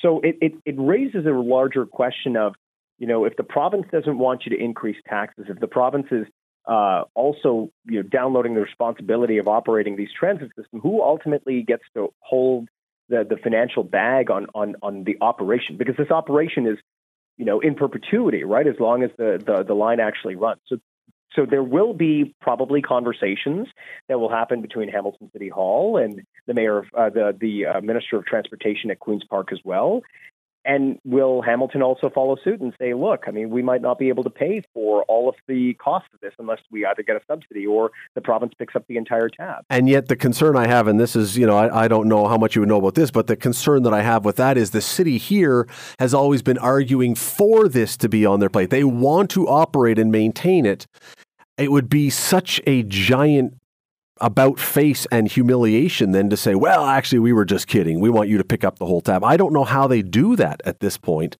So 0.00 0.20
it, 0.20 0.36
it, 0.40 0.52
it 0.64 0.76
raises 0.78 1.26
a 1.26 1.30
larger 1.30 1.84
question 1.84 2.36
of, 2.36 2.54
you 2.98 3.06
know, 3.06 3.24
if 3.24 3.36
the 3.36 3.42
province 3.42 3.86
doesn't 3.90 4.18
want 4.18 4.46
you 4.46 4.56
to 4.56 4.62
increase 4.62 4.96
taxes, 5.08 5.46
if 5.48 5.58
the 5.58 5.66
province 5.66 6.06
is 6.10 6.26
uh, 6.66 7.04
also 7.14 7.70
you 7.86 8.02
know, 8.02 8.08
downloading 8.08 8.54
the 8.54 8.60
responsibility 8.60 9.38
of 9.38 9.48
operating 9.48 9.96
these 9.96 10.10
transit 10.18 10.48
systems, 10.56 10.82
who 10.82 11.02
ultimately 11.02 11.62
gets 11.62 11.84
to 11.94 12.12
hold 12.20 12.68
the, 13.08 13.24
the 13.28 13.36
financial 13.36 13.82
bag 13.82 14.30
on, 14.30 14.46
on, 14.54 14.76
on 14.82 15.04
the 15.04 15.16
operation? 15.20 15.76
Because 15.76 15.96
this 15.96 16.10
operation 16.10 16.66
is, 16.66 16.78
you 17.36 17.44
know, 17.44 17.60
in 17.60 17.74
perpetuity, 17.74 18.44
right? 18.44 18.66
As 18.66 18.74
long 18.78 19.02
as 19.02 19.10
the, 19.16 19.42
the, 19.44 19.62
the 19.62 19.74
line 19.74 20.00
actually 20.00 20.36
runs. 20.36 20.60
So 20.66 20.76
So 21.36 21.46
there 21.46 21.62
will 21.62 21.94
be 21.94 22.34
probably 22.40 22.80
conversations 22.82 23.68
that 24.08 24.18
will 24.18 24.30
happen 24.30 24.62
between 24.62 24.88
Hamilton 24.88 25.30
City 25.32 25.50
Hall 25.50 25.98
and 25.98 26.22
the 26.46 26.54
mayor, 26.54 26.78
of, 26.78 26.86
uh, 26.96 27.10
the 27.10 27.36
the 27.38 27.66
uh, 27.66 27.80
minister 27.82 28.16
of 28.16 28.24
transportation 28.24 28.90
at 28.90 28.98
Queens 28.98 29.24
Park 29.28 29.52
as 29.52 29.60
well. 29.62 30.02
And 30.68 30.98
will 31.02 31.40
Hamilton 31.40 31.82
also 31.82 32.10
follow 32.10 32.36
suit 32.44 32.60
and 32.60 32.74
say, 32.78 32.92
look, 32.92 33.24
I 33.26 33.30
mean, 33.30 33.48
we 33.48 33.62
might 33.62 33.80
not 33.80 33.98
be 33.98 34.10
able 34.10 34.22
to 34.24 34.30
pay 34.30 34.62
for 34.74 35.02
all 35.04 35.26
of 35.26 35.34
the 35.46 35.72
cost 35.82 36.04
of 36.12 36.20
this 36.20 36.34
unless 36.38 36.58
we 36.70 36.84
either 36.84 37.02
get 37.02 37.16
a 37.16 37.20
subsidy 37.26 37.66
or 37.66 37.90
the 38.14 38.20
province 38.20 38.52
picks 38.58 38.76
up 38.76 38.86
the 38.86 38.98
entire 38.98 39.30
tab. 39.30 39.64
And 39.70 39.88
yet, 39.88 40.08
the 40.08 40.16
concern 40.16 40.56
I 40.56 40.66
have, 40.66 40.86
and 40.86 41.00
this 41.00 41.16
is, 41.16 41.38
you 41.38 41.46
know, 41.46 41.56
I, 41.56 41.84
I 41.84 41.88
don't 41.88 42.06
know 42.06 42.28
how 42.28 42.36
much 42.36 42.54
you 42.54 42.60
would 42.60 42.68
know 42.68 42.76
about 42.76 42.96
this, 42.96 43.10
but 43.10 43.28
the 43.28 43.36
concern 43.36 43.82
that 43.84 43.94
I 43.94 44.02
have 44.02 44.26
with 44.26 44.36
that 44.36 44.58
is 44.58 44.72
the 44.72 44.82
city 44.82 45.16
here 45.16 45.66
has 45.98 46.12
always 46.12 46.42
been 46.42 46.58
arguing 46.58 47.14
for 47.14 47.66
this 47.66 47.96
to 47.96 48.08
be 48.08 48.26
on 48.26 48.38
their 48.38 48.50
plate. 48.50 48.68
They 48.68 48.84
want 48.84 49.30
to 49.30 49.48
operate 49.48 49.98
and 49.98 50.12
maintain 50.12 50.66
it. 50.66 50.86
It 51.56 51.72
would 51.72 51.88
be 51.88 52.10
such 52.10 52.60
a 52.66 52.82
giant 52.82 53.57
about 54.20 54.58
face 54.58 55.06
and 55.10 55.28
humiliation 55.28 56.12
than 56.12 56.30
to 56.30 56.36
say, 56.36 56.54
well, 56.54 56.84
actually, 56.84 57.18
we 57.18 57.32
were 57.32 57.44
just 57.44 57.66
kidding. 57.66 58.00
We 58.00 58.10
want 58.10 58.28
you 58.28 58.38
to 58.38 58.44
pick 58.44 58.64
up 58.64 58.78
the 58.78 58.86
whole 58.86 59.00
tab. 59.00 59.24
I 59.24 59.36
don't 59.36 59.52
know 59.52 59.64
how 59.64 59.86
they 59.86 60.02
do 60.02 60.36
that 60.36 60.60
at 60.64 60.80
this 60.80 60.96
point. 60.96 61.36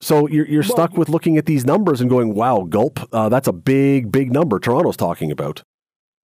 So 0.00 0.28
you're, 0.28 0.46
you're 0.46 0.62
well, 0.62 0.70
stuck 0.70 0.96
with 0.96 1.08
looking 1.08 1.38
at 1.38 1.46
these 1.46 1.64
numbers 1.64 2.00
and 2.00 2.10
going, 2.10 2.34
wow, 2.34 2.66
gulp, 2.68 3.00
uh, 3.12 3.28
that's 3.28 3.48
a 3.48 3.52
big, 3.52 4.12
big 4.12 4.32
number 4.32 4.58
Toronto's 4.58 4.96
talking 4.96 5.30
about. 5.30 5.62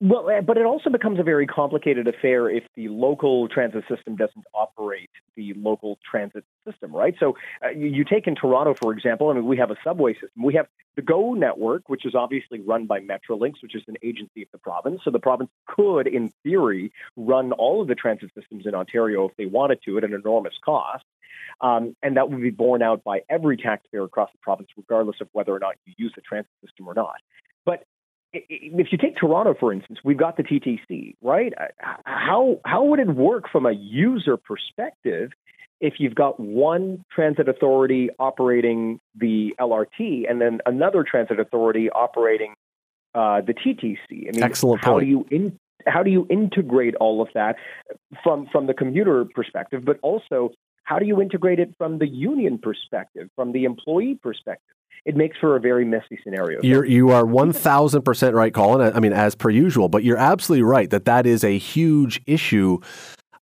Well, 0.05 0.29
uh, 0.29 0.41
but 0.41 0.57
it 0.57 0.67
also 0.67 0.91
becomes 0.91 1.21
a 1.21 1.23
very 1.23 1.47
complicated 1.47 2.09
affair 2.09 2.51
if 2.51 2.65
the 2.75 2.88
local 2.88 3.47
transit 3.47 3.85
system 3.88 4.17
doesn't 4.17 4.45
operate 4.53 5.11
the 5.37 5.55
local 5.55 5.97
transit 6.11 6.45
system, 6.69 6.93
right? 6.93 7.15
So 7.21 7.37
uh, 7.65 7.69
you, 7.69 7.87
you, 7.87 8.05
take 8.05 8.27
in 8.27 8.35
Toronto, 8.35 8.75
for 8.75 8.93
example, 8.93 9.31
I 9.31 9.35
mean, 9.35 9.47
we 9.47 9.59
have 9.59 9.71
a 9.71 9.77
subway 9.85 10.15
system. 10.15 10.43
We 10.43 10.55
have 10.55 10.67
the 10.97 11.03
GO 11.03 11.35
network, 11.35 11.88
which 11.88 12.05
is 12.05 12.17
obviously 12.17 12.59
run 12.59 12.87
by 12.87 12.99
Metrolinx, 12.99 13.62
which 13.62 13.77
is 13.77 13.85
an 13.87 13.95
agency 14.03 14.43
of 14.43 14.49
the 14.51 14.59
province. 14.59 15.03
So 15.05 15.12
the 15.12 15.21
province 15.21 15.51
could, 15.69 16.09
in 16.09 16.33
theory, 16.43 16.91
run 17.17 17.53
all 17.53 17.81
of 17.81 17.87
the 17.87 17.95
transit 17.95 18.33
systems 18.37 18.67
in 18.67 18.75
Ontario 18.75 19.29
if 19.29 19.37
they 19.37 19.47
wanted 19.47 19.79
to 19.85 19.99
at 19.99 20.05
an 20.05 20.15
enormous 20.15 20.55
cost. 20.65 21.05
Um, 21.61 21.95
and 22.03 22.17
that 22.17 22.29
would 22.29 22.43
be 22.43 22.51
borne 22.51 22.83
out 22.83 23.05
by 23.05 23.21
every 23.31 23.57
taxpayer 23.57 24.03
across 24.03 24.33
the 24.33 24.38
province, 24.43 24.71
regardless 24.77 25.21
of 25.21 25.29
whether 25.31 25.55
or 25.55 25.61
not 25.61 25.77
you 25.87 25.95
use 25.97 26.12
the 26.17 26.23
transit 26.23 26.51
system 26.61 26.88
or 26.88 26.95
not. 26.95 27.21
But 27.65 27.85
if 28.33 28.88
you 28.92 28.99
take 28.99 29.16
Toronto, 29.16 29.55
for 29.59 29.73
instance, 29.73 29.99
we've 30.05 30.16
got 30.16 30.37
the 30.37 30.42
TTC, 30.42 31.16
right? 31.23 31.53
Uh, 31.59 31.66
how 32.05 32.61
how 32.64 32.85
would 32.85 32.99
it 32.99 33.09
work 33.09 33.45
from 33.51 33.66
a 33.66 33.73
user 33.73 34.37
perspective 34.37 35.31
if 35.81 35.95
you've 35.99 36.14
got 36.14 36.40
one 36.40 37.05
transit 37.11 37.49
authority 37.49 38.09
operating 38.18 39.01
the 39.14 39.55
LRT 39.61 40.31
and 40.31 40.40
then 40.40 40.61
another 40.64 41.05
transit 41.09 41.40
authority 41.40 41.90
operating 41.90 42.55
uh, 43.14 43.42
the 43.42 43.53
TTC? 43.53 43.99
I 44.11 44.33
mean, 44.33 44.42
excellent 44.42 44.85
how 44.85 44.92
point. 44.92 45.05
Do 45.05 45.11
you 45.11 45.27
in, 45.31 45.59
how 45.87 46.03
do 46.03 46.11
you 46.11 46.27
integrate 46.31 46.95
all 46.97 47.21
of 47.21 47.29
that 47.35 47.57
from 48.23 48.47
from 48.51 48.66
the 48.66 48.75
commuter 48.75 49.27
perspective, 49.35 49.85
but 49.85 49.99
also 50.03 50.53
how 50.85 50.99
do 50.99 51.07
you 51.07 51.21
integrate 51.21 51.59
it 51.59 51.75
from 51.79 51.99
the 51.99 52.09
union 52.09 52.59
perspective, 52.59 53.29
from 53.37 53.53
the 53.53 53.64
employee 53.64 54.18
perspective? 54.23 54.77
it 55.05 55.16
makes 55.16 55.37
for 55.38 55.57
a 55.57 55.61
very 55.61 55.85
messy 55.85 56.18
scenario. 56.23 56.61
You're, 56.62 56.85
you 56.85 57.11
are 57.11 57.25
1000% 57.25 58.35
right, 58.35 58.55
Colin. 58.55 58.92
I 58.95 59.01
mean, 59.01 59.12
as 59.12 59.35
per 59.35 59.51
usual, 59.51 59.88
but 59.88 60.05
you're 60.05 60.18
absolutely 60.18 60.62
right 60.62 60.88
that 60.90 61.07
that 61.07 61.27
is 61.27 61.42
a 61.42 61.59
huge 61.59 62.21
issue. 62.27 62.79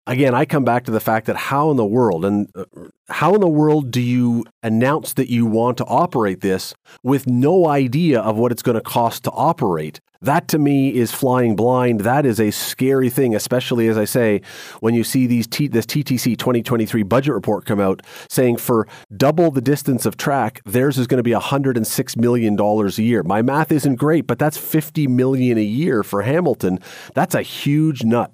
Again, 0.07 0.33
I 0.33 0.45
come 0.45 0.63
back 0.63 0.85
to 0.85 0.91
the 0.91 1.01
fact 1.01 1.25
that 1.27 1.35
how 1.35 1.69
in 1.69 1.75
the 1.75 1.85
world 1.85 2.23
and 2.23 2.49
uh, 2.55 2.63
how 3.09 3.35
in 3.35 3.41
the 3.41 3.47
world 3.49 3.91
do 3.91 3.99
you 3.99 4.45
announce 4.63 5.11
that 5.13 5.29
you 5.29 5.45
want 5.45 5.77
to 5.79 5.85
operate 5.85 6.39
this 6.39 6.73
with 7.03 7.27
no 7.27 7.67
idea 7.67 8.21
of 8.21 8.37
what 8.37 8.53
it's 8.53 8.61
going 8.61 8.75
to 8.75 8.81
cost 8.81 9.25
to 9.25 9.31
operate? 9.31 9.99
That 10.21 10.47
to 10.47 10.57
me 10.57 10.95
is 10.95 11.11
flying 11.11 11.57
blind. 11.57 12.01
That 12.01 12.25
is 12.25 12.39
a 12.39 12.51
scary 12.51 13.09
thing, 13.09 13.35
especially 13.35 13.89
as 13.89 13.97
I 13.97 14.05
say, 14.05 14.41
when 14.79 14.93
you 14.93 15.03
see 15.03 15.27
these 15.27 15.45
T- 15.45 15.67
this 15.67 15.85
TTC 15.85 16.37
2023 16.37 17.03
budget 17.03 17.33
report 17.33 17.65
come 17.65 17.81
out 17.81 18.01
saying 18.29 18.57
for 18.57 18.87
double 19.15 19.51
the 19.51 19.61
distance 19.61 20.05
of 20.05 20.15
track, 20.15 20.61
theirs 20.65 20.97
is 20.97 21.05
going 21.05 21.17
to 21.17 21.23
be 21.23 21.31
$106 21.31 22.17
million 22.17 22.59
a 22.59 23.01
year. 23.01 23.23
My 23.23 23.41
math 23.41 23.73
isn't 23.73 23.95
great, 23.95 24.25
but 24.25 24.39
that's 24.39 24.57
50 24.57 25.07
million 25.07 25.57
a 25.57 25.63
year 25.63 26.01
for 26.01 26.21
Hamilton. 26.21 26.79
That's 27.13 27.35
a 27.35 27.41
huge 27.41 28.03
nut. 28.03 28.31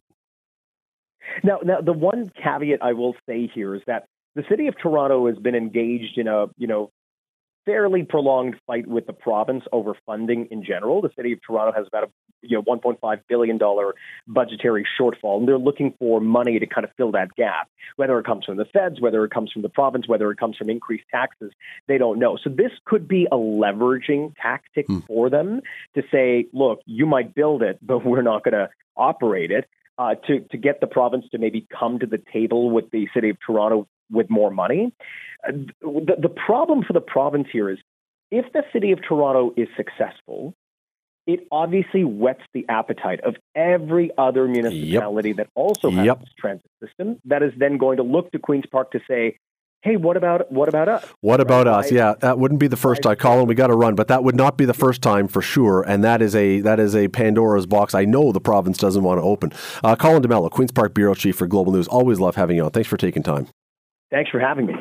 Now, 1.43 1.59
now 1.63 1.81
the 1.81 1.93
one 1.93 2.31
caveat 2.41 2.79
I 2.81 2.93
will 2.93 3.15
say 3.27 3.49
here 3.53 3.75
is 3.75 3.81
that 3.87 4.05
the 4.35 4.43
city 4.49 4.67
of 4.67 4.77
Toronto 4.77 5.27
has 5.27 5.37
been 5.37 5.55
engaged 5.55 6.17
in 6.17 6.27
a, 6.27 6.47
you 6.57 6.67
know, 6.67 6.91
fairly 7.65 8.03
prolonged 8.03 8.55
fight 8.67 8.87
with 8.87 9.05
the 9.07 9.13
province 9.13 9.63
over 9.71 9.95
funding 10.05 10.47
in 10.51 10.63
general. 10.63 11.01
The 11.01 11.11
city 11.15 11.33
of 11.33 11.39
Toronto 11.41 11.71
has 11.77 11.87
about 11.87 12.05
a 12.05 12.09
you 12.41 12.57
know 12.57 12.63
1.5 12.63 13.21
billion 13.29 13.57
dollar 13.57 13.95
budgetary 14.27 14.85
shortfall, 14.99 15.39
and 15.39 15.47
they're 15.47 15.57
looking 15.57 15.93
for 15.97 16.19
money 16.19 16.59
to 16.59 16.65
kind 16.65 16.85
of 16.85 16.91
fill 16.97 17.11
that 17.11 17.33
gap. 17.35 17.69
Whether 17.95 18.19
it 18.19 18.25
comes 18.25 18.45
from 18.45 18.57
the 18.57 18.65
feds, 18.65 18.99
whether 18.99 19.23
it 19.23 19.31
comes 19.31 19.51
from 19.51 19.61
the 19.61 19.69
province, 19.69 20.07
whether 20.07 20.29
it 20.31 20.37
comes 20.37 20.57
from 20.57 20.69
increased 20.69 21.05
taxes, 21.09 21.51
they 21.87 21.97
don't 21.97 22.19
know. 22.19 22.37
So 22.43 22.49
this 22.49 22.71
could 22.85 23.07
be 23.07 23.27
a 23.31 23.37
leveraging 23.37 24.33
tactic 24.41 24.87
hmm. 24.87 24.99
for 24.99 25.29
them 25.29 25.61
to 25.95 26.03
say, 26.11 26.47
look, 26.53 26.81
you 26.85 27.05
might 27.05 27.33
build 27.33 27.63
it, 27.63 27.79
but 27.81 28.05
we're 28.05 28.21
not 28.21 28.43
going 28.43 28.53
to 28.53 28.69
operate 28.95 29.51
it. 29.51 29.65
Uh, 29.95 30.15
to 30.15 30.39
to 30.49 30.57
get 30.57 30.81
the 30.81 30.87
province 30.87 31.23
to 31.31 31.37
maybe 31.37 31.67
come 31.69 31.99
to 31.99 32.07
the 32.07 32.19
table 32.33 32.71
with 32.71 32.89
the 32.89 33.07
city 33.13 33.29
of 33.29 33.37
Toronto 33.45 33.87
with 34.09 34.27
more 34.27 34.49
money. 34.49 34.91
Uh, 35.47 35.51
the, 35.81 36.15
the 36.19 36.29
problem 36.29 36.83
for 36.83 36.93
the 36.93 37.01
province 37.01 37.47
here 37.51 37.69
is 37.69 37.77
if 38.31 38.51
the 38.53 38.63
city 38.73 38.91
of 38.91 38.99
Toronto 39.07 39.53
is 39.55 39.67
successful, 39.77 40.55
it 41.27 41.47
obviously 41.51 42.03
whets 42.03 42.41
the 42.53 42.65
appetite 42.67 43.21
of 43.21 43.35
every 43.55 44.11
other 44.17 44.47
municipality 44.47 45.29
yep. 45.29 45.37
that 45.37 45.47
also 45.55 45.89
has 45.91 46.05
yep. 46.05 46.19
this 46.19 46.29
transit 46.37 46.71
system 46.83 47.19
that 47.25 47.43
is 47.43 47.53
then 47.57 47.77
going 47.77 47.97
to 47.97 48.03
look 48.03 48.31
to 48.31 48.39
Queen's 48.39 48.65
Park 48.65 48.91
to 48.91 48.99
say, 49.07 49.37
hey, 49.83 49.97
what 49.97 50.17
about 50.17 50.51
what 50.51 50.69
about 50.69 50.87
us? 50.87 51.05
What 51.21 51.39
about 51.39 51.67
us? 51.67 51.91
Yeah, 51.91 52.15
that 52.21 52.39
wouldn't 52.39 52.59
be 52.59 52.67
the 52.67 52.77
first 52.77 53.03
time, 53.03 53.17
Colin. 53.17 53.47
We 53.47 53.55
got 53.55 53.67
to 53.67 53.75
run, 53.75 53.95
but 53.95 54.07
that 54.07 54.23
would 54.23 54.35
not 54.35 54.57
be 54.57 54.65
the 54.65 54.73
first 54.73 55.01
time 55.01 55.27
for 55.27 55.41
sure. 55.41 55.83
And 55.83 56.03
that 56.03 56.21
is 56.21 56.35
a 56.35 56.61
that 56.61 56.79
is 56.79 56.95
a 56.95 57.09
Pandora's 57.09 57.67
box. 57.67 57.93
I 57.93 58.05
know 58.05 58.31
the 58.31 58.41
province 58.41 58.77
doesn't 58.77 59.03
want 59.03 59.19
to 59.19 59.23
open. 59.23 59.51
Uh, 59.83 59.95
Colin 59.95 60.21
D'Mello, 60.21 60.49
Queens 60.49 60.71
Park 60.71 60.93
bureau 60.93 61.13
chief 61.13 61.35
for 61.35 61.47
Global 61.47 61.73
News. 61.73 61.87
Always 61.87 62.19
love 62.19 62.35
having 62.35 62.57
you 62.57 62.65
on. 62.65 62.71
Thanks 62.71 62.89
for 62.89 62.97
taking 62.97 63.21
time. 63.21 63.47
Thanks 64.09 64.31
for 64.31 64.39
having 64.39 64.67
me. 64.67 64.73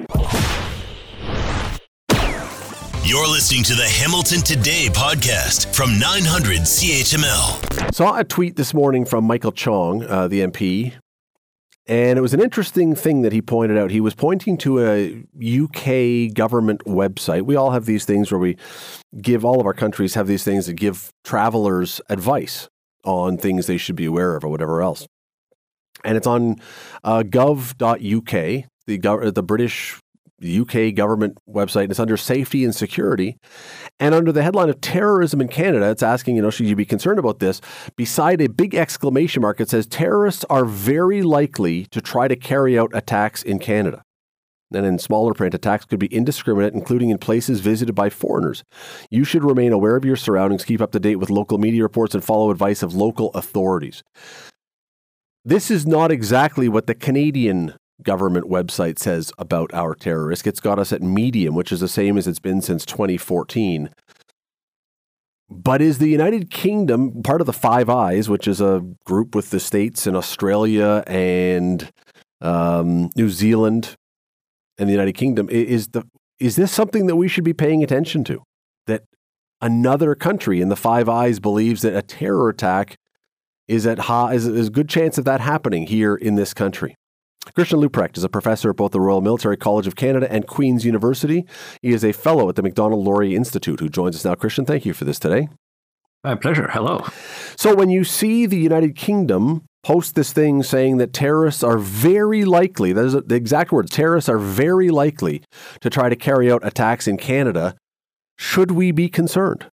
You're 3.04 3.26
listening 3.26 3.64
to 3.64 3.74
the 3.74 3.86
Hamilton 3.86 4.40
Today 4.42 4.86
podcast 4.88 5.74
from 5.74 5.98
900 5.98 6.60
CHML. 6.60 7.92
Saw 7.92 8.16
a 8.16 8.24
tweet 8.24 8.56
this 8.56 8.72
morning 8.72 9.04
from 9.04 9.24
Michael 9.24 9.52
Chong, 9.52 10.04
uh, 10.04 10.28
the 10.28 10.40
MP, 10.40 10.94
and 11.86 12.18
it 12.18 12.22
was 12.22 12.32
an 12.32 12.40
interesting 12.40 12.94
thing 12.94 13.22
that 13.22 13.32
he 13.32 13.42
pointed 13.42 13.76
out. 13.76 13.90
He 13.90 14.00
was 14.00 14.14
pointing 14.14 14.56
to 14.58 14.80
a 14.80 15.24
UK 15.40 16.32
government 16.32 16.84
website. 16.84 17.42
We 17.42 17.56
all 17.56 17.72
have 17.72 17.86
these 17.86 18.04
things 18.04 18.30
where 18.30 18.38
we 18.38 18.56
give, 19.20 19.44
all 19.44 19.60
of 19.60 19.66
our 19.66 19.74
countries 19.74 20.14
have 20.14 20.26
these 20.26 20.44
things 20.44 20.66
that 20.66 20.74
give 20.74 21.10
travelers 21.24 22.00
advice 22.08 22.68
on 23.04 23.36
things 23.36 23.66
they 23.66 23.78
should 23.78 23.96
be 23.96 24.04
aware 24.04 24.36
of 24.36 24.44
or 24.44 24.48
whatever 24.48 24.80
else. 24.80 25.06
And 26.04 26.16
it's 26.16 26.26
on 26.26 26.56
uh, 27.02 27.24
gov.uk 27.24 28.64
the 28.86 28.98
gov- 28.98 29.34
the 29.34 29.42
British 29.42 30.00
UK 30.42 30.94
government 30.94 31.38
website, 31.48 31.82
and 31.82 31.90
it's 31.90 32.00
under 32.00 32.16
safety 32.16 32.64
and 32.64 32.74
security. 32.74 33.36
And 33.98 34.14
under 34.14 34.32
the 34.32 34.42
headline 34.42 34.68
of 34.68 34.80
terrorism 34.80 35.40
in 35.40 35.48
Canada, 35.48 35.90
it's 35.90 36.02
asking, 36.02 36.36
you 36.36 36.42
know, 36.42 36.50
should 36.50 36.66
you 36.66 36.76
be 36.76 36.84
concerned 36.84 37.18
about 37.18 37.38
this? 37.38 37.60
Beside 37.96 38.40
a 38.40 38.48
big 38.48 38.74
exclamation 38.74 39.42
mark, 39.42 39.60
it 39.60 39.70
says 39.70 39.86
terrorists 39.86 40.44
are 40.50 40.64
very 40.64 41.22
likely 41.22 41.86
to 41.86 42.00
try 42.00 42.28
to 42.28 42.36
carry 42.36 42.78
out 42.78 42.90
attacks 42.94 43.42
in 43.42 43.58
Canada. 43.58 44.02
And 44.74 44.86
in 44.86 44.98
smaller 44.98 45.34
print, 45.34 45.54
attacks 45.54 45.84
could 45.84 45.98
be 45.98 46.12
indiscriminate, 46.14 46.74
including 46.74 47.10
in 47.10 47.18
places 47.18 47.60
visited 47.60 47.94
by 47.94 48.10
foreigners. 48.10 48.64
You 49.10 49.24
should 49.24 49.44
remain 49.44 49.72
aware 49.72 49.96
of 49.96 50.04
your 50.04 50.16
surroundings, 50.16 50.64
keep 50.64 50.80
up 50.80 50.92
to 50.92 51.00
date 51.00 51.16
with 51.16 51.30
local 51.30 51.58
media 51.58 51.82
reports, 51.82 52.14
and 52.14 52.24
follow 52.24 52.50
advice 52.50 52.82
of 52.82 52.94
local 52.94 53.30
authorities. 53.34 54.02
This 55.44 55.70
is 55.70 55.86
not 55.86 56.12
exactly 56.12 56.68
what 56.68 56.86
the 56.86 56.94
Canadian 56.94 57.74
government 58.04 58.48
website 58.48 58.98
says 58.98 59.32
about 59.38 59.72
our 59.74 59.94
terror 59.94 60.26
risk. 60.26 60.46
It's 60.46 60.60
got 60.60 60.78
us 60.78 60.92
at 60.92 61.02
medium, 61.02 61.54
which 61.54 61.72
is 61.72 61.80
the 61.80 61.88
same 61.88 62.18
as 62.18 62.26
it's 62.26 62.38
been 62.38 62.60
since 62.60 62.84
2014. 62.84 63.90
But 65.50 65.82
is 65.82 65.98
the 65.98 66.08
United 66.08 66.50
Kingdom 66.50 67.22
part 67.22 67.40
of 67.40 67.46
the 67.46 67.52
Five 67.52 67.90
Eyes, 67.90 68.28
which 68.28 68.48
is 68.48 68.60
a 68.60 68.82
group 69.04 69.34
with 69.34 69.50
the 69.50 69.60
states 69.60 70.06
and 70.06 70.16
Australia 70.16 71.04
and 71.06 71.90
um, 72.40 73.10
New 73.16 73.28
Zealand 73.28 73.96
and 74.78 74.88
the 74.88 74.92
United 74.92 75.12
Kingdom? 75.12 75.48
Is 75.50 75.88
the 75.88 76.04
is 76.40 76.56
this 76.56 76.72
something 76.72 77.06
that 77.06 77.16
we 77.16 77.28
should 77.28 77.44
be 77.44 77.52
paying 77.52 77.84
attention 77.84 78.24
to? 78.24 78.42
That 78.86 79.04
another 79.60 80.14
country 80.14 80.60
in 80.60 80.70
the 80.70 80.76
Five 80.76 81.08
Eyes 81.08 81.38
believes 81.38 81.82
that 81.82 81.94
a 81.94 82.02
terror 82.02 82.48
attack 82.48 82.96
is 83.68 83.86
at 83.86 84.00
high, 84.00 84.34
is, 84.34 84.46
is 84.46 84.68
a 84.68 84.70
good 84.70 84.88
chance 84.88 85.18
of 85.18 85.24
that 85.24 85.40
happening 85.40 85.86
here 85.86 86.14
in 86.14 86.34
this 86.34 86.52
country. 86.52 86.96
Christian 87.54 87.80
Leuprecht 87.80 88.16
is 88.16 88.24
a 88.24 88.28
professor 88.28 88.70
at 88.70 88.76
both 88.76 88.92
the 88.92 89.00
Royal 89.00 89.20
Military 89.20 89.56
College 89.56 89.86
of 89.86 89.96
Canada 89.96 90.30
and 90.30 90.46
Queen's 90.46 90.84
University. 90.84 91.44
He 91.82 91.92
is 91.92 92.04
a 92.04 92.12
fellow 92.12 92.48
at 92.48 92.56
the 92.56 92.62
Macdonald 92.62 93.04
Laurier 93.04 93.36
Institute 93.36 93.80
who 93.80 93.88
joins 93.88 94.16
us 94.16 94.24
now. 94.24 94.34
Christian, 94.34 94.64
thank 94.64 94.86
you 94.86 94.94
for 94.94 95.04
this 95.04 95.18
today. 95.18 95.48
My 96.24 96.34
pleasure. 96.36 96.68
Hello. 96.72 97.04
So, 97.56 97.74
when 97.74 97.90
you 97.90 98.04
see 98.04 98.46
the 98.46 98.56
United 98.56 98.94
Kingdom 98.94 99.64
post 99.82 100.14
this 100.14 100.32
thing 100.32 100.62
saying 100.62 100.98
that 100.98 101.12
terrorists 101.12 101.64
are 101.64 101.78
very 101.78 102.44
likely, 102.44 102.92
those 102.92 103.14
are 103.16 103.20
the 103.20 103.34
exact 103.34 103.72
words, 103.72 103.90
terrorists 103.90 104.28
are 104.28 104.38
very 104.38 104.88
likely 104.88 105.42
to 105.80 105.90
try 105.90 106.08
to 106.08 106.14
carry 106.14 106.50
out 106.50 106.64
attacks 106.64 107.08
in 107.08 107.16
Canada, 107.16 107.74
should 108.38 108.70
we 108.70 108.92
be 108.92 109.08
concerned? 109.08 109.68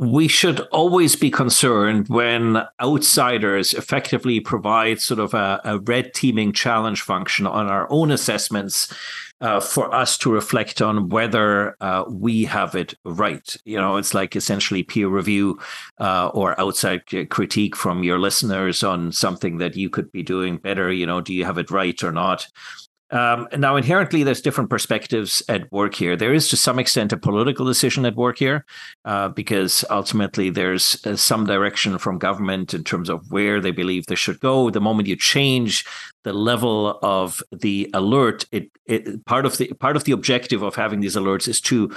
We 0.00 0.26
should 0.28 0.60
always 0.72 1.14
be 1.14 1.30
concerned 1.30 2.08
when 2.08 2.62
outsiders 2.80 3.74
effectively 3.74 4.40
provide 4.40 4.98
sort 4.98 5.20
of 5.20 5.34
a, 5.34 5.60
a 5.62 5.78
red 5.80 6.14
teaming 6.14 6.54
challenge 6.54 7.02
function 7.02 7.46
on 7.46 7.66
our 7.66 7.86
own 7.90 8.10
assessments 8.10 8.90
uh, 9.42 9.60
for 9.60 9.94
us 9.94 10.16
to 10.16 10.32
reflect 10.32 10.80
on 10.80 11.10
whether 11.10 11.76
uh, 11.82 12.04
we 12.08 12.44
have 12.44 12.74
it 12.74 12.94
right. 13.04 13.54
You 13.66 13.76
know, 13.76 13.98
it's 13.98 14.14
like 14.14 14.34
essentially 14.34 14.82
peer 14.82 15.08
review 15.08 15.58
uh, 15.98 16.28
or 16.28 16.58
outside 16.58 17.02
critique 17.28 17.76
from 17.76 18.02
your 18.02 18.18
listeners 18.18 18.82
on 18.82 19.12
something 19.12 19.58
that 19.58 19.76
you 19.76 19.90
could 19.90 20.10
be 20.12 20.22
doing 20.22 20.56
better. 20.56 20.90
You 20.90 21.06
know, 21.06 21.20
do 21.20 21.34
you 21.34 21.44
have 21.44 21.58
it 21.58 21.70
right 21.70 22.02
or 22.02 22.12
not? 22.12 22.46
Um, 23.10 23.48
now, 23.56 23.76
inherently, 23.76 24.22
there's 24.22 24.40
different 24.40 24.70
perspectives 24.70 25.42
at 25.48 25.70
work 25.72 25.94
here. 25.94 26.16
There 26.16 26.32
is, 26.32 26.48
to 26.48 26.56
some 26.56 26.78
extent, 26.78 27.12
a 27.12 27.16
political 27.16 27.66
decision 27.66 28.06
at 28.06 28.14
work 28.14 28.38
here, 28.38 28.64
uh, 29.04 29.28
because 29.28 29.84
ultimately 29.90 30.50
there's 30.50 31.04
uh, 31.04 31.16
some 31.16 31.44
direction 31.44 31.98
from 31.98 32.18
government 32.18 32.72
in 32.72 32.84
terms 32.84 33.08
of 33.08 33.30
where 33.30 33.60
they 33.60 33.72
believe 33.72 34.06
they 34.06 34.14
should 34.14 34.40
go. 34.40 34.70
The 34.70 34.80
moment 34.80 35.08
you 35.08 35.16
change 35.16 35.84
the 36.22 36.32
level 36.32 36.98
of 37.02 37.42
the 37.50 37.90
alert, 37.94 38.46
it, 38.52 38.70
it 38.86 39.24
part 39.24 39.44
of 39.44 39.58
the 39.58 39.72
part 39.74 39.96
of 39.96 40.04
the 40.04 40.12
objective 40.12 40.62
of 40.62 40.76
having 40.76 41.00
these 41.00 41.16
alerts 41.16 41.48
is 41.48 41.60
to 41.62 41.90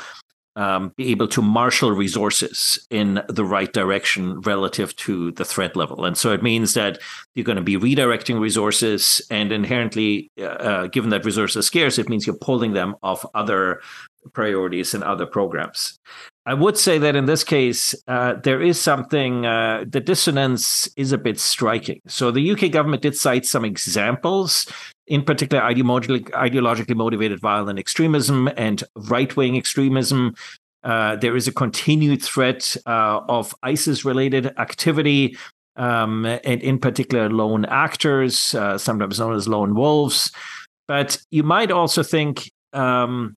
um, 0.56 0.94
be 0.98 1.10
able 1.12 1.28
to 1.30 1.42
marshal 1.42 1.92
resources 1.92 2.86
in 2.90 3.22
the 3.28 3.46
right 3.46 3.72
direction 3.74 4.42
relative 4.42 4.96
to 4.98 5.32
the 5.32 5.46
threat 5.46 5.76
level. 5.76 6.06
And 6.06 6.18
so 6.18 6.32
it 6.32 6.44
means 6.44 6.74
that 6.74 7.00
you're 7.36 7.44
going 7.44 7.58
to 7.58 7.62
be 7.62 7.78
redirecting 7.78 8.40
resources, 8.40 9.22
and 9.30 9.52
inherently, 9.52 10.32
uh, 10.40 10.44
uh, 10.44 10.88
given 10.88 11.10
that 11.10 11.26
resources 11.26 11.58
are 11.58 11.62
scarce, 11.62 11.98
it 11.98 12.10
means 12.10 12.28
you're 12.28 12.36
pulling 12.38 12.74
them 12.74 12.96
off 13.02 13.26
other 13.34 13.82
priorities 14.34 14.94
and 14.94 15.04
other 15.04 15.26
programs. 15.26 16.00
I 16.46 16.54
would 16.54 16.78
say 16.78 16.98
that 16.98 17.16
in 17.16 17.26
this 17.26 17.44
case, 17.44 17.96
uh, 18.08 18.34
there 18.44 18.62
is 18.62 18.80
something, 18.80 19.46
uh, 19.46 19.86
the 19.88 20.02
dissonance 20.02 20.90
is 20.98 21.14
a 21.14 21.18
bit 21.18 21.40
striking. 21.40 22.02
So 22.08 22.32
the 22.32 22.52
UK 22.52 22.70
government 22.70 23.02
did 23.02 23.16
cite 23.16 23.46
some 23.46 23.64
examples, 23.64 24.68
in 25.08 25.24
particular, 25.24 25.62
ideologically 25.64 26.96
motivated 26.96 27.40
violent 27.40 27.80
extremism 27.80 28.50
and 28.58 28.84
right 28.96 29.36
wing 29.36 29.58
extremism. 29.58 30.34
Uh, 30.84 31.16
there 31.16 31.36
is 31.36 31.48
a 31.48 31.52
continued 31.52 32.22
threat 32.22 32.76
uh, 32.86 33.22
of 33.30 33.56
ISIS 33.64 34.06
related 34.06 34.48
activity, 34.58 35.38
um, 35.76 36.26
and 36.26 36.62
in 36.62 36.78
particular, 36.78 37.30
lone 37.30 37.66
actors, 37.66 38.54
uh, 38.56 38.78
sometimes 38.78 39.20
known 39.20 39.36
as 39.36 39.48
lone 39.48 39.76
wolves. 39.76 40.32
But 40.88 41.18
you 41.32 41.44
might 41.44 41.72
also 41.72 42.04
think 42.04 42.52
um, 42.74 43.36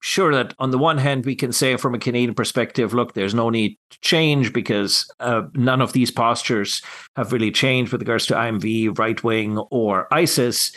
sure 0.00 0.34
that 0.34 0.54
on 0.58 0.70
the 0.70 0.78
one 0.78 0.98
hand 0.98 1.24
we 1.24 1.36
can 1.36 1.52
say 1.52 1.76
from 1.76 1.94
a 1.94 1.98
canadian 1.98 2.34
perspective 2.34 2.94
look 2.94 3.12
there's 3.12 3.34
no 3.34 3.50
need 3.50 3.76
to 3.90 3.98
change 4.00 4.52
because 4.52 5.10
uh, 5.20 5.42
none 5.54 5.80
of 5.80 5.92
these 5.92 6.10
postures 6.10 6.82
have 7.16 7.32
really 7.32 7.50
changed 7.50 7.92
with 7.92 8.00
regards 8.00 8.26
to 8.26 8.34
imv 8.34 8.98
right 8.98 9.22
wing 9.22 9.58
or 9.70 10.12
isis. 10.12 10.72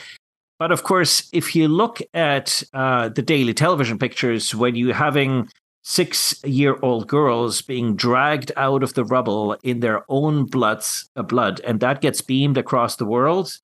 But 0.59 0.71
of 0.71 0.83
course 0.83 1.29
if 1.33 1.55
you 1.55 1.67
look 1.67 2.01
at 2.13 2.63
uh, 2.73 3.09
the 3.09 3.21
daily 3.21 3.53
television 3.53 3.97
pictures 3.97 4.53
when 4.53 4.75
you're 4.75 4.93
having 4.93 5.49
six 5.83 6.41
year 6.45 6.77
old 6.81 7.07
girls 7.07 7.61
being 7.61 7.95
dragged 7.95 8.51
out 8.55 8.83
of 8.83 8.93
the 8.93 9.03
rubble 9.03 9.57
in 9.63 9.81
their 9.81 10.03
own 10.09 10.45
bloods, 10.45 11.09
uh, 11.15 11.23
blood 11.23 11.59
and 11.61 11.79
that 11.79 12.01
gets 12.01 12.21
beamed 12.21 12.57
across 12.57 12.95
the 12.97 13.05
world 13.05 13.57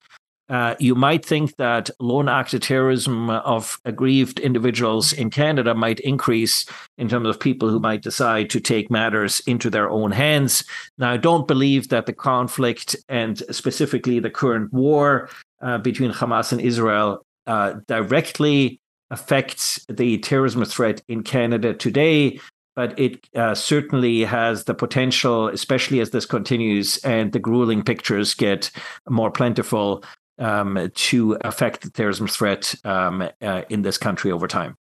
uh, 0.49 0.75
you 0.79 0.95
might 0.95 1.23
think 1.23 1.55
that 1.57 1.89
lone 1.99 2.27
act 2.27 2.53
of 2.53 2.61
terrorism 2.61 3.29
of 3.29 3.79
aggrieved 3.85 4.39
individuals 4.39 5.13
in 5.13 5.29
Canada 5.29 5.75
might 5.75 5.99
increase 5.99 6.65
in 6.97 7.07
terms 7.07 7.27
of 7.27 7.39
people 7.39 7.69
who 7.69 7.79
might 7.79 8.01
decide 8.01 8.49
to 8.49 8.59
take 8.59 8.89
matters 8.89 9.41
into 9.41 9.69
their 9.69 9.89
own 9.89 10.11
hands. 10.11 10.63
Now, 10.97 11.11
I 11.11 11.17
don't 11.17 11.47
believe 11.47 11.89
that 11.89 12.07
the 12.07 12.13
conflict 12.13 12.95
and 13.07 13.37
specifically 13.51 14.19
the 14.19 14.31
current 14.31 14.73
war 14.73 15.29
uh, 15.61 15.77
between 15.77 16.11
Hamas 16.11 16.51
and 16.51 16.61
Israel 16.61 17.25
uh, 17.45 17.75
directly 17.87 18.79
affects 19.11 19.85
the 19.87 20.17
terrorism 20.19 20.65
threat 20.65 21.01
in 21.07 21.23
Canada 21.23 21.73
today. 21.73 22.39
But 22.75 22.97
it 22.97 23.27
uh, 23.35 23.55
certainly 23.55 24.21
has 24.21 24.63
the 24.63 24.73
potential, 24.73 25.49
especially 25.49 25.99
as 25.99 26.11
this 26.11 26.25
continues 26.25 26.97
and 26.99 27.33
the 27.33 27.39
grueling 27.39 27.83
pictures 27.83 28.33
get 28.33 28.71
more 29.09 29.31
plentiful, 29.31 30.03
um, 30.39 30.91
to 30.93 31.37
affect 31.41 31.81
the 31.81 31.89
terrorism 31.89 32.27
threat 32.27 32.75
um, 32.83 33.29
uh, 33.41 33.61
in 33.69 33.81
this 33.81 33.97
country 33.97 34.31
over 34.31 34.47
time. 34.47 34.75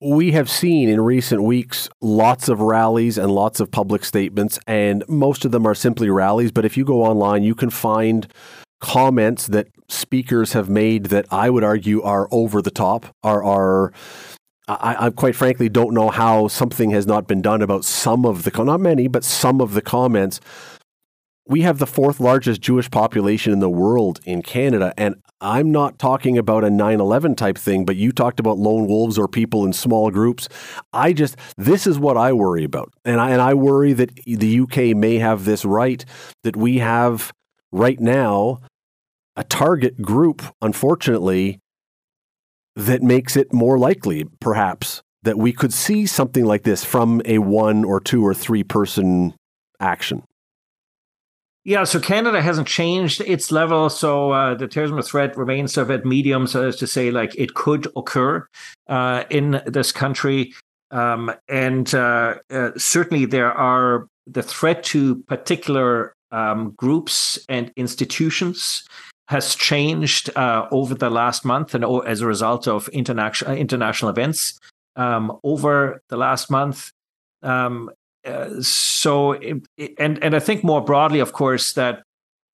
We 0.00 0.30
have 0.32 0.48
seen 0.48 0.88
in 0.88 1.00
recent 1.00 1.42
weeks 1.42 1.88
lots 2.00 2.48
of 2.48 2.60
rallies 2.60 3.18
and 3.18 3.32
lots 3.32 3.58
of 3.58 3.70
public 3.70 4.04
statements, 4.04 4.58
and 4.66 5.02
most 5.08 5.44
of 5.44 5.50
them 5.50 5.66
are 5.66 5.74
simply 5.74 6.08
rallies. 6.08 6.52
But 6.52 6.64
if 6.64 6.76
you 6.76 6.84
go 6.84 7.02
online, 7.02 7.42
you 7.42 7.54
can 7.54 7.70
find 7.70 8.28
comments 8.80 9.48
that 9.48 9.68
speakers 9.88 10.52
have 10.52 10.68
made 10.68 11.06
that 11.06 11.26
I 11.32 11.50
would 11.50 11.64
argue 11.64 12.02
are 12.02 12.28
over 12.30 12.62
the 12.62 12.70
top, 12.70 13.06
are 13.22 13.42
are 13.42 13.92
I, 14.68 15.06
I, 15.06 15.10
quite 15.10 15.36
frankly 15.36 15.68
don't 15.68 15.94
know 15.94 16.10
how 16.10 16.48
something 16.48 16.90
has 16.90 17.06
not 17.06 17.28
been 17.28 17.40
done 17.40 17.62
about 17.62 17.84
some 17.84 18.26
of 18.26 18.42
the 18.42 18.64
not 18.64 18.80
many, 18.80 19.06
but 19.06 19.22
some 19.22 19.60
of 19.60 19.74
the 19.74 19.82
comments 19.82 20.40
we 21.48 21.62
have 21.62 21.78
the 21.78 21.86
fourth 21.86 22.18
largest 22.18 22.60
Jewish 22.60 22.90
population 22.90 23.52
in 23.52 23.60
the 23.60 23.70
world 23.70 24.20
in 24.24 24.42
Canada. 24.42 24.92
And 24.96 25.14
I'm 25.40 25.70
not 25.70 25.98
talking 25.98 26.36
about 26.36 26.64
a 26.64 26.70
9 26.70 27.00
11 27.00 27.36
type 27.36 27.56
thing, 27.56 27.84
but 27.84 27.96
you 27.96 28.10
talked 28.10 28.40
about 28.40 28.58
lone 28.58 28.86
wolves 28.86 29.16
or 29.16 29.28
people 29.28 29.64
in 29.64 29.72
small 29.72 30.10
groups. 30.10 30.48
I 30.92 31.12
just, 31.12 31.36
this 31.56 31.86
is 31.86 31.98
what 31.98 32.16
I 32.16 32.32
worry 32.32 32.64
about. 32.64 32.92
And 33.04 33.20
I, 33.20 33.30
and 33.30 33.40
I 33.40 33.54
worry 33.54 33.92
that 33.92 34.10
the 34.24 34.60
UK 34.60 34.96
may 34.96 35.18
have 35.18 35.44
this 35.44 35.64
right 35.64 36.04
that 36.42 36.56
we 36.56 36.78
have 36.78 37.32
right 37.70 38.00
now 38.00 38.60
a 39.36 39.44
target 39.44 40.00
group, 40.02 40.42
unfortunately, 40.62 41.60
that 42.74 43.02
makes 43.02 43.36
it 43.36 43.52
more 43.52 43.78
likely, 43.78 44.24
perhaps, 44.40 45.02
that 45.22 45.38
we 45.38 45.52
could 45.52 45.72
see 45.72 46.06
something 46.06 46.44
like 46.44 46.62
this 46.62 46.84
from 46.84 47.20
a 47.24 47.38
one 47.38 47.84
or 47.84 48.00
two 48.00 48.24
or 48.24 48.34
three 48.34 48.64
person 48.64 49.34
action. 49.78 50.22
Yeah, 51.66 51.82
so 51.82 51.98
Canada 51.98 52.40
hasn't 52.40 52.68
changed 52.68 53.20
its 53.22 53.50
level. 53.50 53.90
So 53.90 54.30
uh, 54.30 54.54
the 54.54 54.68
terrorism 54.68 55.02
threat 55.02 55.36
remains 55.36 55.72
sort 55.72 55.90
of 55.90 55.90
at 55.90 56.06
medium, 56.06 56.46
so 56.46 56.62
as 56.62 56.76
to 56.76 56.86
say, 56.86 57.10
like 57.10 57.34
it 57.34 57.54
could 57.54 57.88
occur 57.96 58.46
uh, 58.86 59.24
in 59.30 59.60
this 59.66 59.90
country. 59.90 60.54
Um, 60.92 61.32
and 61.48 61.92
uh, 61.92 62.36
uh 62.50 62.70
certainly 62.76 63.26
there 63.26 63.52
are 63.52 64.06
the 64.28 64.44
threat 64.44 64.84
to 64.84 65.16
particular 65.24 66.14
um, 66.30 66.70
groups 66.76 67.36
and 67.48 67.72
institutions 67.74 68.86
has 69.26 69.56
changed 69.56 70.30
uh, 70.36 70.68
over 70.70 70.94
the 70.94 71.10
last 71.10 71.44
month 71.44 71.74
and 71.74 71.84
as 72.06 72.20
a 72.20 72.28
result 72.28 72.68
of 72.68 72.86
international 72.90 73.56
international 73.56 74.08
events 74.08 74.60
um, 74.94 75.36
over 75.42 76.00
the 76.10 76.16
last 76.16 76.48
month. 76.48 76.92
Um, 77.42 77.90
Uh, 78.26 78.60
so 78.60 79.32
it, 79.32 79.62
and 79.98 80.22
and 80.22 80.34
I 80.34 80.40
think 80.40 80.64
more 80.64 80.80
broadly, 80.80 81.20
of 81.20 81.32
course, 81.32 81.74
that 81.74 82.02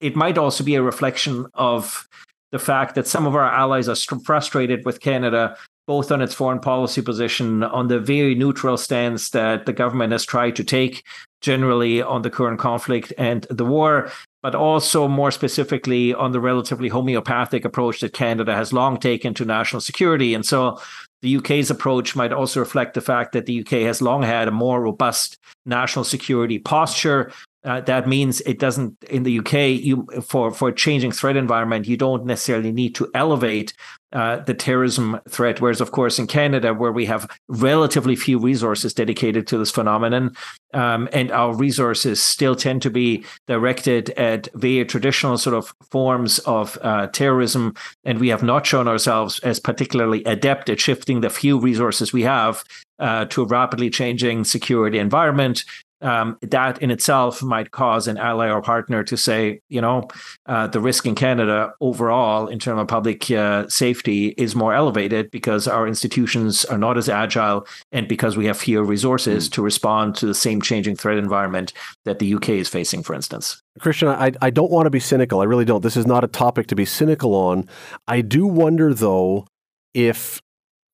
it 0.01 0.15
might 0.17 0.37
also 0.37 0.63
be 0.63 0.75
a 0.75 0.83
reflection 0.83 1.47
of 1.55 2.07
the 2.51 2.59
fact 2.59 2.95
that 2.95 3.07
some 3.07 3.27
of 3.27 3.35
our 3.35 3.51
allies 3.51 3.89
are 3.89 4.19
frustrated 4.25 4.85
with 4.85 5.01
Canada, 5.01 5.57
both 5.87 6.13
on 6.13 6.21
its 6.21 6.35
foreign 6.35 6.61
policy 6.61 7.01
position, 7.01 7.63
on 7.65 7.89
the 7.89 7.99
very 7.99 8.35
neutral 8.35 8.77
stance 8.77 9.31
that 9.31 9.65
the 9.65 9.73
government 9.73 10.13
has 10.13 10.27
tried 10.27 10.55
to 10.57 10.65
take 10.65 11.03
generally 11.41 12.03
on 12.03 12.23
the 12.23 12.31
current 12.31 12.59
conflict 12.59 13.13
and 13.17 13.47
the 13.49 13.65
war, 13.65 14.11
but 14.43 14.55
also 14.55 15.09
more 15.09 15.31
specifically 15.31 16.13
on 16.13 16.33
the 16.33 16.41
relatively 16.41 16.89
homeopathic 16.89 17.65
approach 17.65 18.01
that 18.01 18.13
Canada 18.13 18.55
has 18.55 18.73
long 18.73 18.99
taken 18.99 19.33
to 19.35 19.45
national 19.45 19.81
security. 19.81 20.35
And 20.35 20.45
so 20.45 20.79
the 21.23 21.37
UK's 21.37 21.71
approach 21.71 22.15
might 22.15 22.33
also 22.33 22.61
reflect 22.61 22.95
the 22.95 23.01
fact 23.01 23.33
that 23.33 23.47
the 23.47 23.61
UK 23.61 23.83
has 23.83 24.03
long 24.03 24.23
had 24.23 24.49
a 24.49 24.53
more 24.53 24.83
robust 24.83 25.39
national 25.65 26.05
security 26.05 26.59
posture. 26.59 27.33
Uh, 27.65 27.81
that 27.83 28.09
means 28.09 28.41
it 28.41 28.59
doesn't 28.59 28.97
in 29.05 29.23
the 29.23 29.39
UK 29.39 29.81
you 29.81 30.05
for 30.21 30.51
for 30.51 30.71
a 30.71 30.75
changing 30.75 31.13
threat 31.13 31.37
environment 31.37 31.87
you 31.87 31.97
don't 31.97 32.27
necessarily 32.27 32.73
need 32.73 32.93
to 32.93 33.09
elevate 33.15 33.73
uh, 34.13 34.37
the 34.41 34.53
terrorism 34.53 35.19
threat. 35.29 35.61
Whereas, 35.61 35.81
of 35.81 35.93
course, 35.93 36.19
in 36.19 36.27
Canada, 36.27 36.75
where 36.75 36.93
we 36.93 37.07
have 37.07 37.31
relatively 37.49 38.17
few 38.17 38.39
resources 38.39 38.93
dedicated 38.93 39.47
to 39.47 39.59
this 39.59 39.71
phenomenon, 39.71 40.35
um, 40.73 41.09
and 41.13 41.31
our 41.31 41.55
resources 41.55 42.23
still 42.23 42.55
tend 42.55 42.83
to 42.83 42.91
be 42.91 43.25
directed 43.47 44.11
at 44.11 44.49
very 44.55 44.85
traditional 44.85 45.39
sort 45.39 45.55
of 45.55 45.75
forms 45.91 46.39
of 46.41 46.79
uh, 46.83 47.07
terrorism, 47.09 47.75
and 48.05 48.19
we 48.19 48.29
have 48.29 48.43
not 48.43 48.67
shown 48.67 48.89
ourselves 48.89 49.39
as 49.41 49.61
particularly 49.61 50.25
adept 50.25 50.69
at 50.69 50.81
shifting 50.81 51.21
the 51.21 51.31
few 51.31 51.59
resources 51.59 52.13
we 52.13 52.23
have 52.23 52.65
uh, 52.99 53.25
to 53.27 53.43
a 53.43 53.47
rapidly 53.47 53.91
changing 53.91 54.45
security 54.45 54.99
environment, 54.99 55.65
um, 56.03 56.39
that 56.43 56.83
in 56.83 56.91
itself 56.91 57.43
might 57.43 57.71
cause 57.71 58.09
an 58.09 58.19
ally 58.19 58.51
or 58.51 58.61
partner 58.61 59.03
to 59.05 59.17
say, 59.17 59.61
you 59.69 59.81
know, 59.81 60.09
uh, 60.47 60.67
the 60.67 60.81
risk 60.81 61.07
in 61.07 61.15
Canada 61.15 61.73
overall, 61.81 62.47
in 62.47 62.59
terms 62.59 62.81
of 62.81 62.89
public 62.89 63.31
uh, 63.31 63.69
safety, 63.69 64.29
is 64.37 64.55
more 64.55 64.75
elevated 64.75 65.31
because 65.31 65.67
our 65.67 65.87
institutions 65.87 66.65
are 66.67 66.79
not 66.79 66.99
as 66.99 67.09
agile 67.09 67.67
and 67.93 68.09
because 68.09 68.37
we 68.37 68.47
have 68.47 68.59
fewer 68.59 68.85
resources 68.85 69.49
mm. 69.49 69.53
to 69.53 69.63
respond 69.63 70.15
to 70.17 70.27
the 70.27 70.35
same 70.35 70.61
changing 70.61 70.97
threat 70.97 71.19
environment 71.19 71.73
that 72.05 72.19
the 72.19 72.35
UK 72.35 72.51
is 72.51 72.69
facing, 72.69 73.03
for 73.03 73.15
instance. 73.15 73.63
Christian, 73.79 74.09
I, 74.09 74.33
I 74.43 74.51
don't 74.51 74.71
want 74.71 74.87
to 74.87 74.91
be 74.91 75.01
cynical. 75.01 75.41
I 75.41 75.45
really 75.45 75.65
don't. 75.65 75.83
This 75.83 75.97
is 75.97 76.07
not 76.07 76.25
a 76.25 76.29
topic 76.29 76.67
to 76.69 76.75
be 76.75 76.85
cynical 76.85 77.35
on. 77.35 77.69
I 78.07 78.21
do 78.21 78.47
wonder, 78.47 78.93
though, 78.93 79.47
if 79.95 80.43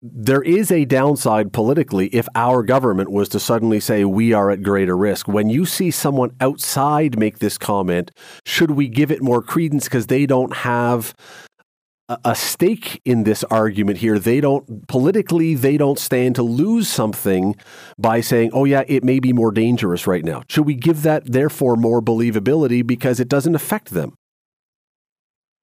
there 0.01 0.42
is 0.42 0.70
a 0.70 0.84
downside 0.84 1.53
politically 1.53 2.07
if 2.09 2.28
our 2.34 2.62
government 2.62 3.11
was 3.11 3.28
to 3.30 3.40
suddenly 3.40 3.80
say 3.80 4.05
we 4.05 4.32
are 4.32 4.51
at 4.51 4.62
greater 4.62 4.96
risk. 4.96 5.26
When 5.26 5.51
you 5.51 5.66
see 5.66 5.90
someone 5.90 6.36
outside 6.40 7.18
make 7.18 7.38
this 7.38 7.59
comment, 7.59 8.12
should 8.44 8.72
we 8.72 8.88
give 8.88 9.11
it 9.11 9.22
more 9.22 9.42
credence 9.42 9.84
because 9.84 10.07
they 10.07 10.26
don't 10.26 10.55
have 10.59 11.14
a 12.24 12.34
stake 12.34 13.03
in 13.05 13.24
this 13.24 13.44
argument 13.44 13.99
here. 13.99 14.18
They 14.18 14.40
don't 14.40 14.88
politically 14.88 15.55
they 15.55 15.76
don't 15.76 15.99
stand 15.99 16.36
to 16.36 16.42
lose 16.42 16.88
something 16.88 17.55
by 17.99 18.22
saying, 18.22 18.51
"Oh 18.55 18.64
yeah, 18.64 18.84
it 18.88 19.05
may 19.05 19.20
be 19.20 19.34
more 19.34 19.53
dangerous 19.53 20.07
right 20.07 20.24
now." 20.24 20.42
Should 20.49 20.64
we 20.64 20.74
give 20.74 21.03
that 21.03 21.30
therefore 21.30 21.76
more 21.76 22.01
believability 22.01 22.86
because 22.86 23.20
it 23.20 23.28
doesn't 23.28 23.55
affect 23.55 23.90
them? 23.90 24.14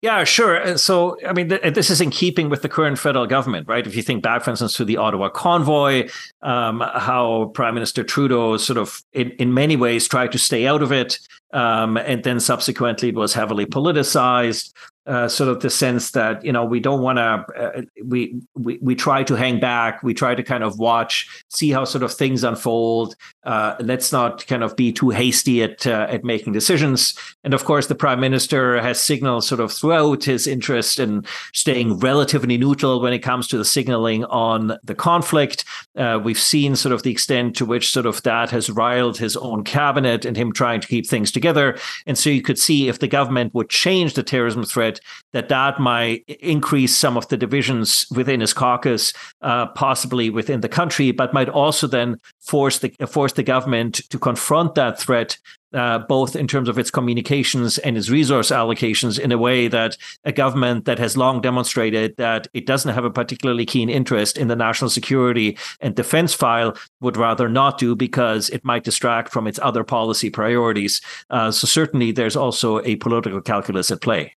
Yeah, 0.02 0.24
sure. 0.24 0.78
So, 0.78 1.18
I 1.26 1.34
mean, 1.34 1.50
th- 1.50 1.74
this 1.74 1.90
is 1.90 2.00
in 2.00 2.12
keeping 2.12 2.50
with 2.50 2.62
the 2.62 2.70
current 2.70 3.00
federal 3.00 3.26
government, 3.26 3.68
right? 3.68 3.88
If 3.88 3.96
you 3.96 4.04
think 4.04 4.22
back, 4.22 4.44
for 4.44 4.52
instance, 4.52 4.74
to 4.74 4.86
the 4.86 4.98
Ottawa 4.98 5.30
convoy, 5.30 6.10
um, 6.44 6.82
how 6.82 7.52
Prime 7.56 7.74
Minister 7.74 8.04
Trudeau 8.04 8.58
sort 8.58 8.78
of, 8.78 9.02
in, 9.14 9.32
in 9.32 9.54
many 9.54 9.76
ways, 9.76 10.08
tried 10.08 10.32
to 10.34 10.38
stay 10.38 10.68
out 10.68 10.84
of 10.84 10.92
it. 10.92 11.18
Um, 11.54 11.98
and 11.98 12.24
then 12.24 12.40
subsequently, 12.40 13.10
it 13.10 13.16
was 13.16 13.34
heavily 13.34 13.66
politicized 13.66 14.74
uh, 15.08 15.28
sort 15.28 15.50
of 15.50 15.62
the 15.62 15.70
sense 15.70 16.12
that 16.12 16.44
you 16.44 16.52
know 16.52 16.66
we 16.66 16.80
don't 16.80 17.02
want 17.02 17.18
to 17.18 17.46
uh, 17.58 17.82
we, 18.04 18.42
we 18.56 18.80
we 18.82 18.96
try 18.96 19.24
to 19.24 19.36
hang 19.36 19.60
back. 19.60 20.02
We 20.02 20.14
try 20.14 20.34
to 20.34 20.44
kind 20.44 20.64
of 20.64 20.80
watch 20.80 21.28
see 21.50 21.70
how 21.70 21.86
sort 21.86 22.04
of 22.04 22.14
things 22.14 22.44
unfold. 22.44 23.16
Uh, 23.44 23.76
let's 23.80 24.12
not 24.12 24.48
kind 24.48 24.64
of 24.64 24.76
be 24.76 24.92
too 24.92 25.12
hasty 25.12 25.62
at 25.62 25.86
uh, 25.86 26.08
at 26.10 26.24
making 26.24 26.54
decisions. 26.54 27.14
And 27.44 27.54
of 27.54 27.66
course 27.66 27.88
the 27.88 27.96
prime 27.96 28.20
minister 28.20 28.82
has 28.82 29.00
signaled 29.00 29.44
sort 29.44 29.62
of 29.62 29.72
throughout 29.72 30.24
his 30.24 30.48
interest 30.48 31.00
in 31.00 31.24
staying 31.54 32.00
relatively 32.00 32.58
neutral 32.58 33.00
when 33.00 33.14
it 33.14 33.20
comes 33.20 33.48
to 33.50 33.58
the 33.58 33.66
signaling 33.66 34.26
on 34.26 34.78
the 34.84 34.96
conflict. 34.96 35.66
Uh, 35.96 36.20
we've 36.24 36.40
seen 36.40 36.76
sort 36.76 36.94
of 36.94 37.04
the 37.04 37.12
extent 37.12 37.56
to 37.58 37.66
which 37.66 37.92
sort 37.92 38.08
of 38.08 38.24
that 38.24 38.50
has 38.50 38.70
riled 38.72 39.18
his 39.18 39.38
own 39.38 39.64
cabinet 39.64 40.26
and 40.26 40.36
him 40.36 40.52
trying 40.52 40.82
to 40.82 40.88
keep 40.88 41.08
things 41.08 41.32
together. 41.32 41.78
And 42.08 42.18
so 42.18 42.30
you 42.30 42.42
could 42.42 42.58
see 42.58 42.88
if 42.88 43.00
the 43.00 43.08
government 43.08 43.54
would 43.54 43.70
change 43.70 44.16
the 44.16 44.24
terrorism 44.24 44.64
threat 44.64 44.95
that 45.34 45.50
that 45.50 45.80
might 45.80 46.24
increase 46.28 46.96
some 46.96 47.18
of 47.18 47.28
the 47.30 47.38
divisions 47.38 48.08
within 48.16 48.42
his 48.42 48.54
caucus, 48.54 49.14
uh, 49.42 49.68
possibly 49.68 50.30
within 50.30 50.62
the 50.62 50.70
country, 50.70 51.12
but 51.12 51.34
might 51.34 51.50
also 51.50 51.88
then 51.88 52.18
force 52.40 52.80
the 52.80 52.90
force 53.08 53.34
the 53.34 53.44
government 53.44 53.96
to 54.10 54.20
confront 54.20 54.76
that 54.76 55.00
threat 55.00 55.38
uh, 55.76 56.00
both 56.00 56.36
in 56.36 56.48
terms 56.48 56.70
of 56.70 56.80
its 56.80 56.90
communications 56.90 57.78
and 57.80 57.98
its 57.98 58.10
resource 58.10 58.50
allocations 58.50 59.20
in 59.20 59.32
a 59.32 59.38
way 59.38 59.68
that 59.68 59.98
a 60.24 60.32
government 60.32 60.86
that 60.86 60.98
has 60.98 61.18
long 61.18 61.42
demonstrated 61.42 62.16
that 62.18 62.48
it 62.54 62.66
doesn't 62.66 62.94
have 62.94 63.04
a 63.04 63.12
particularly 63.12 63.66
keen 63.66 63.90
interest 63.90 64.38
in 64.38 64.48
the 64.48 64.56
national 64.56 64.90
security 64.90 65.58
and 65.82 65.96
defense 65.96 66.34
file 66.34 66.76
would 67.02 67.18
rather 67.18 67.50
not 67.50 67.78
do 67.78 67.94
because 67.94 68.50
it 68.52 68.64
might 68.64 68.86
distract 68.86 69.34
from 69.34 69.48
its 69.48 69.60
other 69.62 69.84
policy 69.84 70.30
priorities. 70.30 71.02
Uh, 71.30 71.52
so 71.52 71.68
certainly 71.68 72.12
there's 72.12 72.38
also 72.38 72.82
a 72.84 72.96
political 72.96 73.42
calculus 73.42 73.92
at 73.92 74.02
play. 74.02 74.34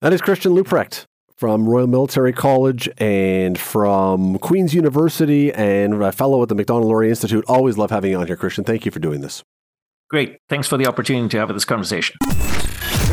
That 0.00 0.12
is 0.12 0.20
Christian 0.20 0.52
Leuprecht 0.52 1.06
from 1.36 1.68
Royal 1.68 1.86
Military 1.86 2.32
College 2.32 2.88
and 2.98 3.58
from 3.58 4.38
Queen's 4.38 4.74
University 4.74 5.52
and 5.52 6.02
a 6.02 6.12
fellow 6.12 6.42
at 6.42 6.48
the 6.48 6.54
Macdonald-Laurier 6.54 7.10
Institute. 7.10 7.44
Always 7.46 7.76
love 7.76 7.90
having 7.90 8.12
you 8.12 8.18
on 8.18 8.26
here, 8.26 8.36
Christian. 8.36 8.64
Thank 8.64 8.84
you 8.84 8.90
for 8.90 8.98
doing 8.98 9.20
this. 9.20 9.42
Great. 10.08 10.38
Thanks 10.48 10.68
for 10.68 10.76
the 10.76 10.86
opportunity 10.86 11.28
to 11.30 11.38
have 11.38 11.52
this 11.52 11.64
conversation. 11.64 12.16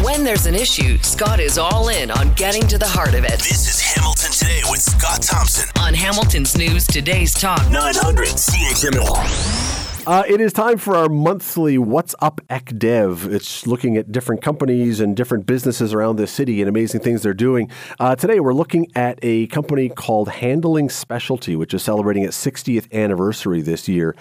When 0.04 0.24
there's 0.24 0.46
an 0.46 0.56
issue, 0.56 0.98
Scott 1.00 1.40
is 1.40 1.58
all 1.58 1.90
in 1.90 2.12
on 2.12 2.34
getting 2.34 2.68
to 2.68 2.78
the 2.78 2.88
heart 2.88 3.16
of 3.16 3.24
it. 3.24 3.40
This 3.40 3.68
is 3.68 3.82
Hamilton 3.82 4.32
Today 4.32 4.62
with 4.70 4.82
Scott 4.82 5.22
Thompson 5.22 5.70
on 5.80 5.94
Hamilton's 5.94 6.58
News 6.58 6.86
Today's 6.86 7.34
Talk 7.34 7.62
900 7.70 8.28
CHML. 8.28 9.83
Uh, 10.06 10.22
it 10.28 10.42
is 10.42 10.52
time 10.52 10.78
for 10.78 10.98
our 10.98 11.08
monthly 11.08 11.78
What's 11.78 12.14
Up 12.20 12.42
ECDev. 12.50 13.32
It's 13.32 13.66
looking 13.66 13.96
at 13.96 14.12
different 14.12 14.42
companies 14.42 15.00
and 15.00 15.16
different 15.16 15.46
businesses 15.46 15.94
around 15.94 16.18
the 16.18 16.28
city 16.28 16.62
and 16.62 16.68
amazing 16.68 17.00
things 17.00 17.22
they're 17.22 17.34
doing. 17.34 17.72
Uh, 18.02 18.14
today, 18.14 18.42
we're 18.42 18.54
looking 18.54 18.92
at 18.96 19.18
a 19.22 19.48
company 19.48 19.88
called 19.88 20.28
Handling 20.28 20.90
Specialty, 20.90 21.56
which 21.56 21.74
is 21.74 21.84
celebrating 21.84 22.24
its 22.24 22.38
60th 22.46 22.92
anniversary 22.92 23.62
this 23.62 23.88
year. 23.88 24.14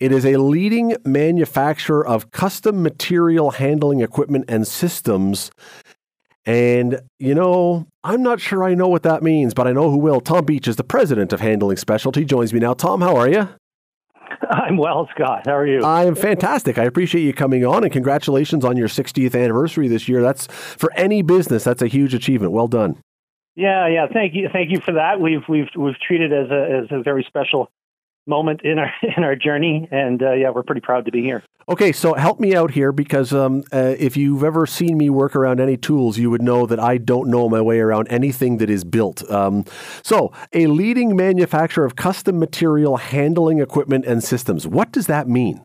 It 0.00 0.12
is 0.12 0.26
a 0.26 0.36
leading 0.36 0.96
manufacturer 1.06 2.06
of 2.06 2.30
custom 2.30 2.82
material 2.82 3.52
handling 3.52 4.02
equipment 4.02 4.44
and 4.48 4.68
systems. 4.68 5.50
And, 6.44 7.00
you 7.18 7.34
know, 7.34 7.86
I'm 8.04 8.22
not 8.22 8.38
sure 8.38 8.64
I 8.64 8.74
know 8.74 8.88
what 8.88 9.04
that 9.04 9.22
means, 9.22 9.54
but 9.54 9.66
I 9.66 9.72
know 9.72 9.90
who 9.90 9.96
will. 9.96 10.20
Tom 10.20 10.44
Beach 10.44 10.68
is 10.68 10.76
the 10.76 10.84
president 10.84 11.32
of 11.32 11.40
Handling 11.40 11.78
Specialty, 11.78 12.26
joins 12.26 12.52
me 12.52 12.60
now. 12.60 12.74
Tom, 12.74 13.00
how 13.00 13.16
are 13.16 13.30
you? 13.30 13.48
I'm 14.50 14.76
well, 14.76 15.08
Scott. 15.14 15.42
How 15.46 15.56
are 15.56 15.66
you? 15.66 15.82
I 15.84 16.04
am 16.04 16.14
fantastic. 16.14 16.78
I 16.78 16.84
appreciate 16.84 17.22
you 17.22 17.32
coming 17.32 17.64
on, 17.64 17.84
and 17.84 17.92
congratulations 17.92 18.64
on 18.64 18.76
your 18.76 18.88
60th 18.88 19.40
anniversary 19.40 19.88
this 19.88 20.08
year. 20.08 20.22
That's 20.22 20.46
for 20.46 20.92
any 20.94 21.22
business. 21.22 21.64
That's 21.64 21.82
a 21.82 21.86
huge 21.86 22.14
achievement. 22.14 22.52
Well 22.52 22.68
done. 22.68 23.02
Yeah, 23.54 23.86
yeah. 23.88 24.06
Thank 24.12 24.34
you, 24.34 24.48
thank 24.52 24.70
you 24.70 24.80
for 24.80 24.92
that. 24.94 25.20
We've 25.20 25.42
we've 25.48 25.68
we've 25.76 25.98
treated 25.98 26.32
as 26.32 26.50
a 26.50 26.84
as 26.84 26.86
a 26.90 27.02
very 27.02 27.24
special 27.24 27.70
moment 28.26 28.60
in 28.64 28.78
our 28.78 28.92
in 29.16 29.24
our 29.24 29.36
journey, 29.36 29.88
and 29.90 30.22
uh, 30.22 30.32
yeah, 30.32 30.50
we're 30.50 30.62
pretty 30.62 30.80
proud 30.80 31.04
to 31.06 31.12
be 31.12 31.22
here. 31.22 31.42
Okay, 31.68 31.92
so 31.92 32.14
help 32.14 32.40
me 32.40 32.56
out 32.56 32.72
here 32.72 32.90
because 32.90 33.32
um, 33.32 33.62
uh, 33.72 33.94
if 33.98 34.16
you've 34.16 34.42
ever 34.42 34.66
seen 34.66 34.98
me 34.98 35.10
work 35.10 35.36
around 35.36 35.60
any 35.60 35.76
tools, 35.76 36.18
you 36.18 36.28
would 36.30 36.42
know 36.42 36.66
that 36.66 36.80
I 36.80 36.98
don't 36.98 37.30
know 37.30 37.48
my 37.48 37.60
way 37.60 37.78
around 37.78 38.08
anything 38.08 38.58
that 38.58 38.68
is 38.68 38.82
built. 38.82 39.28
Um, 39.30 39.64
so, 40.02 40.32
a 40.52 40.66
leading 40.66 41.14
manufacturer 41.14 41.84
of 41.84 41.94
custom 41.94 42.38
material 42.38 42.96
handling 42.96 43.60
equipment 43.60 44.04
and 44.06 44.22
systems. 44.24 44.66
What 44.66 44.92
does 44.92 45.06
that 45.06 45.28
mean? 45.28 45.62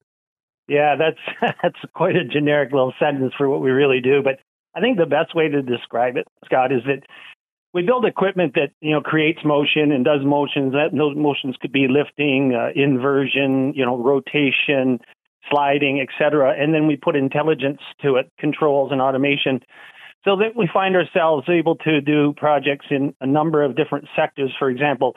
Yeah, 0.67 0.95
that's 0.97 1.55
that's 1.63 1.79
quite 1.93 2.15
a 2.15 2.25
generic 2.25 2.71
little 2.71 2.93
sentence 2.99 3.33
for 3.37 3.49
what 3.49 3.61
we 3.61 3.71
really 3.71 4.01
do, 4.01 4.21
but 4.23 4.39
I 4.75 4.79
think 4.79 4.97
the 4.97 5.07
best 5.07 5.33
way 5.33 5.49
to 5.49 5.63
describe 5.63 6.17
it, 6.17 6.27
Scott, 6.45 6.71
is 6.71 6.81
that 6.85 7.01
we 7.73 7.83
build 7.83 8.05
equipment 8.05 8.53
that 8.55 8.71
you 8.81 8.91
know 8.91 9.01
creates 9.01 9.39
motion 9.43 9.91
and 9.91 10.05
does 10.05 10.21
motions. 10.23 10.73
That 10.73 10.89
those 10.97 11.15
motions 11.15 11.55
could 11.61 11.71
be 11.71 11.87
lifting, 11.87 12.53
uh, 12.55 12.69
inversion, 12.75 13.73
you 13.75 13.85
know, 13.85 13.97
rotation, 13.97 14.99
sliding, 15.49 16.01
etc. 16.01 16.55
And 16.57 16.73
then 16.73 16.87
we 16.87 16.95
put 16.95 17.15
intelligence 17.15 17.79
to 18.01 18.15
it, 18.15 18.31
controls 18.39 18.91
and 18.91 19.01
automation, 19.01 19.61
so 20.23 20.37
that 20.37 20.55
we 20.55 20.69
find 20.71 20.95
ourselves 20.95 21.47
able 21.49 21.75
to 21.77 22.01
do 22.01 22.33
projects 22.37 22.87
in 22.89 23.13
a 23.21 23.27
number 23.27 23.63
of 23.63 23.75
different 23.75 24.07
sectors. 24.15 24.51
For 24.57 24.69
example, 24.69 25.15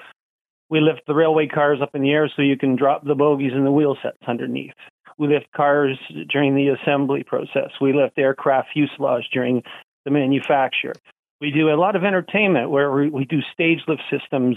we 0.69 0.81
lift 0.81 1.03
the 1.07 1.15
railway 1.15 1.49
cars 1.49 1.79
up 1.83 1.95
in 1.95 2.03
the 2.03 2.11
air 2.11 2.31
so 2.35 2.43
you 2.43 2.57
can 2.57 2.77
drop 2.77 3.05
the 3.05 3.15
bogies 3.15 3.53
and 3.55 3.67
the 3.67 3.73
wheel 3.73 3.97
sets 4.03 4.19
underneath. 4.27 4.75
We 5.19 5.29
lift 5.29 5.53
cars 5.53 5.99
during 6.31 6.55
the 6.55 6.69
assembly 6.69 7.25
process. 7.25 7.71
We 7.81 7.93
lift 7.93 8.19
aircraft 8.19 8.69
fuselage 8.73 9.29
during 9.33 9.63
the 10.05 10.11
manufacture. 10.11 10.95
We 11.41 11.51
do 11.51 11.71
a 11.71 11.77
lot 11.77 11.97
of 11.97 12.05
entertainment 12.05 12.71
where 12.71 12.91
we, 12.93 13.09
we 13.09 13.25
do 13.25 13.41
stage 13.53 13.81
lift 13.89 14.03
systems 14.11 14.57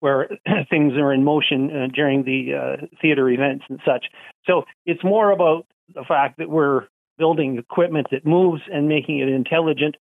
where 0.00 0.28
things 0.70 0.94
are 0.94 1.12
in 1.12 1.24
motion 1.24 1.70
uh, 1.70 1.86
during 1.92 2.24
the 2.24 2.54
uh, 2.54 2.86
theater 3.00 3.28
events 3.28 3.64
and 3.68 3.80
such. 3.84 4.06
So 4.46 4.64
it's 4.86 5.02
more 5.02 5.30
about 5.30 5.66
the 5.94 6.04
fact 6.06 6.38
that 6.38 6.50
we're 6.50 6.86
building 7.16 7.58
equipment 7.58 8.08
that 8.12 8.24
moves 8.24 8.62
and 8.72 8.88
making 8.88 9.18
it 9.18 9.28
intelligent 9.28 9.96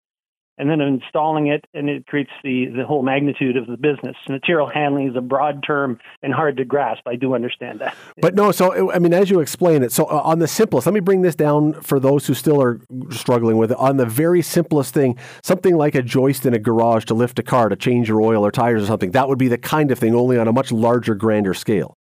and 0.58 0.70
then 0.70 0.82
installing 0.82 1.48
it, 1.48 1.66
and 1.74 1.90
it 1.90 2.08
creates 2.08 2.32
the, 2.44 2.66
the 2.76 2.86
whole 2.86 3.04
magnitude 3.04 3.58
of 3.58 3.68
the 3.68 3.78
business. 3.78 4.16
Material 4.28 4.68
handling 4.68 5.10
is 5.10 5.16
a 5.16 5.22
broad 5.22 5.64
term 5.64 6.00
and 6.24 6.34
hard 6.34 6.58
to 6.58 6.66
grasp. 6.66 7.02
I 7.08 7.16
do 7.16 7.36
understand 7.36 7.80
that. 7.80 7.96
But 8.20 8.36
no, 8.36 8.52
so 8.52 8.92
I 8.92 9.00
mean, 9.00 9.14
as 9.14 9.30
you 9.30 9.40
explain 9.40 9.84
it, 9.84 9.92
so 9.92 10.06
uh, 10.06 10.22
on 10.24 10.40
the 10.40 10.48
simplest, 10.48 10.88
let 10.88 10.94
me 10.94 11.00
bring 11.00 11.22
this 11.22 11.36
down 11.36 11.74
for 11.82 12.00
those 12.00 12.26
who 12.26 12.34
still 12.34 12.62
are 12.62 12.82
struggling 13.12 13.58
with 13.58 13.72
it. 13.72 13.78
On 13.78 13.98
the 13.98 14.06
very 14.06 14.42
simplest 14.42 14.94
thing, 14.94 15.18
something 15.44 15.76
like 15.76 15.96
a 15.96 16.02
joist 16.02 16.46
in 16.46 16.54
a 16.54 16.60
garage 16.60 17.06
to 17.06 17.14
lift 17.14 17.38
a 17.40 17.44
car 17.44 17.70
to 17.70 17.76
change 17.76 18.10
your 18.10 18.22
oil 18.22 18.46
or 18.46 18.52
tires 18.52 18.84
or 18.84 18.88
something, 18.88 19.12
that 19.12 19.28
would 19.28 19.38
be 19.38 19.48
the 19.48 19.58
kind 19.58 19.92
of 19.92 20.00
thing, 20.00 20.16
only 20.16 20.38
on 20.38 20.48
a 20.48 20.54
much 20.54 20.72
larger, 20.72 21.16
grander 21.16 21.54
scale. 21.54 21.96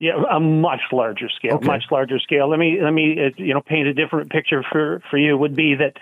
Yeah, 0.00 0.22
a 0.30 0.40
much 0.40 0.80
larger 0.92 1.28
scale, 1.28 1.56
okay. 1.56 1.66
much 1.66 1.84
larger 1.90 2.18
scale. 2.18 2.48
Let 2.48 2.58
me 2.58 2.78
let 2.82 2.92
me 2.92 3.18
uh, 3.22 3.30
you 3.36 3.52
know 3.52 3.60
paint 3.60 3.86
a 3.86 3.92
different 3.92 4.30
picture 4.30 4.64
for 4.72 5.02
for 5.10 5.18
you. 5.18 5.36
Would 5.36 5.54
be 5.54 5.74
that 5.74 5.98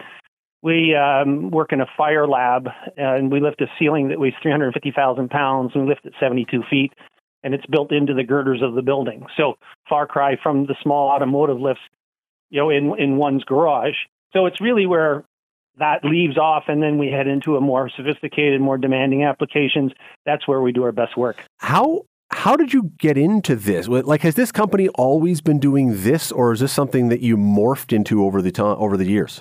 we 0.62 0.94
um, 0.94 1.50
work 1.50 1.72
in 1.72 1.80
a 1.80 1.86
fire 1.96 2.26
lab 2.26 2.68
and 2.96 3.30
we 3.30 3.40
lift 3.40 3.60
a 3.60 3.66
ceiling 3.78 4.08
that 4.08 4.18
weighs 4.18 4.34
350,000 4.42 5.30
pounds 5.30 5.72
and 5.74 5.84
we 5.84 5.88
lift 5.90 6.04
it 6.04 6.14
72 6.20 6.62
feet. 6.68 6.92
and 7.42 7.54
it's 7.54 7.66
built 7.66 7.92
into 7.92 8.14
the 8.14 8.24
girders 8.24 8.62
of 8.62 8.74
the 8.74 8.82
building. 8.82 9.24
So 9.36 9.54
far 9.88 10.06
cry 10.06 10.36
from 10.42 10.66
the 10.66 10.74
small 10.82 11.08
automotive 11.10 11.60
lifts, 11.60 11.82
you 12.50 12.60
know, 12.60 12.70
in 12.70 12.98
in 12.98 13.16
one's 13.16 13.44
garage. 13.44 13.94
So 14.32 14.46
it's 14.46 14.60
really 14.60 14.86
where 14.86 15.24
that 15.78 16.04
leaves 16.04 16.36
off, 16.36 16.64
and 16.66 16.82
then 16.82 16.98
we 16.98 17.06
head 17.06 17.28
into 17.28 17.56
a 17.56 17.60
more 17.60 17.88
sophisticated, 17.96 18.60
more 18.60 18.76
demanding 18.78 19.22
applications. 19.24 19.92
That's 20.26 20.46
where 20.48 20.60
we 20.60 20.72
do 20.72 20.82
our 20.82 20.92
best 20.92 21.16
work. 21.16 21.44
How 21.58 22.04
how 22.30 22.56
did 22.56 22.72
you 22.74 22.90
get 22.98 23.16
into 23.16 23.54
this? 23.56 23.88
Like, 23.88 24.20
has 24.22 24.34
this 24.34 24.52
company 24.52 24.88
always 24.90 25.40
been 25.40 25.58
doing 25.58 26.02
this, 26.02 26.30
or 26.30 26.52
is 26.52 26.60
this 26.60 26.72
something 26.72 27.08
that 27.08 27.20
you 27.20 27.36
morphed 27.36 27.92
into 27.92 28.24
over 28.24 28.42
the 28.42 28.50
time 28.50 28.76
over 28.78 28.96
the 28.96 29.06
years? 29.06 29.40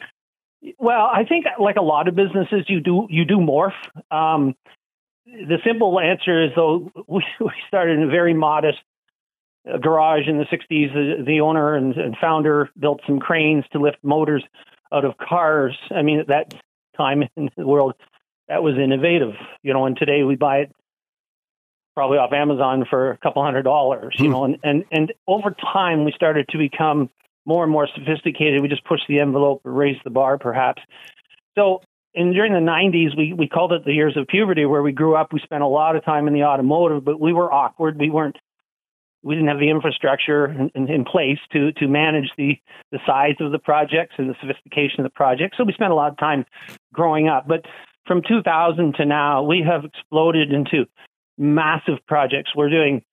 Well, 0.79 1.09
I 1.11 1.23
think 1.23 1.45
like 1.59 1.75
a 1.75 1.81
lot 1.81 2.07
of 2.07 2.15
businesses, 2.15 2.65
you 2.67 2.79
do 2.79 3.07
you 3.09 3.25
do 3.25 3.37
morph. 3.37 3.73
Um, 4.11 4.55
the 5.25 5.57
simple 5.65 5.99
answer 5.99 6.45
is 6.45 6.51
though 6.55 6.91
we, 7.07 7.23
we 7.39 7.51
started 7.67 7.97
in 7.97 8.03
a 8.03 8.11
very 8.11 8.33
modest 8.33 8.79
uh, 9.71 9.77
garage 9.77 10.27
in 10.27 10.37
the 10.37 10.45
60s. 10.45 10.93
The, 10.93 11.23
the 11.25 11.41
owner 11.41 11.75
and, 11.75 11.95
and, 11.95 12.15
founder 12.19 12.69
built 12.79 13.01
some 13.05 13.19
cranes 13.19 13.65
to 13.73 13.79
lift 13.79 13.97
motors 14.03 14.43
out 14.91 15.05
of 15.05 15.17
cars. 15.17 15.77
I 15.91 16.01
mean, 16.01 16.19
at 16.19 16.27
that 16.27 16.53
time 16.95 17.23
in 17.35 17.49
the 17.57 17.67
world, 17.67 17.93
that 18.47 18.63
was 18.63 18.75
innovative, 18.77 19.33
you 19.61 19.73
know. 19.73 19.85
And 19.85 19.97
today 19.97 20.23
we 20.23 20.35
buy 20.35 20.59
it 20.59 20.71
probably 21.93 22.17
off 22.17 22.31
Amazon 22.31 22.85
for 22.89 23.11
a 23.11 23.17
couple 23.17 23.43
hundred 23.43 23.63
dollars, 23.63 24.15
you 24.17 24.25
hmm. 24.25 24.31
know. 24.31 24.43
And, 24.45 24.57
and 24.63 24.85
and 24.91 25.13
over 25.27 25.51
time, 25.51 26.05
we 26.05 26.11
started 26.13 26.47
to 26.49 26.57
become 26.57 27.09
more 27.47 27.63
and 27.63 27.71
more 27.71 27.87
sophisticated. 27.95 28.61
We 28.61 28.67
just 28.67 28.85
pushed 28.85 29.05
the 29.07 29.19
envelope, 29.19 29.61
raised 29.63 30.01
the 30.03 30.09
bar, 30.11 30.37
perhaps. 30.37 30.81
So 31.57 31.81
and 32.13 32.33
during 32.33 32.51
the 32.51 32.59
90s, 32.59 33.15
we, 33.15 33.33
we 33.33 33.47
called 33.47 33.73
it 33.73 33.85
the 33.85 33.93
years 33.93 34.17
of 34.17 34.27
puberty, 34.27 34.65
where 34.65 34.81
we 34.81 34.91
grew 34.91 35.15
up. 35.15 35.31
We 35.31 35.39
spent 35.39 35.61
a 35.61 35.67
lot 35.67 35.95
of 35.95 36.03
time 36.03 36.27
in 36.27 36.33
the 36.33 36.43
automotive, 36.43 37.05
but 37.05 37.19
we 37.19 37.31
were 37.31 37.51
awkward. 37.51 37.99
We 37.99 38.09
weren't, 38.09 38.37
we 39.21 39.35
didn't 39.35 39.49
have 39.49 39.59
the 39.59 39.69
infrastructure 39.69 40.45
in, 40.47 40.71
in, 40.73 40.89
in, 40.89 41.05
place 41.05 41.37
to 41.53 41.71
to 41.73 41.87
manage 41.87 42.31
the 42.37 42.57
the 42.91 42.99
size 43.05 43.35
of 43.39 43.51
the 43.51 43.59
projects 43.59 44.15
and 44.17 44.29
the 44.29 44.35
sophistication 44.41 44.99
of 44.99 45.03
the 45.03 45.11
projects. 45.11 45.57
So 45.57 45.63
we 45.63 45.73
spent 45.73 45.91
a 45.91 45.95
lot 45.95 46.11
of 46.11 46.17
time 46.17 46.45
growing 46.91 47.27
up. 47.27 47.47
But 47.47 47.65
from 48.07 48.21
2000 48.27 48.95
to 48.95 49.05
now, 49.05 49.43
we 49.43 49.63
have 49.67 49.85
exploded 49.85 50.51
into 50.51 50.85
massive 51.37 51.99
projects. 52.07 52.51
We're 52.55 52.69
doing 52.69 53.03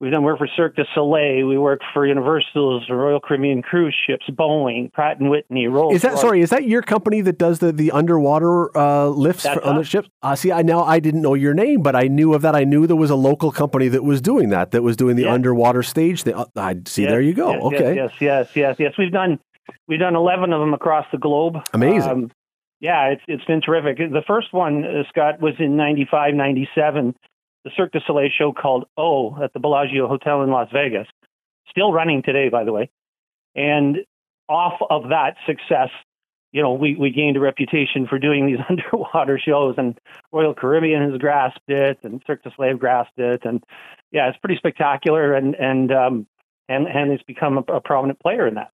We've 0.00 0.12
done 0.12 0.22
work 0.22 0.38
for 0.38 0.46
Cirque 0.56 0.76
du 0.76 0.84
Soleil. 0.94 1.44
We 1.48 1.58
work 1.58 1.80
for 1.92 2.06
Universal's 2.06 2.88
Royal 2.88 3.18
Caribbean 3.18 3.62
Cruise 3.62 3.96
Ships, 4.06 4.26
Boeing, 4.30 4.92
Pratt 4.92 5.18
and 5.18 5.28
Whitney, 5.28 5.66
Rolls. 5.66 5.92
Is 5.92 6.02
that 6.02 6.12
Royce. 6.12 6.20
sorry? 6.20 6.40
Is 6.40 6.50
that 6.50 6.68
your 6.68 6.82
company 6.82 7.20
that 7.22 7.36
does 7.36 7.58
the 7.58 7.72
the 7.72 7.90
underwater 7.90 8.76
uh, 8.78 9.08
lifts 9.08 9.42
for, 9.42 9.64
on 9.64 9.76
the 9.76 9.82
ships? 9.82 10.08
Uh, 10.22 10.36
see, 10.36 10.52
I 10.52 10.62
now 10.62 10.84
I 10.84 11.00
didn't 11.00 11.22
know 11.22 11.34
your 11.34 11.52
name, 11.52 11.82
but 11.82 11.96
I 11.96 12.02
knew 12.02 12.32
of 12.32 12.42
that. 12.42 12.54
I 12.54 12.62
knew 12.62 12.86
there 12.86 12.94
was 12.94 13.10
a 13.10 13.16
local 13.16 13.50
company 13.50 13.88
that 13.88 14.04
was 14.04 14.20
doing 14.20 14.50
that, 14.50 14.70
that 14.70 14.82
was 14.82 14.96
doing 14.96 15.16
the 15.16 15.24
yes. 15.24 15.32
underwater 15.32 15.82
stage. 15.82 16.22
Thing. 16.22 16.34
Uh, 16.34 16.44
I 16.54 16.76
see. 16.86 17.02
Yes, 17.02 17.10
there 17.10 17.20
you 17.20 17.34
go. 17.34 17.50
Yes, 17.50 17.62
okay. 17.64 17.94
Yes, 17.96 18.12
yes, 18.20 18.48
yes, 18.54 18.76
yes. 18.78 18.92
We've 18.96 19.12
done 19.12 19.40
we've 19.88 19.98
done 19.98 20.14
eleven 20.14 20.52
of 20.52 20.60
them 20.60 20.74
across 20.74 21.06
the 21.10 21.18
globe. 21.18 21.56
Amazing. 21.72 22.10
Um, 22.10 22.30
yeah, 22.78 23.06
it's 23.06 23.22
it's 23.26 23.44
been 23.46 23.60
terrific. 23.60 23.98
The 23.98 24.22
first 24.28 24.52
one, 24.52 24.84
uh, 24.84 25.02
Scott, 25.08 25.40
was 25.40 25.54
in 25.58 25.76
95, 25.76 26.34
97 26.34 27.16
the 27.64 27.70
Cirque 27.76 27.92
du 27.92 28.00
Soleil 28.06 28.30
show 28.36 28.52
called 28.52 28.86
O 28.96 29.36
at 29.42 29.52
the 29.52 29.60
Bellagio 29.60 30.08
Hotel 30.08 30.42
in 30.42 30.50
Las 30.50 30.68
Vegas, 30.72 31.06
still 31.70 31.92
running 31.92 32.22
today, 32.22 32.48
by 32.48 32.64
the 32.64 32.72
way. 32.72 32.90
And 33.54 33.98
off 34.48 34.80
of 34.88 35.10
that 35.10 35.36
success, 35.46 35.90
you 36.52 36.62
know, 36.62 36.72
we, 36.72 36.96
we 36.96 37.10
gained 37.10 37.36
a 37.36 37.40
reputation 37.40 38.06
for 38.08 38.18
doing 38.18 38.46
these 38.46 38.58
underwater 38.68 39.38
shows, 39.38 39.74
and 39.76 39.98
Royal 40.32 40.54
Caribbean 40.54 41.10
has 41.10 41.20
grasped 41.20 41.68
it, 41.68 41.98
and 42.02 42.22
Cirque 42.26 42.42
du 42.42 42.50
Soleil 42.56 42.76
grasped 42.76 43.18
it, 43.18 43.44
and 43.44 43.62
yeah, 44.10 44.28
it's 44.28 44.38
pretty 44.38 44.56
spectacular, 44.56 45.34
and 45.34 45.54
and 45.54 45.92
um, 45.92 46.26
and 46.68 46.86
and 46.86 47.12
it's 47.12 47.22
become 47.24 47.58
a, 47.58 47.72
a 47.72 47.80
prominent 47.80 48.20
player 48.20 48.46
in 48.46 48.54
that. 48.54 48.70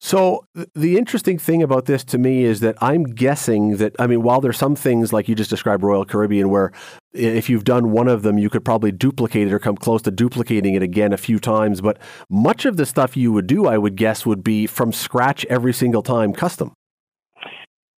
So 0.00 0.44
the 0.74 0.98
interesting 0.98 1.38
thing 1.38 1.62
about 1.62 1.86
this 1.86 2.04
to 2.04 2.18
me 2.18 2.44
is 2.44 2.60
that 2.60 2.76
I'm 2.82 3.04
guessing 3.04 3.78
that 3.78 3.96
I 3.98 4.06
mean 4.06 4.22
while 4.22 4.40
there's 4.40 4.58
some 4.58 4.76
things 4.76 5.12
like 5.12 5.28
you 5.28 5.34
just 5.34 5.50
described 5.50 5.82
Royal 5.82 6.04
Caribbean 6.04 6.50
where 6.50 6.72
if 7.14 7.48
you've 7.48 7.64
done 7.64 7.90
one 7.90 8.08
of 8.08 8.22
them 8.22 8.36
you 8.36 8.50
could 8.50 8.64
probably 8.64 8.92
duplicate 8.92 9.48
it 9.48 9.52
or 9.52 9.58
come 9.58 9.76
close 9.76 10.02
to 10.02 10.10
duplicating 10.10 10.74
it 10.74 10.82
again 10.82 11.12
a 11.14 11.16
few 11.16 11.38
times 11.38 11.80
but 11.80 11.98
much 12.28 12.66
of 12.66 12.76
the 12.76 12.84
stuff 12.84 13.16
you 13.16 13.32
would 13.32 13.46
do 13.46 13.66
I 13.66 13.78
would 13.78 13.96
guess 13.96 14.26
would 14.26 14.44
be 14.44 14.66
from 14.66 14.92
scratch 14.92 15.46
every 15.46 15.72
single 15.72 16.02
time 16.02 16.34
custom. 16.34 16.74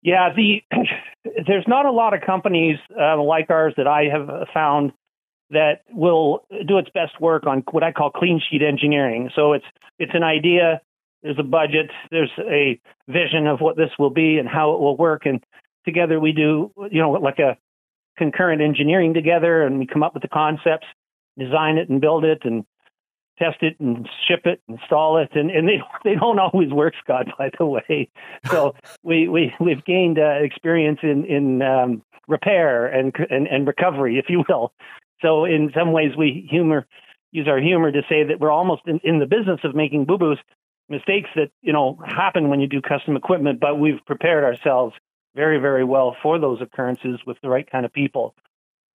Yeah, 0.02 0.28
the 0.36 0.62
there's 1.46 1.64
not 1.66 1.86
a 1.86 1.90
lot 1.90 2.12
of 2.12 2.20
companies 2.20 2.76
uh, 3.00 3.20
like 3.22 3.48
ours 3.48 3.72
that 3.78 3.86
I 3.86 4.04
have 4.12 4.48
found 4.52 4.92
that 5.50 5.80
will 5.90 6.46
do 6.66 6.78
its 6.78 6.90
best 6.90 7.20
work 7.20 7.46
on 7.46 7.64
what 7.70 7.82
I 7.82 7.92
call 7.92 8.10
clean 8.10 8.40
sheet 8.50 8.62
engineering. 8.62 9.30
So 9.34 9.54
it's 9.54 9.64
it's 9.98 10.12
an 10.14 10.22
idea 10.22 10.80
there's 11.24 11.38
a 11.38 11.42
budget, 11.42 11.90
there's 12.10 12.30
a 12.38 12.78
vision 13.08 13.46
of 13.46 13.60
what 13.60 13.76
this 13.76 13.90
will 13.98 14.10
be 14.10 14.38
and 14.38 14.46
how 14.46 14.74
it 14.74 14.80
will 14.80 14.96
work, 14.96 15.22
and 15.24 15.42
together 15.84 16.20
we 16.20 16.32
do, 16.32 16.70
you 16.92 17.00
know, 17.00 17.12
like 17.12 17.38
a 17.38 17.56
concurrent 18.16 18.60
engineering 18.60 19.14
together, 19.14 19.62
and 19.62 19.78
we 19.78 19.86
come 19.86 20.02
up 20.02 20.12
with 20.12 20.22
the 20.22 20.28
concepts, 20.28 20.86
design 21.38 21.78
it 21.78 21.88
and 21.88 22.00
build 22.00 22.24
it, 22.24 22.42
and 22.44 22.64
test 23.38 23.62
it 23.62 23.80
and 23.80 24.06
ship 24.28 24.42
it, 24.44 24.60
and 24.68 24.78
install 24.78 25.16
it, 25.16 25.30
and, 25.34 25.50
and 25.50 25.66
they 25.66 25.80
they 26.04 26.14
don't 26.14 26.38
always 26.38 26.70
work, 26.70 26.92
Scott. 27.02 27.26
By 27.38 27.50
the 27.58 27.66
way, 27.66 28.10
so 28.50 28.74
we 29.02 29.26
we 29.26 29.54
we've 29.58 29.84
gained 29.84 30.18
uh, 30.18 30.42
experience 30.42 31.00
in 31.02 31.24
in 31.24 31.62
um, 31.62 32.02
repair 32.28 32.86
and, 32.86 33.14
and 33.30 33.46
and 33.48 33.66
recovery, 33.66 34.18
if 34.18 34.26
you 34.28 34.44
will. 34.46 34.74
So 35.22 35.46
in 35.46 35.72
some 35.74 35.92
ways, 35.92 36.12
we 36.18 36.46
humor 36.50 36.86
use 37.32 37.48
our 37.48 37.58
humor 37.58 37.90
to 37.90 38.02
say 38.08 38.24
that 38.24 38.38
we're 38.40 38.50
almost 38.50 38.82
in, 38.86 39.00
in 39.02 39.18
the 39.18 39.26
business 39.26 39.58
of 39.64 39.74
making 39.74 40.04
boo 40.04 40.18
boos 40.18 40.38
mistakes 40.88 41.30
that 41.36 41.50
you 41.62 41.72
know 41.72 41.98
happen 42.06 42.48
when 42.48 42.60
you 42.60 42.66
do 42.66 42.80
custom 42.80 43.16
equipment, 43.16 43.60
but 43.60 43.78
we've 43.78 44.04
prepared 44.06 44.44
ourselves 44.44 44.94
very, 45.34 45.58
very 45.58 45.84
well 45.84 46.16
for 46.22 46.38
those 46.38 46.60
occurrences 46.60 47.20
with 47.26 47.36
the 47.42 47.48
right 47.48 47.68
kind 47.70 47.84
of 47.84 47.92
people. 47.92 48.34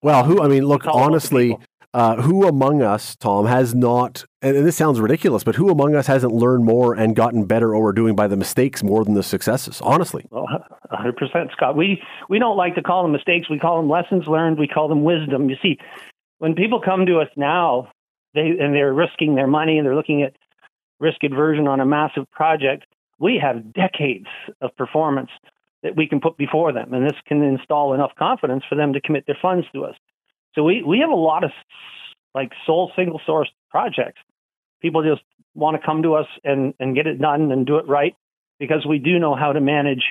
Well, 0.02 0.24
who 0.24 0.42
I 0.42 0.48
mean, 0.48 0.66
look 0.66 0.88
honestly, 0.88 1.58
uh, 1.94 2.22
who 2.22 2.48
among 2.48 2.82
us, 2.82 3.16
Tom, 3.16 3.46
has 3.46 3.76
not? 3.76 4.24
And 4.42 4.66
this 4.66 4.78
sounds 4.78 5.02
ridiculous, 5.02 5.44
but 5.44 5.56
who 5.56 5.70
among 5.70 5.96
us 5.96 6.08
hasn't 6.08 6.34
learned 6.34 6.64
more 6.64 6.94
and 6.94 7.16
gotten 7.16 7.46
better 7.46 7.76
or 7.76 7.92
doing 7.92 8.16
by 8.16 8.28
the 8.28 8.38
mistakes 8.38 8.82
more 8.82 9.04
than 9.04 9.16
the 9.16 9.24
successes? 9.24 9.82
Honestly, 9.82 10.26
well, 10.30 10.48
100%, 10.92 11.52
Scott. 11.52 11.76
We 11.76 12.02
we 12.30 12.40
don't 12.40 12.58
like 12.58 12.76
to 12.76 12.82
call 12.82 13.04
them 13.04 13.12
mistakes. 13.12 13.50
We 13.50 13.60
call 13.60 13.82
them 13.82 13.90
lessons 13.90 14.26
learned. 14.28 14.58
We 14.58 14.68
call 14.68 14.88
them 14.88 15.04
wisdom. 15.04 15.50
You 15.50 15.58
see, 15.62 15.78
when 16.38 16.56
people 16.56 16.80
come 16.80 17.06
to 17.08 17.20
us 17.20 17.30
now, 17.36 17.90
they 18.34 18.56
and 18.60 18.74
they're 18.74 18.94
risking 18.94 19.36
their 19.36 19.48
money 19.48 19.78
and 19.78 19.86
they're 19.86 19.96
looking 19.96 20.24
at 20.24 20.34
risk 21.00 21.24
aversion 21.24 21.68
on 21.68 21.80
a 21.80 21.86
massive 21.86 22.30
project, 22.32 22.86
we 23.20 23.40
have 23.42 23.74
decades 23.74 24.28
of 24.62 24.76
performance 24.76 25.30
that 25.84 25.96
we 25.96 26.08
can 26.08 26.20
put 26.20 26.38
before 26.38 26.74
them, 26.74 26.94
and 26.94 27.06
this 27.06 27.18
can 27.26 27.42
install 27.42 27.94
enough 27.94 28.12
confidence 28.18 28.64
for 28.68 28.76
them 28.76 28.94
to 28.94 29.02
commit 29.02 29.26
their 29.26 29.38
funds 29.42 29.66
to 29.74 29.86
us. 29.86 29.96
So 30.56 30.64
we 30.64 30.84
we 30.84 31.00
have 31.00 31.10
a 31.10 31.16
lot 31.16 31.44
of 31.44 31.52
like 32.34 32.52
sole 32.66 32.92
single 32.96 33.22
source 33.26 33.50
projects. 33.70 34.22
People 34.82 35.04
just 35.04 35.22
want 35.56 35.80
to 35.80 35.86
come 35.86 36.04
to 36.04 36.16
us 36.16 36.28
and 36.44 36.74
and 36.80 36.96
get 36.96 37.08
it 37.08 37.20
done 37.20 37.52
and 37.52 37.66
do 37.66 37.78
it 37.78 37.88
right 37.88 38.16
because 38.60 38.86
we 38.86 39.00
do 39.00 39.20
know 39.20 39.36
how 39.36 39.54
to 39.54 39.62
manage 39.62 40.04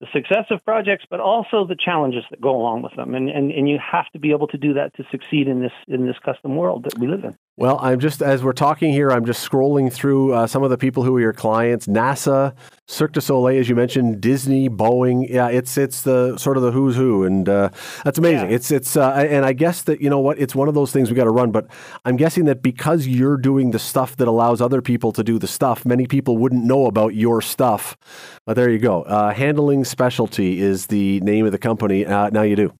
the 0.00 0.06
success 0.12 0.44
of 0.50 0.64
projects, 0.64 1.04
but 1.08 1.20
also 1.20 1.66
the 1.66 1.76
challenges 1.76 2.24
that 2.30 2.40
go 2.40 2.54
along 2.54 2.82
with 2.82 2.94
them. 2.96 3.14
And, 3.14 3.30
and, 3.30 3.50
and 3.50 3.68
you 3.68 3.78
have 3.78 4.10
to 4.12 4.18
be 4.18 4.30
able 4.32 4.46
to 4.48 4.58
do 4.58 4.74
that 4.74 4.94
to 4.96 5.04
succeed 5.10 5.48
in 5.48 5.60
this 5.60 5.72
in 5.88 6.06
this 6.06 6.16
custom 6.24 6.56
world 6.56 6.84
that 6.84 6.98
we 6.98 7.06
live 7.06 7.24
in. 7.24 7.36
Well, 7.58 7.78
I'm 7.80 8.00
just 8.00 8.20
as 8.20 8.44
we're 8.44 8.52
talking 8.52 8.92
here, 8.92 9.10
I'm 9.10 9.24
just 9.24 9.48
scrolling 9.48 9.90
through 9.90 10.34
uh, 10.34 10.46
some 10.46 10.62
of 10.62 10.68
the 10.68 10.76
people 10.76 11.04
who 11.04 11.16
are 11.16 11.20
your 11.20 11.32
clients: 11.32 11.86
NASA, 11.86 12.54
Cirque 12.86 13.12
du 13.12 13.22
Soleil, 13.22 13.58
as 13.58 13.66
you 13.66 13.74
mentioned, 13.74 14.20
Disney, 14.20 14.68
Boeing. 14.68 15.26
Yeah, 15.26 15.48
it's 15.48 15.78
it's 15.78 16.02
the 16.02 16.36
sort 16.36 16.58
of 16.58 16.62
the 16.62 16.70
who's 16.70 16.96
who, 16.96 17.24
and 17.24 17.48
uh, 17.48 17.70
that's 18.04 18.18
amazing. 18.18 18.50
Yeah. 18.50 18.56
It's 18.56 18.70
it's 18.70 18.94
uh, 18.94 19.10
and 19.12 19.46
I 19.46 19.54
guess 19.54 19.84
that 19.84 20.02
you 20.02 20.10
know 20.10 20.20
what, 20.20 20.38
it's 20.38 20.54
one 20.54 20.68
of 20.68 20.74
those 20.74 20.92
things 20.92 21.08
we 21.08 21.16
got 21.16 21.24
to 21.24 21.30
run. 21.30 21.50
But 21.50 21.66
I'm 22.04 22.16
guessing 22.16 22.44
that 22.44 22.60
because 22.62 23.06
you're 23.06 23.38
doing 23.38 23.70
the 23.70 23.78
stuff 23.78 24.18
that 24.18 24.28
allows 24.28 24.60
other 24.60 24.82
people 24.82 25.10
to 25.12 25.24
do 25.24 25.38
the 25.38 25.48
stuff, 25.48 25.86
many 25.86 26.06
people 26.06 26.36
wouldn't 26.36 26.64
know 26.64 26.84
about 26.84 27.14
your 27.14 27.40
stuff. 27.40 27.96
But 28.44 28.56
there 28.56 28.68
you 28.68 28.78
go. 28.78 29.00
Uh, 29.04 29.32
handling 29.32 29.86
Specialty 29.86 30.60
is 30.60 30.88
the 30.88 31.20
name 31.20 31.46
of 31.46 31.52
the 31.52 31.58
company. 31.58 32.04
Uh, 32.04 32.28
now 32.28 32.42
you 32.42 32.54
do. 32.56 32.74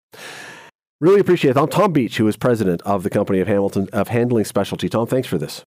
Really 1.01 1.20
appreciate 1.20 1.51
it. 1.51 1.57
I'm 1.59 1.68
Tom 1.68 1.92
Beach, 1.92 2.16
who 2.16 2.26
is 2.26 2.38
president 2.38 2.80
of 2.82 3.03
the 3.03 3.11
company 3.11 3.40
of 3.40 3.49
Hamilton 3.49 3.88
of 3.92 4.09
Handling 4.09 4.47
Specialty. 4.47 4.88
Tom, 4.88 5.07
thanks 5.07 5.28
for 5.28 5.36
this. 5.36 5.62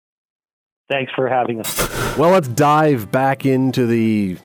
Thanks 0.88 1.12
for 1.14 1.28
having 1.28 1.60
us. 1.60 2.16
Well, 2.16 2.30
let's 2.30 2.48
dive 2.48 3.12
back 3.12 3.44
into 3.44 3.86
the 3.86 4.38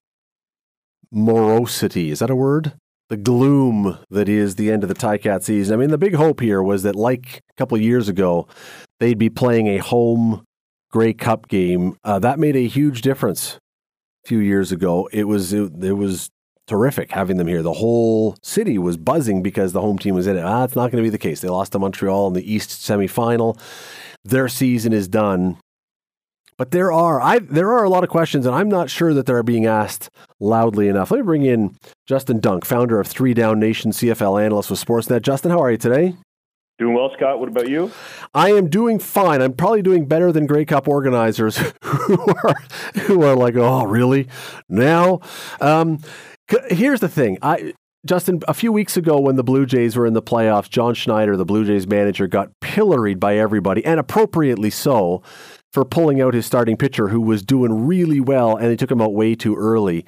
morosity. 1.09 2.11
Is 2.11 2.19
that 2.19 2.29
a 2.29 2.35
word? 2.35 2.73
The 3.07 3.15
gloom 3.15 3.97
that 4.09 4.27
is 4.27 4.55
the 4.55 4.71
end 4.71 4.83
of 4.83 4.89
the 4.89 4.95
Ticat 4.95 5.43
season. 5.43 5.73
I 5.73 5.77
mean, 5.77 5.89
the 5.89 5.97
big 5.97 6.15
hope 6.15 6.41
here 6.41 6.61
was 6.61 6.83
that, 6.83 6.97
like 6.97 7.41
a 7.49 7.53
couple 7.55 7.77
years 7.77 8.09
ago, 8.09 8.47
they'd 8.99 9.17
be 9.17 9.29
playing 9.29 9.67
a 9.67 9.77
home 9.77 10.43
Grey 10.91 11.13
Cup 11.13 11.47
game. 11.47 11.95
Uh, 12.03 12.19
that 12.19 12.39
made 12.39 12.57
a 12.57 12.67
huge 12.67 13.01
difference 13.01 13.57
a 14.25 14.27
few 14.27 14.39
years 14.39 14.73
ago. 14.73 15.07
It 15.13 15.25
was 15.25 15.53
it, 15.53 15.71
it 15.81 15.93
was 15.93 16.29
terrific 16.67 17.11
having 17.11 17.37
them 17.37 17.47
here. 17.47 17.61
The 17.61 17.73
whole 17.73 18.35
city 18.41 18.77
was 18.77 18.97
buzzing 18.97 19.43
because 19.43 19.73
the 19.73 19.81
home 19.81 19.97
team 19.97 20.15
was 20.15 20.27
in 20.27 20.37
it. 20.37 20.43
Ah, 20.43 20.63
it's 20.63 20.75
not 20.75 20.91
going 20.91 21.03
to 21.03 21.05
be 21.05 21.09
the 21.11 21.17
case. 21.17 21.41
They 21.41 21.49
lost 21.49 21.71
to 21.73 21.79
Montreal 21.79 22.27
in 22.27 22.33
the 22.33 22.53
East 22.53 22.69
semifinal. 22.69 23.59
their 24.23 24.47
season 24.47 24.93
is 24.93 25.07
done. 25.07 25.57
But 26.57 26.71
there 26.71 26.91
are 26.91 27.19
I 27.19 27.39
there 27.39 27.73
are 27.73 27.83
a 27.83 27.89
lot 27.89 28.03
of 28.03 28.09
questions, 28.09 28.45
and 28.45 28.55
I'm 28.55 28.69
not 28.69 28.89
sure 28.89 29.13
that 29.13 29.25
they're 29.25 29.43
being 29.43 29.65
asked 29.65 30.09
loudly 30.39 30.87
enough. 30.87 31.11
Let 31.11 31.17
me 31.17 31.23
bring 31.23 31.43
in 31.43 31.75
Justin 32.07 32.39
Dunk, 32.39 32.63
founder 32.63 32.99
of 32.99 33.07
Three 33.07 33.33
Down 33.33 33.59
Nation, 33.59 33.91
CFL 33.91 34.41
analyst 34.41 34.69
with 34.69 34.83
Sportsnet. 34.83 35.23
Justin, 35.23 35.51
how 35.51 35.61
are 35.61 35.71
you 35.71 35.77
today? 35.77 36.15
Doing 36.79 36.95
well, 36.95 37.11
Scott. 37.15 37.39
What 37.39 37.49
about 37.49 37.69
you? 37.69 37.91
I 38.33 38.51
am 38.51 38.67
doing 38.67 38.97
fine. 38.97 39.41
I'm 39.41 39.53
probably 39.53 39.81
doing 39.81 40.05
better 40.05 40.31
than 40.31 40.45
Grey 40.47 40.65
Cup 40.65 40.87
organizers 40.87 41.57
who 41.83 42.17
are 42.19 42.55
who 43.01 43.21
are 43.23 43.35
like, 43.35 43.55
oh, 43.55 43.85
really? 43.85 44.27
Now, 44.69 45.21
um, 45.61 45.99
here's 46.69 46.99
the 46.99 47.09
thing. 47.09 47.37
I 47.41 47.73
Justin, 48.05 48.41
a 48.49 48.53
few 48.53 48.73
weeks 48.73 48.97
ago 48.97 49.17
when 49.17 49.37
the 49.37 49.43
Blue 49.45 49.65
Jays 49.65 49.95
were 49.95 50.05
in 50.05 50.13
the 50.13 50.21
playoffs, 50.21 50.69
John 50.69 50.93
Schneider, 50.93 51.37
the 51.37 51.45
Blue 51.45 51.63
Jays 51.63 51.87
manager, 51.87 52.27
got 52.27 52.49
pilloried 52.59 53.17
by 53.17 53.37
everybody, 53.37 53.83
and 53.85 53.97
appropriately 53.97 54.69
so, 54.69 55.23
for 55.71 55.85
pulling 55.85 56.21
out 56.21 56.33
his 56.33 56.45
starting 56.45 56.75
pitcher 56.75 57.07
who 57.07 57.21
was 57.21 57.43
doing 57.43 57.87
really 57.87 58.19
well, 58.19 58.57
and 58.57 58.67
they 58.67 58.75
took 58.75 58.91
him 58.91 59.01
out 59.01 59.13
way 59.13 59.35
too 59.35 59.55
early. 59.55 60.05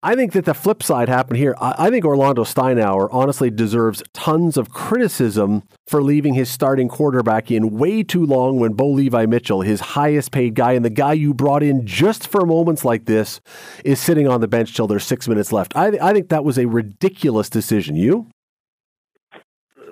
I 0.00 0.14
think 0.14 0.32
that 0.34 0.44
the 0.44 0.54
flip 0.54 0.80
side 0.84 1.08
happened 1.08 1.38
here. 1.38 1.56
I, 1.60 1.90
think 1.90 2.04
Orlando 2.04 2.44
Steinauer 2.44 3.08
honestly 3.10 3.50
deserves 3.50 4.00
tons 4.12 4.56
of 4.56 4.70
criticism 4.70 5.64
for 5.88 6.04
leaving 6.04 6.34
his 6.34 6.48
starting 6.48 6.88
quarterback 6.88 7.50
in 7.50 7.76
way 7.76 8.04
too 8.04 8.24
long 8.24 8.60
when 8.60 8.74
Bo 8.74 8.90
Levi 8.90 9.26
Mitchell, 9.26 9.62
his 9.62 9.80
highest 9.80 10.30
paid 10.30 10.54
guy 10.54 10.74
and 10.74 10.84
the 10.84 10.90
guy 10.90 11.14
you 11.14 11.34
brought 11.34 11.64
in 11.64 11.84
just 11.84 12.28
for 12.28 12.46
moments 12.46 12.84
like 12.84 13.06
this, 13.06 13.40
is 13.84 13.98
sitting 13.98 14.28
on 14.28 14.40
the 14.40 14.46
bench 14.46 14.72
till 14.72 14.86
there's 14.86 15.02
six 15.02 15.26
minutes 15.26 15.50
left. 15.50 15.76
I, 15.76 15.88
I 16.00 16.12
think 16.12 16.28
that 16.28 16.44
was 16.44 16.58
a 16.58 16.66
ridiculous 16.66 17.50
decision. 17.50 17.96
You? 17.96 18.28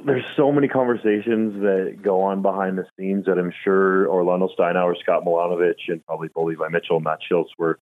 There's 0.05 0.25
so 0.37 0.53
many 0.53 0.69
conversations 0.69 1.61
that 1.63 1.99
go 2.01 2.23
on 2.23 2.43
behind 2.43 2.79
the 2.79 2.87
scenes 2.97 3.25
that 3.25 3.39
I'm 3.39 3.53
sure 3.65 4.07
Orlando 4.07 4.49
Steinauer, 4.57 4.95
Scott 5.03 5.25
Milanovich, 5.25 5.89
and 5.89 6.07
probably 6.07 6.29
Bo 6.33 6.45
Levi 6.45 6.69
Mitchell 6.69 6.99
and 6.99 7.05
Matt 7.05 7.19
Shiltz 7.29 7.49
were 7.59 7.81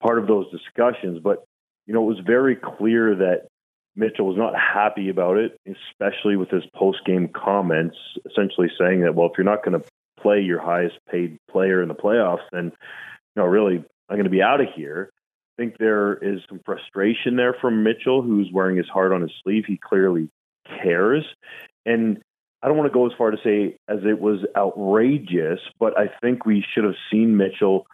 part 0.00 0.18
of 0.18 0.26
those 0.26 0.46
discussions. 0.50 1.20
But 1.22 1.44
you 1.88 1.94
know, 1.94 2.02
it 2.02 2.14
was 2.14 2.24
very 2.24 2.54
clear 2.54 3.16
that 3.16 3.48
Mitchell 3.96 4.26
was 4.26 4.36
not 4.36 4.54
happy 4.54 5.08
about 5.08 5.38
it, 5.38 5.58
especially 5.66 6.36
with 6.36 6.50
his 6.50 6.62
post 6.76 6.98
game 7.06 7.28
comments, 7.28 7.96
essentially 8.30 8.68
saying 8.78 9.00
that, 9.00 9.14
well, 9.14 9.26
if 9.26 9.32
you're 9.38 9.44
not 9.44 9.64
going 9.64 9.80
to 9.80 9.88
play 10.20 10.40
your 10.40 10.60
highest 10.60 10.96
paid 11.10 11.38
player 11.50 11.82
in 11.82 11.88
the 11.88 11.94
playoffs, 11.94 12.44
then, 12.52 12.66
you 12.66 13.42
know, 13.42 13.46
really, 13.46 13.82
I'm 14.08 14.16
going 14.16 14.24
to 14.24 14.30
be 14.30 14.42
out 14.42 14.60
of 14.60 14.68
here. 14.76 15.10
I 15.56 15.62
think 15.62 15.78
there 15.78 16.14
is 16.14 16.40
some 16.48 16.60
frustration 16.64 17.36
there 17.36 17.54
from 17.58 17.82
Mitchell, 17.82 18.20
who's 18.22 18.50
wearing 18.52 18.76
his 18.76 18.88
heart 18.88 19.12
on 19.12 19.22
his 19.22 19.32
sleeve. 19.42 19.64
He 19.66 19.78
clearly 19.78 20.28
cares. 20.82 21.24
And 21.86 22.20
I 22.62 22.68
don't 22.68 22.76
want 22.76 22.92
to 22.92 22.94
go 22.94 23.06
as 23.06 23.12
far 23.16 23.30
to 23.30 23.38
say 23.42 23.78
as 23.88 24.00
it 24.04 24.20
was 24.20 24.40
outrageous, 24.54 25.60
but 25.80 25.98
I 25.98 26.10
think 26.20 26.44
we 26.44 26.64
should 26.74 26.84
have 26.84 26.96
seen 27.10 27.38
Mitchell 27.38 27.86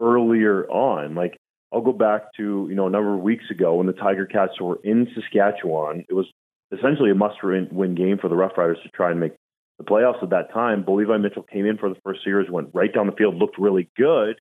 earlier 0.00 0.70
on. 0.70 1.16
Like, 1.16 1.36
I'll 1.72 1.80
go 1.80 1.92
back 1.92 2.32
to 2.36 2.66
you 2.68 2.74
know 2.74 2.86
a 2.86 2.90
number 2.90 3.14
of 3.14 3.20
weeks 3.20 3.44
ago 3.50 3.76
when 3.76 3.86
the 3.86 3.92
Tiger 3.92 4.26
Cats 4.26 4.60
were 4.60 4.80
in 4.82 5.08
Saskatchewan. 5.14 6.04
It 6.08 6.14
was 6.14 6.26
essentially 6.72 7.10
a 7.10 7.14
must-win 7.14 7.94
game 7.94 8.18
for 8.18 8.28
the 8.28 8.36
Rough 8.36 8.56
Riders 8.56 8.78
to 8.82 8.88
try 8.90 9.10
and 9.10 9.20
make 9.20 9.32
the 9.78 9.84
playoffs 9.84 10.22
at 10.22 10.30
that 10.30 10.52
time. 10.52 10.82
Bo 10.82 10.94
Levi 10.94 11.16
Mitchell 11.16 11.42
came 11.42 11.66
in 11.66 11.78
for 11.78 11.88
the 11.88 12.00
first 12.04 12.22
series, 12.22 12.50
went 12.50 12.70
right 12.72 12.92
down 12.92 13.06
the 13.06 13.12
field, 13.12 13.36
looked 13.36 13.58
really 13.58 13.88
good, 13.96 14.40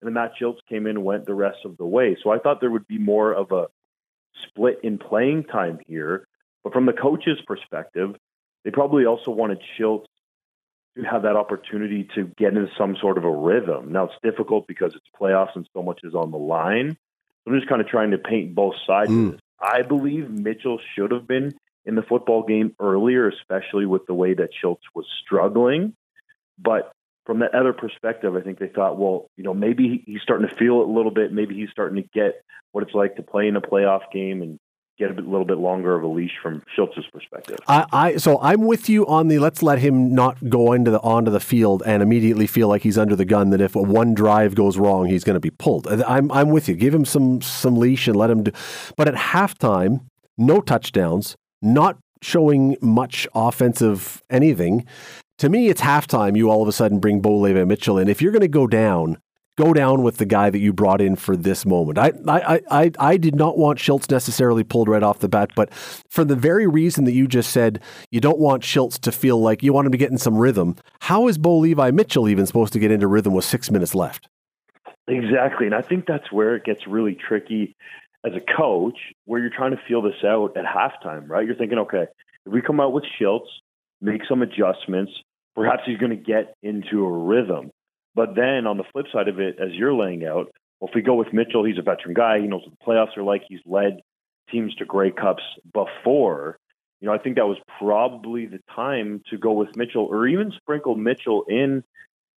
and 0.00 0.06
then 0.06 0.12
Matt 0.12 0.32
Shiltz 0.40 0.58
came 0.68 0.86
in 0.86 0.96
and 0.96 1.04
went 1.04 1.26
the 1.26 1.34
rest 1.34 1.58
of 1.64 1.76
the 1.76 1.86
way. 1.86 2.16
So 2.22 2.30
I 2.30 2.38
thought 2.38 2.60
there 2.60 2.70
would 2.70 2.86
be 2.86 2.98
more 2.98 3.32
of 3.32 3.52
a 3.52 3.66
split 4.42 4.80
in 4.82 4.98
playing 4.98 5.44
time 5.44 5.78
here. 5.86 6.28
But 6.62 6.72
from 6.72 6.86
the 6.86 6.92
coach's 6.92 7.40
perspective, 7.46 8.14
they 8.64 8.70
probably 8.70 9.06
also 9.06 9.30
wanted 9.30 9.60
Shiltz 9.78 10.04
to 10.04 10.13
have 11.10 11.22
that 11.22 11.36
opportunity 11.36 12.08
to 12.14 12.30
get 12.36 12.54
into 12.54 12.68
some 12.78 12.96
sort 13.00 13.18
of 13.18 13.24
a 13.24 13.30
rhythm. 13.30 13.92
Now 13.92 14.04
it's 14.04 14.14
difficult 14.22 14.66
because 14.66 14.94
it's 14.94 15.06
playoffs 15.20 15.56
and 15.56 15.68
so 15.74 15.82
much 15.82 16.00
is 16.04 16.14
on 16.14 16.30
the 16.30 16.38
line. 16.38 16.96
I'm 17.46 17.54
just 17.54 17.68
kind 17.68 17.80
of 17.80 17.88
trying 17.88 18.12
to 18.12 18.18
paint 18.18 18.54
both 18.54 18.74
sides 18.86 19.10
mm. 19.10 19.26
of 19.26 19.32
this. 19.32 19.40
I 19.60 19.82
believe 19.82 20.30
Mitchell 20.30 20.78
should 20.94 21.10
have 21.10 21.26
been 21.26 21.52
in 21.84 21.94
the 21.94 22.02
football 22.02 22.42
game 22.42 22.74
earlier, 22.80 23.28
especially 23.28 23.86
with 23.86 24.06
the 24.06 24.14
way 24.14 24.34
that 24.34 24.50
Shiltz 24.62 24.82
was 24.94 25.06
struggling. 25.24 25.94
But 26.58 26.92
from 27.26 27.40
that 27.40 27.54
other 27.54 27.72
perspective, 27.72 28.36
I 28.36 28.40
think 28.40 28.58
they 28.58 28.68
thought, 28.68 28.98
well, 28.98 29.26
you 29.36 29.44
know, 29.44 29.54
maybe 29.54 30.02
he's 30.06 30.22
starting 30.22 30.48
to 30.48 30.54
feel 30.54 30.80
it 30.80 30.88
a 30.88 30.92
little 30.92 31.10
bit. 31.10 31.32
Maybe 31.32 31.54
he's 31.54 31.70
starting 31.70 32.02
to 32.02 32.08
get 32.14 32.42
what 32.72 32.84
it's 32.84 32.94
like 32.94 33.16
to 33.16 33.22
play 33.22 33.48
in 33.48 33.56
a 33.56 33.60
playoff 33.60 34.10
game 34.12 34.42
and 34.42 34.58
get 34.98 35.10
a 35.10 35.14
bit, 35.14 35.26
little 35.26 35.44
bit 35.44 35.58
longer 35.58 35.94
of 35.94 36.02
a 36.02 36.06
leash 36.06 36.32
from 36.42 36.62
Shiltz's 36.76 37.06
perspective. 37.12 37.58
I, 37.66 37.86
I, 37.92 38.16
so 38.16 38.40
I'm 38.40 38.62
with 38.62 38.88
you 38.88 39.06
on 39.06 39.28
the 39.28 39.38
let's 39.38 39.62
let 39.62 39.78
him 39.78 40.14
not 40.14 40.48
go 40.48 40.72
into 40.72 40.90
the 40.90 41.00
onto 41.00 41.30
the 41.30 41.40
field 41.40 41.82
and 41.84 42.02
immediately 42.02 42.46
feel 42.46 42.68
like 42.68 42.82
he's 42.82 42.98
under 42.98 43.16
the 43.16 43.24
gun. 43.24 43.50
That 43.50 43.60
if 43.60 43.74
one 43.74 44.14
drive 44.14 44.54
goes 44.54 44.78
wrong, 44.78 45.06
he's 45.06 45.24
going 45.24 45.34
to 45.34 45.40
be 45.40 45.50
pulled. 45.50 45.86
I'm 45.88 46.30
I'm 46.30 46.50
with 46.50 46.68
you. 46.68 46.74
Give 46.74 46.94
him 46.94 47.04
some 47.04 47.40
some 47.40 47.76
leash 47.76 48.06
and 48.06 48.16
let 48.16 48.30
him 48.30 48.44
do. 48.44 48.52
But 48.96 49.08
at 49.08 49.14
halftime, 49.14 50.06
no 50.38 50.60
touchdowns, 50.60 51.36
not 51.60 51.98
showing 52.22 52.76
much 52.80 53.28
offensive 53.34 54.22
anything. 54.30 54.86
To 55.38 55.48
me, 55.48 55.68
it's 55.68 55.80
halftime. 55.80 56.36
You 56.36 56.50
all 56.50 56.62
of 56.62 56.68
a 56.68 56.72
sudden 56.72 57.00
bring 57.00 57.20
Bo 57.20 57.36
Levi 57.36 57.64
Mitchell 57.64 57.98
in. 57.98 58.08
If 58.08 58.22
you're 58.22 58.32
going 58.32 58.40
to 58.42 58.48
go 58.48 58.66
down, 58.66 59.18
go 59.56 59.72
down 59.72 60.02
with 60.02 60.16
the 60.16 60.24
guy 60.24 60.50
that 60.50 60.58
you 60.58 60.72
brought 60.72 61.00
in 61.00 61.16
for 61.16 61.36
this 61.36 61.64
moment. 61.64 61.98
I, 61.98 62.12
I, 62.26 62.60
I, 62.70 62.90
I 62.98 63.16
did 63.16 63.34
not 63.34 63.56
want 63.56 63.78
Shiltz 63.78 64.10
necessarily 64.10 64.64
pulled 64.64 64.88
right 64.88 65.02
off 65.02 65.20
the 65.20 65.28
bat, 65.28 65.50
but 65.54 65.72
for 65.74 66.24
the 66.24 66.36
very 66.36 66.66
reason 66.66 67.04
that 67.04 67.12
you 67.12 67.28
just 67.28 67.50
said, 67.50 67.80
you 68.10 68.20
don't 68.20 68.38
want 68.38 68.62
Shiltz 68.62 68.98
to 69.00 69.12
feel 69.12 69.40
like 69.40 69.62
you 69.62 69.72
want 69.72 69.86
him 69.86 69.92
to 69.92 69.98
get 69.98 70.10
in 70.10 70.18
some 70.18 70.36
rhythm. 70.36 70.76
How 71.00 71.28
is 71.28 71.38
Bo 71.38 71.58
Levi 71.58 71.90
Mitchell 71.92 72.28
even 72.28 72.46
supposed 72.46 72.72
to 72.72 72.78
get 72.78 72.90
into 72.90 73.06
rhythm 73.06 73.32
with 73.32 73.44
six 73.44 73.70
minutes 73.70 73.94
left? 73.94 74.28
Exactly. 75.06 75.66
And 75.66 75.74
I 75.74 75.82
think 75.82 76.06
that's 76.06 76.32
where 76.32 76.56
it 76.56 76.64
gets 76.64 76.86
really 76.86 77.14
tricky 77.14 77.76
as 78.24 78.32
a 78.32 78.56
coach, 78.56 78.98
where 79.26 79.40
you're 79.40 79.50
trying 79.50 79.72
to 79.72 79.80
feel 79.86 80.00
this 80.00 80.24
out 80.24 80.56
at 80.56 80.64
halftime, 80.64 81.28
right? 81.28 81.46
You're 81.46 81.56
thinking, 81.56 81.78
okay, 81.80 82.06
if 82.46 82.52
we 82.52 82.62
come 82.62 82.80
out 82.80 82.92
with 82.92 83.04
Shiltz, 83.20 83.48
make 84.00 84.22
some 84.28 84.42
adjustments, 84.42 85.12
perhaps 85.54 85.82
he's 85.84 85.98
going 85.98 86.10
to 86.10 86.16
get 86.16 86.54
into 86.62 87.04
a 87.04 87.10
rhythm. 87.10 87.70
But 88.14 88.34
then 88.34 88.66
on 88.66 88.76
the 88.76 88.84
flip 88.92 89.06
side 89.12 89.28
of 89.28 89.40
it, 89.40 89.58
as 89.58 89.72
you're 89.72 89.94
laying 89.94 90.24
out, 90.24 90.52
well, 90.80 90.88
if 90.88 90.94
we 90.94 91.02
go 91.02 91.14
with 91.14 91.32
Mitchell, 91.32 91.64
he's 91.64 91.78
a 91.78 91.82
veteran 91.82 92.14
guy. 92.14 92.40
He 92.40 92.46
knows 92.46 92.62
what 92.62 92.78
the 92.78 92.84
playoffs 92.84 93.16
are 93.16 93.22
like. 93.22 93.42
He's 93.48 93.60
led 93.66 94.00
teams 94.50 94.74
to 94.76 94.84
Grey 94.84 95.10
Cups 95.10 95.42
before. 95.72 96.58
You 97.00 97.08
know, 97.08 97.14
I 97.14 97.18
think 97.18 97.36
that 97.36 97.46
was 97.46 97.58
probably 97.78 98.46
the 98.46 98.60
time 98.74 99.22
to 99.30 99.38
go 99.38 99.52
with 99.52 99.76
Mitchell 99.76 100.04
or 100.04 100.26
even 100.26 100.52
sprinkle 100.52 100.94
Mitchell 100.94 101.44
in, 101.48 101.82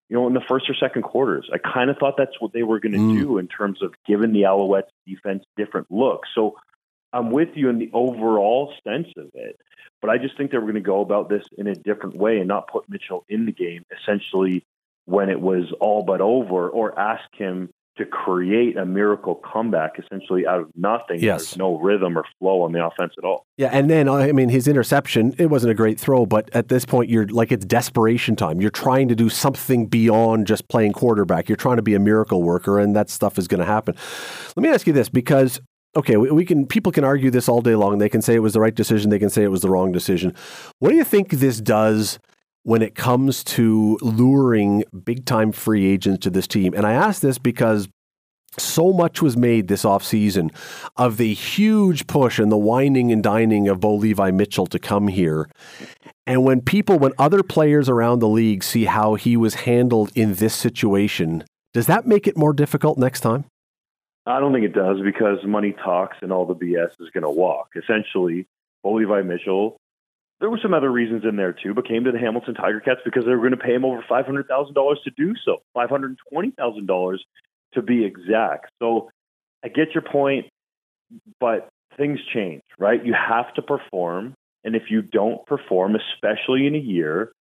you 0.10 0.18
know, 0.18 0.28
in 0.28 0.34
the 0.34 0.42
first 0.42 0.70
or 0.70 0.76
second 0.76 1.04
quarters. 1.04 1.50
I 1.54 1.58
kind 1.58 1.90
of 1.90 1.98
thought 1.98 2.16
that's 2.18 2.40
what 2.40 2.54
they 2.54 2.64
were 2.64 2.80
going 2.80 2.94
to 2.94 2.98
mm. 2.98 3.20
do 3.20 3.38
in 3.38 3.48
terms 3.48 3.82
of 3.82 3.94
giving 4.06 4.34
the 4.34 4.44
Alouettes 4.44 4.90
defense 5.06 5.44
different 5.56 5.88
looks. 5.92 6.30
So 6.34 6.56
I'm 7.14 7.32
with 7.32 7.50
you 7.56 7.70
in 7.70 7.80
the 7.80 7.90
overall 7.94 8.74
sense 8.86 9.08
of 9.18 9.30
it, 9.34 9.60
but 10.02 10.10
I 10.10 10.18
just 10.18 10.36
think 10.38 10.52
they 10.52 10.58
were 10.58 10.64
going 10.64 10.76
to 10.76 10.82
go 10.82 11.02
about 11.02 11.30
this 11.30 11.46
in 11.58 11.68
a 11.68 11.76
different 11.76 12.16
way 12.16 12.40
and 12.40 12.48
not 12.48 12.68
put 12.68 12.90
Mitchell 12.90 13.26
in 13.30 13.46
the 13.46 13.52
game, 13.52 13.84
essentially 14.02 14.66
when 15.08 15.30
it 15.30 15.42
was 15.42 15.66
all 15.82 16.04
but 16.04 16.22
over, 16.22 16.70
or 16.70 16.98
ask 17.00 17.24
him 17.34 17.70
to 17.98 18.06
create 18.06 18.78
a 18.78 18.86
miracle 18.86 19.36
comeback 19.36 20.00
essentially 20.00 20.46
out 20.46 20.60
of 20.60 20.68
nothing. 20.76 21.20
Yes. 21.20 21.46
There's 21.46 21.58
no 21.58 21.80
rhythm 21.80 22.18
or 22.18 22.26
flow 22.40 22.62
on 22.62 22.72
the 22.72 22.86
offense 22.86 23.14
at 23.18 23.24
all. 23.24 23.46
Yeah, 23.58 23.70
and 23.72 23.90
then 23.90 24.08
I 24.08 24.32
mean 24.32 24.50
his 24.50 24.68
interception, 24.68 25.34
it 25.38 25.48
wasn't 25.48 25.72
a 25.72 25.74
great 25.74 26.00
throw, 26.00 26.26
but 26.26 26.50
at 26.54 26.70
this 26.70 26.86
point 26.86 27.10
you're 27.10 27.28
like 27.28 27.52
it's 27.52 27.66
desperation 27.66 28.36
time. 28.36 28.62
You're 28.62 28.70
trying 28.70 29.08
to 29.08 29.16
do 29.16 29.30
something 29.30 29.88
beyond 29.88 30.48
just 30.48 30.68
playing 30.68 30.94
quarterback. 30.94 31.50
You're 31.50 31.56
trying 31.56 31.78
to 31.78 31.82
be 31.82 31.96
a 31.96 32.00
miracle 32.00 32.44
worker 32.44 32.80
and 32.80 32.96
that 32.96 33.10
stuff 33.10 33.38
is 33.38 33.48
going 33.48 33.62
to 33.62 33.66
happen. 33.66 33.96
Let 34.56 34.64
me 34.64 34.70
ask 34.70 34.88
you 34.88 34.94
this 34.94 35.10
because 35.10 35.60
okay, 35.96 36.18
we, 36.18 36.30
we, 36.30 36.46
can 36.46 36.68
people 36.68 36.92
can 36.92 37.04
argue 37.04 37.32
this 37.32 37.50
all 37.50 37.62
day 37.62 37.76
long. 37.76 37.98
They 37.98 38.10
can 38.10 38.22
say 38.22 38.36
it 38.36 38.40
was 38.40 38.54
the 38.54 38.62
right 38.62 38.76
decision, 38.76 39.10
they 39.10 39.20
can 39.20 39.30
say 39.30 39.44
it 39.44 39.52
was 39.52 39.62
the 39.62 39.70
wrong 39.70 39.92
decision. 39.92 40.36
What 40.80 40.92
do 40.92 40.96
you 40.96 41.04
think 41.04 41.32
this 41.32 41.60
does 41.60 42.20
when 42.68 42.82
it 42.82 42.96
comes 42.96 43.46
to 43.46 43.98
luring 44.02 44.84
big 45.06 45.24
time 45.24 45.54
free 45.54 45.86
agents 45.86 46.22
to 46.22 46.30
this 46.30 46.46
team. 46.46 46.74
And 46.74 46.86
I 46.86 46.92
ask 46.92 47.22
this 47.22 47.38
because 47.38 47.88
so 48.58 48.92
much 48.92 49.22
was 49.22 49.38
made 49.38 49.70
this 49.70 49.84
offseason 49.84 50.54
of 50.98 51.16
the 51.16 51.34
huge 51.34 52.08
push 52.08 52.40
and 52.40 52.52
the 52.52 52.58
winding 52.58 53.10
and 53.10 53.24
dining 53.24 53.70
of 53.70 53.80
Bo 53.80 53.96
Levi 53.96 54.32
Mitchell 54.32 54.68
to 54.68 54.80
come 54.80 55.08
here. 55.08 55.48
And 56.26 56.44
when 56.44 56.60
people, 56.60 57.00
when 57.00 57.14
other 57.18 57.42
players 57.42 57.88
around 57.88 58.20
the 58.20 58.28
league 58.28 58.66
see 58.66 58.84
how 58.84 59.16
he 59.16 59.38
was 59.38 59.56
handled 59.56 60.12
in 60.14 60.34
this 60.34 60.54
situation, 60.54 61.46
does 61.74 61.88
that 61.88 62.06
make 62.06 62.28
it 62.28 62.36
more 62.36 62.52
difficult 62.52 62.98
next 62.98 63.22
time? 63.22 63.46
I 64.26 64.42
don't 64.42 64.52
think 64.52 64.66
it 64.66 64.74
does 64.74 64.98
because 65.02 65.38
money 65.46 65.74
talks 65.86 66.18
and 66.22 66.34
all 66.34 66.46
the 66.46 66.54
BS 66.54 66.90
is 67.00 67.10
going 67.14 67.24
to 67.24 67.30
walk. 67.30 67.70
Essentially, 67.82 68.46
Bo 68.84 68.96
Levi 68.96 69.22
Mitchell 69.22 69.78
there 70.40 70.50
were 70.50 70.60
some 70.62 70.74
other 70.74 70.92
reasons 70.92 71.24
in 71.28 71.36
there 71.36 71.54
too, 71.54 71.74
but 71.74 71.88
came 71.88 72.04
to 72.04 72.12
the 72.12 72.20
Hamilton 72.20 72.54
Tiger 72.54 72.80
Cats 72.80 73.00
because 73.04 73.26
they 73.26 73.32
were 73.32 73.38
going 73.38 73.52
to 73.52 73.58
pay 73.58 73.74
him 73.74 73.86
over 73.86 74.04
five 74.08 74.26
hundred 74.26 74.48
thousand 74.48 74.74
dollars 74.76 75.00
to 75.04 75.12
do 75.12 75.34
so, 75.44 75.58
five 75.74 75.90
hundred 75.90 76.18
twenty 76.32 76.52
thousand 76.52 76.86
dollars 76.86 77.24
to 77.74 77.82
be 77.82 78.06
exact. 78.06 78.72
So 78.80 79.10
I 79.64 79.70
get 79.70 79.94
your 79.94 80.04
point, 80.04 80.48
but 81.40 81.70
things 81.98 82.20
change, 82.34 82.62
right? 82.78 83.04
You 83.04 83.14
have 83.14 83.54
to 83.56 83.62
perform, 83.62 84.36
and 84.64 84.76
if 84.76 84.84
you 84.90 85.02
don't 85.02 85.46
perform, 85.46 85.96
especially 85.96 86.68
in 86.68 86.76
a 86.76 86.80
year 86.80 87.32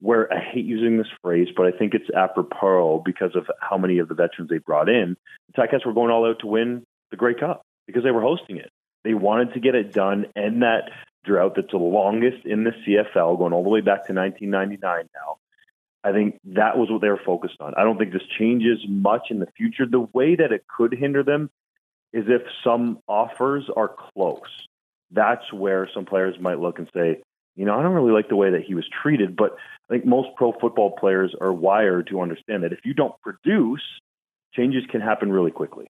where 0.00 0.32
I 0.32 0.40
hate 0.40 0.64
using 0.64 0.96
this 0.96 1.06
phrase, 1.22 1.48
but 1.54 1.66
I 1.66 1.72
think 1.72 1.94
it's 1.94 2.08
apropos 2.16 3.02
because 3.04 3.36
of 3.36 3.46
how 3.60 3.76
many 3.76 3.98
of 3.98 4.08
the 4.08 4.14
veterans 4.14 4.48
they 4.48 4.58
brought 4.58 4.88
in. 4.88 5.16
The 5.54 5.62
Ticats 5.62 5.84
were 5.84 5.92
going 5.92 6.10
all 6.10 6.26
out 6.26 6.40
to 6.40 6.46
win 6.46 6.84
the 7.10 7.18
Grey 7.18 7.34
Cup 7.34 7.62
because 7.86 8.02
they 8.02 8.10
were 8.10 8.22
hosting 8.22 8.56
it. 8.56 8.70
They 9.04 9.14
wanted 9.14 9.54
to 9.54 9.60
get 9.60 9.74
it 9.74 9.92
done, 9.92 10.26
and 10.34 10.62
that 10.62 10.90
drought 11.24 11.54
that's 11.56 11.70
the 11.70 11.78
longest 11.78 12.44
in 12.44 12.64
the 12.64 12.70
CFL, 12.70 13.38
going 13.38 13.52
all 13.52 13.62
the 13.62 13.68
way 13.68 13.80
back 13.80 14.06
to 14.06 14.12
1999 14.12 15.08
now. 15.14 15.38
I 16.02 16.12
think 16.12 16.38
that 16.44 16.78
was 16.78 16.90
what 16.90 17.02
they 17.02 17.08
were 17.08 17.20
focused 17.24 17.60
on. 17.60 17.74
I 17.76 17.84
don't 17.84 17.98
think 17.98 18.12
this 18.12 18.22
changes 18.38 18.78
much 18.88 19.26
in 19.30 19.38
the 19.38 19.48
future. 19.56 19.84
The 19.86 20.00
way 20.00 20.34
that 20.36 20.52
it 20.52 20.64
could 20.66 20.94
hinder 20.94 21.22
them 21.22 21.50
is 22.12 22.24
if 22.28 22.42
some 22.64 23.00
offers 23.06 23.68
are 23.76 23.94
close. 24.14 24.66
That's 25.10 25.52
where 25.52 25.88
some 25.92 26.06
players 26.06 26.36
might 26.40 26.58
look 26.58 26.78
and 26.78 26.88
say, 26.94 27.20
you 27.56 27.66
know, 27.66 27.78
I 27.78 27.82
don't 27.82 27.92
really 27.92 28.12
like 28.12 28.28
the 28.28 28.36
way 28.36 28.50
that 28.52 28.62
he 28.62 28.74
was 28.74 28.88
treated, 29.02 29.36
but 29.36 29.56
I 29.88 29.94
think 29.94 30.06
most 30.06 30.28
pro 30.36 30.52
football 30.52 30.92
players 30.92 31.34
are 31.40 31.52
wired 31.52 32.06
to 32.08 32.20
understand 32.22 32.62
that 32.62 32.72
if 32.72 32.80
you 32.84 32.94
don't 32.94 33.14
produce, 33.20 33.82
changes 34.54 34.84
can 34.88 35.00
happen 35.00 35.30
really 35.30 35.50
quickly. 35.50 35.86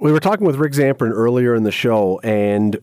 We 0.00 0.10
were 0.10 0.20
talking 0.20 0.46
with 0.46 0.56
Rick 0.56 0.72
Zamperin 0.72 1.12
earlier 1.12 1.54
in 1.54 1.62
the 1.62 1.70
show, 1.70 2.18
and 2.24 2.76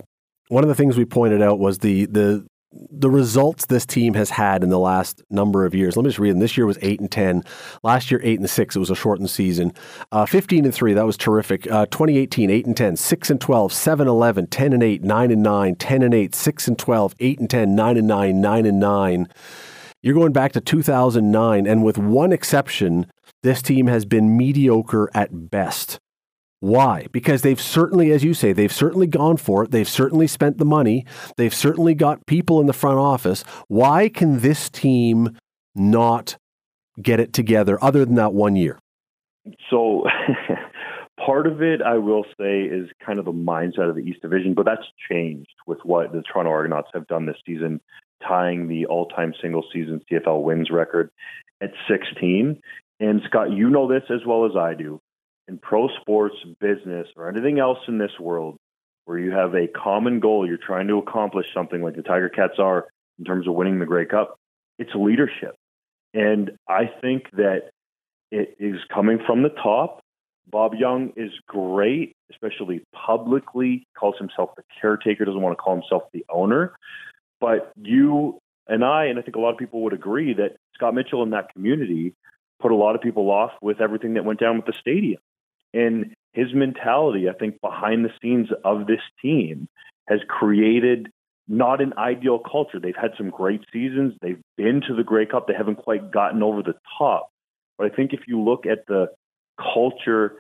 one 0.50 0.64
of 0.64 0.68
the 0.68 0.76
things 0.76 0.98
we 0.98 1.06
pointed 1.06 1.42
out 1.42 1.60
was 1.60 1.80
the 1.80 2.06
the 2.08 2.46
the 2.72 3.10
results 3.10 3.66
this 3.66 3.86
team 3.86 4.14
has 4.14 4.30
had 4.30 4.64
in 4.64 4.70
the 4.70 4.78
last 4.78 5.24
number 5.32 5.66
of 5.66 5.74
years. 5.74 5.98
Let 5.98 6.04
me 6.04 6.10
just 6.10 6.20
read 6.20 6.32
them. 6.32 6.40
This 6.40 6.56
year 6.56 6.68
was 6.68 6.78
eight 6.84 7.00
and 7.00 7.12
ten. 7.12 7.44
Last 7.82 8.12
year 8.12 8.20
eight 8.24 8.40
and 8.40 8.50
six. 8.50 8.76
It 8.76 8.80
was 8.80 8.92
a 8.92 8.96
shortened 8.96 9.30
season. 9.30 9.74
Uh, 10.12 10.26
Fifteen 10.26 10.66
and 10.66 10.74
three. 10.74 10.94
That 10.94 11.06
was 11.06 11.18
terrific. 11.18 11.70
Uh, 11.72 11.86
2018 11.88 12.50
eight 12.50 12.66
and 12.66 12.78
10, 12.78 12.98
6 12.98 13.30
and 13.30 13.42
12, 13.42 13.74
7 13.74 14.08
11, 14.08 14.48
10 14.48 14.74
and 14.74 14.84
8, 14.84 15.04
9 15.04 15.32
and 15.32 15.44
9, 15.44 15.76
10 15.76 16.02
and 16.04 16.14
8, 16.14 16.36
6 16.36 16.68
and 16.68 16.80
12, 16.80 17.16
8 17.20 17.40
and 17.40 17.50
10, 17.50 17.76
9 17.76 17.98
and 17.98 18.08
9, 18.08 18.42
9 18.42 18.66
and 18.66 18.80
9. 18.80 19.28
You're 20.02 20.16
going 20.16 20.34
back 20.34 20.52
to 20.54 20.62
2009, 20.62 21.68
and 21.68 21.84
with 21.84 21.98
one 21.98 22.32
exception, 22.32 23.12
this 23.42 23.62
team 23.62 23.88
has 23.88 24.06
been 24.06 24.38
mediocre 24.38 25.10
at 25.14 25.50
best. 25.50 26.00
Why? 26.62 27.08
Because 27.12 27.42
they've 27.42 27.60
certainly, 27.60 28.12
as 28.12 28.24
you 28.24 28.34
say, 28.34 28.52
they've 28.52 28.72
certainly 28.72 29.08
gone 29.08 29.38
for 29.38 29.64
it. 29.64 29.72
They've 29.72 29.88
certainly 29.88 30.28
spent 30.28 30.58
the 30.58 30.66
money. 30.66 31.06
They've 31.38 31.54
certainly 31.54 31.96
got 31.96 32.26
people 32.26 32.60
in 32.60 32.68
the 32.68 32.74
front 32.74 33.00
office. 33.00 33.44
Why 33.68 34.10
can 34.10 34.40
this 34.40 34.70
team 34.70 35.38
not 35.74 36.38
get 37.02 37.20
it 37.20 37.32
together 37.32 37.82
other 37.82 38.04
than 38.04 38.16
that 38.16 38.34
one 38.34 38.58
year? 38.58 38.78
So, 39.70 40.04
part 41.26 41.48
of 41.48 41.62
it, 41.62 41.82
I 41.82 41.98
will 41.98 42.26
say, 42.38 42.64
is 42.64 42.90
kind 43.06 43.20
of 43.20 43.26
the 43.26 43.32
mindset 43.32 43.90
of 43.90 43.96
the 43.96 44.02
East 44.02 44.22
Division, 44.22 44.54
but 44.54 44.66
that's 44.66 44.86
changed 45.10 45.54
with 45.66 45.80
what 45.84 46.12
the 46.12 46.22
Toronto 46.22 46.52
Argonauts 46.52 46.90
have 46.94 47.08
done 47.08 47.26
this 47.26 47.38
season, 47.46 47.80
tying 48.28 48.68
the 48.68 48.86
all 48.86 49.06
time 49.06 49.34
single 49.42 49.64
season 49.72 50.02
CFL 50.12 50.44
wins 50.44 50.70
record 50.72 51.10
at 51.62 51.72
16. 51.88 52.62
And 53.00 53.22
Scott, 53.28 53.54
you 53.54 53.70
know 53.70 53.88
this 53.88 54.04
as 54.10 54.26
well 54.28 54.46
as 54.46 54.58
I 54.58 54.74
do 54.74 55.00
in 55.50 55.58
pro 55.58 55.90
sports, 56.00 56.36
business, 56.62 57.08
or 57.18 57.28
anything 57.28 57.60
else 57.60 57.80
in 57.88 57.98
this 57.98 58.18
world 58.20 58.58
where 59.06 59.18
you 59.18 59.32
have 59.32 59.56
a 59.56 59.68
common 59.68 60.20
goal, 60.20 60.48
you're 60.48 60.58
trying 60.58 60.88
to 60.88 61.00
accomplish 61.00 61.48
something 61.54 61.82
like 61.82 61.96
the 61.96 62.04
Tiger 62.04 62.30
Cats 62.30 62.60
are 62.60 62.88
in 63.18 63.26
terms 63.26 63.48
of 63.48 63.56
winning 63.56 63.80
the 63.80 63.86
Grey 63.86 64.06
Cup, 64.06 64.38
it's 64.78 64.92
leadership. 64.94 65.56
And 66.14 66.52
I 66.68 66.90
think 67.02 67.32
that 67.34 67.72
it 68.32 68.56
is 68.60 68.80
coming 68.94 69.20
from 69.26 69.42
the 69.42 69.50
top. 69.50 70.02
Bob 70.50 70.76
Young 70.76 71.14
is 71.16 71.32
great, 71.48 72.14
especially 72.32 72.84
publicly. 72.94 73.70
He 73.70 73.88
calls 73.98 74.16
himself 74.18 74.52
the 74.56 74.64
caretaker, 74.80 75.26
doesn't 75.26 75.42
want 75.42 75.58
to 75.58 75.62
call 75.62 75.76
himself 75.76 76.04
the 76.14 76.26
owner. 76.30 76.76
But 77.42 77.72
you 77.82 78.40
and 78.68 78.84
I, 78.84 79.06
and 79.06 79.18
I 79.18 79.24
think 79.24 79.36
a 79.36 79.40
lot 79.40 79.52
of 79.52 79.58
people 79.58 79.82
would 79.82 79.94
agree 79.94 80.34
that 80.34 80.58
Scott 80.76 80.94
Mitchell 80.94 81.24
in 81.24 81.32
that 81.32 81.54
community 81.54 82.14
put 82.60 82.72
a 82.72 82.76
lot 82.76 82.96
of 82.96 83.02
people 83.02 83.32
off 83.32 83.52
with 83.62 83.82
everything 83.82 84.14
that 84.16 84.26
went 84.26 84.40
down 84.40 84.58
with 84.58 84.66
the 84.66 84.74
stadium. 84.80 85.20
And 85.74 86.14
his 86.34 86.54
mentality, 86.54 87.30
I 87.30 87.34
think, 87.34 87.62
behind 87.62 88.06
the 88.06 88.12
scenes 88.22 88.50
of 88.64 88.88
this 88.88 89.02
team 89.22 89.68
has 90.08 90.20
created 90.28 91.10
not 91.48 91.82
an 91.82 91.94
ideal 91.98 92.40
culture. 92.40 92.80
They've 92.80 92.96
had 92.96 93.12
some 93.18 93.30
great 93.32 93.62
seasons. 93.74 94.14
They've 94.22 94.42
been 94.56 94.82
to 94.88 94.96
the 94.96 95.04
Grey 95.04 95.26
Cup. 95.26 95.48
They 95.48 95.56
haven't 95.56 95.78
quite 95.78 96.12
gotten 96.12 96.44
over 96.44 96.62
the 96.62 96.76
top. 96.98 97.30
But 97.78 97.92
I 97.92 97.96
think 97.96 98.14
if 98.14 98.22
you 98.28 98.42
look 98.42 98.66
at 98.66 98.86
the 98.88 99.08
culture 99.58 100.40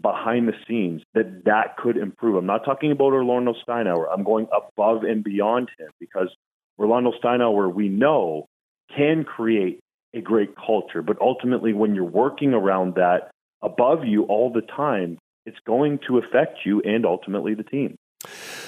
behind 0.00 0.48
the 0.48 0.54
scenes, 0.66 1.02
that 1.14 1.44
that 1.44 1.76
could 1.76 1.96
improve. 1.96 2.36
I'm 2.36 2.46
not 2.46 2.64
talking 2.64 2.90
about 2.90 3.12
Orlando 3.12 3.54
Steinauer. 3.66 4.06
I'm 4.10 4.24
going 4.24 4.46
above 4.50 5.04
and 5.04 5.22
beyond 5.22 5.70
him 5.78 5.90
because 6.00 6.28
Orlando 6.78 7.12
Steinauer, 7.22 7.72
we 7.72 7.88
know, 7.88 8.46
can 8.94 9.24
create 9.24 9.80
a 10.14 10.20
great 10.20 10.54
culture. 10.56 11.02
But 11.02 11.20
ultimately, 11.20 11.72
when 11.72 11.94
you're 11.94 12.04
working 12.04 12.54
around 12.54 12.94
that, 12.94 13.30
above 13.62 14.04
you 14.04 14.24
all 14.24 14.52
the 14.52 14.62
time, 14.62 15.18
it's 15.44 15.58
going 15.66 16.00
to 16.06 16.18
affect 16.18 16.58
you 16.64 16.80
and 16.82 17.06
ultimately 17.06 17.54
the 17.54 17.62
team. 17.62 17.96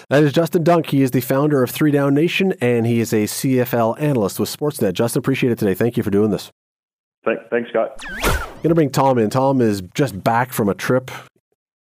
That 0.09 0.23
is 0.23 0.33
Justin 0.33 0.63
Dunk. 0.63 0.87
He 0.87 1.03
is 1.03 1.11
the 1.11 1.21
founder 1.21 1.63
of 1.63 1.71
Three 1.71 1.91
Down 1.91 2.15
Nation, 2.15 2.55
and 2.61 2.87
he 2.87 3.01
is 3.01 3.13
a 3.13 3.25
CFL 3.25 4.01
analyst 4.01 4.39
with 4.39 4.55
Sportsnet. 4.55 4.93
Justin, 4.93 5.21
appreciate 5.21 5.51
it 5.51 5.59
today. 5.59 5.75
Thank 5.75 5.97
you 5.97 6.03
for 6.03 6.11
doing 6.11 6.31
this. 6.31 6.51
Thanks, 7.51 7.71
Scott. 7.71 8.03
Going 8.63 8.71
to 8.71 8.75
bring 8.75 8.91
Tom 8.91 9.19
in. 9.19 9.29
Tom 9.31 9.61
is 9.61 9.83
just 9.95 10.23
back 10.23 10.53
from 10.53 10.69
a 10.69 10.75
trip, 10.75 11.11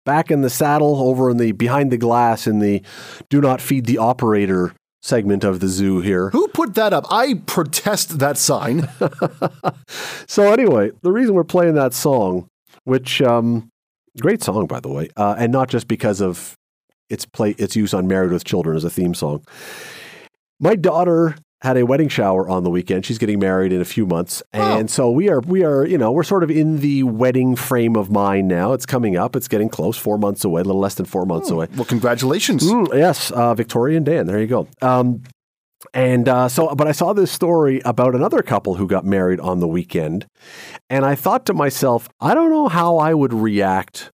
back 0.06 0.30
in 0.30 0.42
the 0.42 0.50
saddle, 0.50 0.98
over 0.98 1.30
in 1.30 1.38
the 1.38 1.54
behind 1.54 1.92
the 1.92 1.98
glass 1.98 2.48
in 2.48 2.60
the 2.60 2.82
"Do 3.30 3.40
not 3.40 3.62
feed 3.62 3.86
the 3.86 3.98
operator" 3.98 4.74
segment 5.02 5.44
of 5.44 5.60
the 5.60 5.68
zoo 5.68 6.02
here. 6.02 6.30
Who 6.32 6.48
put 6.50 6.76
that 6.76 6.92
up? 6.92 7.06
I 7.10 7.36
protest 7.46 8.20
that 8.20 8.38
sign. 8.38 8.90
so 10.28 10.52
anyway, 10.52 10.92
the 11.02 11.12
reason 11.12 11.34
we're 11.34 11.46
playing 11.46 11.76
that 11.76 11.94
song 11.94 12.50
which 12.88 13.22
um, 13.22 13.70
great 14.20 14.42
song 14.42 14.66
by 14.66 14.80
the 14.80 14.88
way, 14.88 15.10
uh, 15.18 15.36
and 15.38 15.52
not 15.52 15.70
just 15.70 15.88
because 15.88 16.22
of 16.22 16.56
its 17.10 17.26
play 17.26 17.52
its 17.58 17.76
use 17.76 17.94
on 17.94 18.08
Married 18.08 18.32
with 18.32 18.46
Children 18.46 18.78
as 18.78 18.84
a 18.84 18.90
theme 18.90 19.14
song. 19.14 19.44
My 20.60 20.76
daughter 20.76 21.36
had 21.62 21.76
a 21.76 21.86
wedding 21.86 22.08
shower 22.08 22.48
on 22.48 22.64
the 22.64 22.70
weekend. 22.70 23.06
She's 23.06 23.18
getting 23.18 23.40
married 23.40 23.74
in 23.74 23.82
a 23.82 23.86
few 23.86 24.06
months, 24.06 24.42
and 24.54 24.84
oh. 24.84 24.88
so 24.88 25.12
we 25.12 25.30
are 25.30 25.42
we 25.42 25.64
are 25.64 25.86
you 25.86 25.98
know 25.98 26.14
we're 26.14 26.24
sort 26.24 26.44
of 26.44 26.50
in 26.50 26.80
the 26.80 27.04
wedding 27.04 27.58
frame 27.58 27.98
of 27.98 28.10
mind 28.10 28.48
now. 28.48 28.72
It's 28.72 28.86
coming 28.86 29.18
up. 29.18 29.36
It's 29.36 29.50
getting 29.50 29.68
close. 29.68 29.98
Four 29.98 30.18
months 30.18 30.46
away, 30.46 30.62
a 30.62 30.64
little 30.64 30.82
less 30.82 30.96
than 30.96 31.06
four 31.06 31.26
months 31.26 31.52
oh. 31.52 31.56
away. 31.56 31.68
Well, 31.76 31.86
congratulations. 31.86 32.64
Mm, 32.64 32.94
yes, 32.94 33.32
uh, 33.32 33.54
Victoria 33.54 33.98
and 33.98 34.06
Dan. 34.06 34.28
There 34.28 34.40
you 34.40 34.48
go. 34.48 34.68
Um, 34.82 35.24
and 35.94 36.28
uh, 36.28 36.50
so, 36.50 36.74
but 36.76 36.88
I 36.88 36.92
saw 36.92 37.14
this 37.14 37.32
story 37.32 37.82
about 37.86 38.16
another 38.16 38.42
couple 38.42 38.76
who 38.76 38.88
got 38.88 39.06
married 39.06 39.40
on 39.40 39.60
the 39.60 39.68
weekend. 39.68 40.26
And 40.90 41.06
I 41.06 41.16
thought 41.16 41.46
to 41.48 41.54
myself, 41.54 42.10
I 42.20 42.34
don't 42.34 42.50
know 42.50 42.68
how 42.68 42.98
I 42.98 43.14
would 43.14 43.34
react 43.34 44.12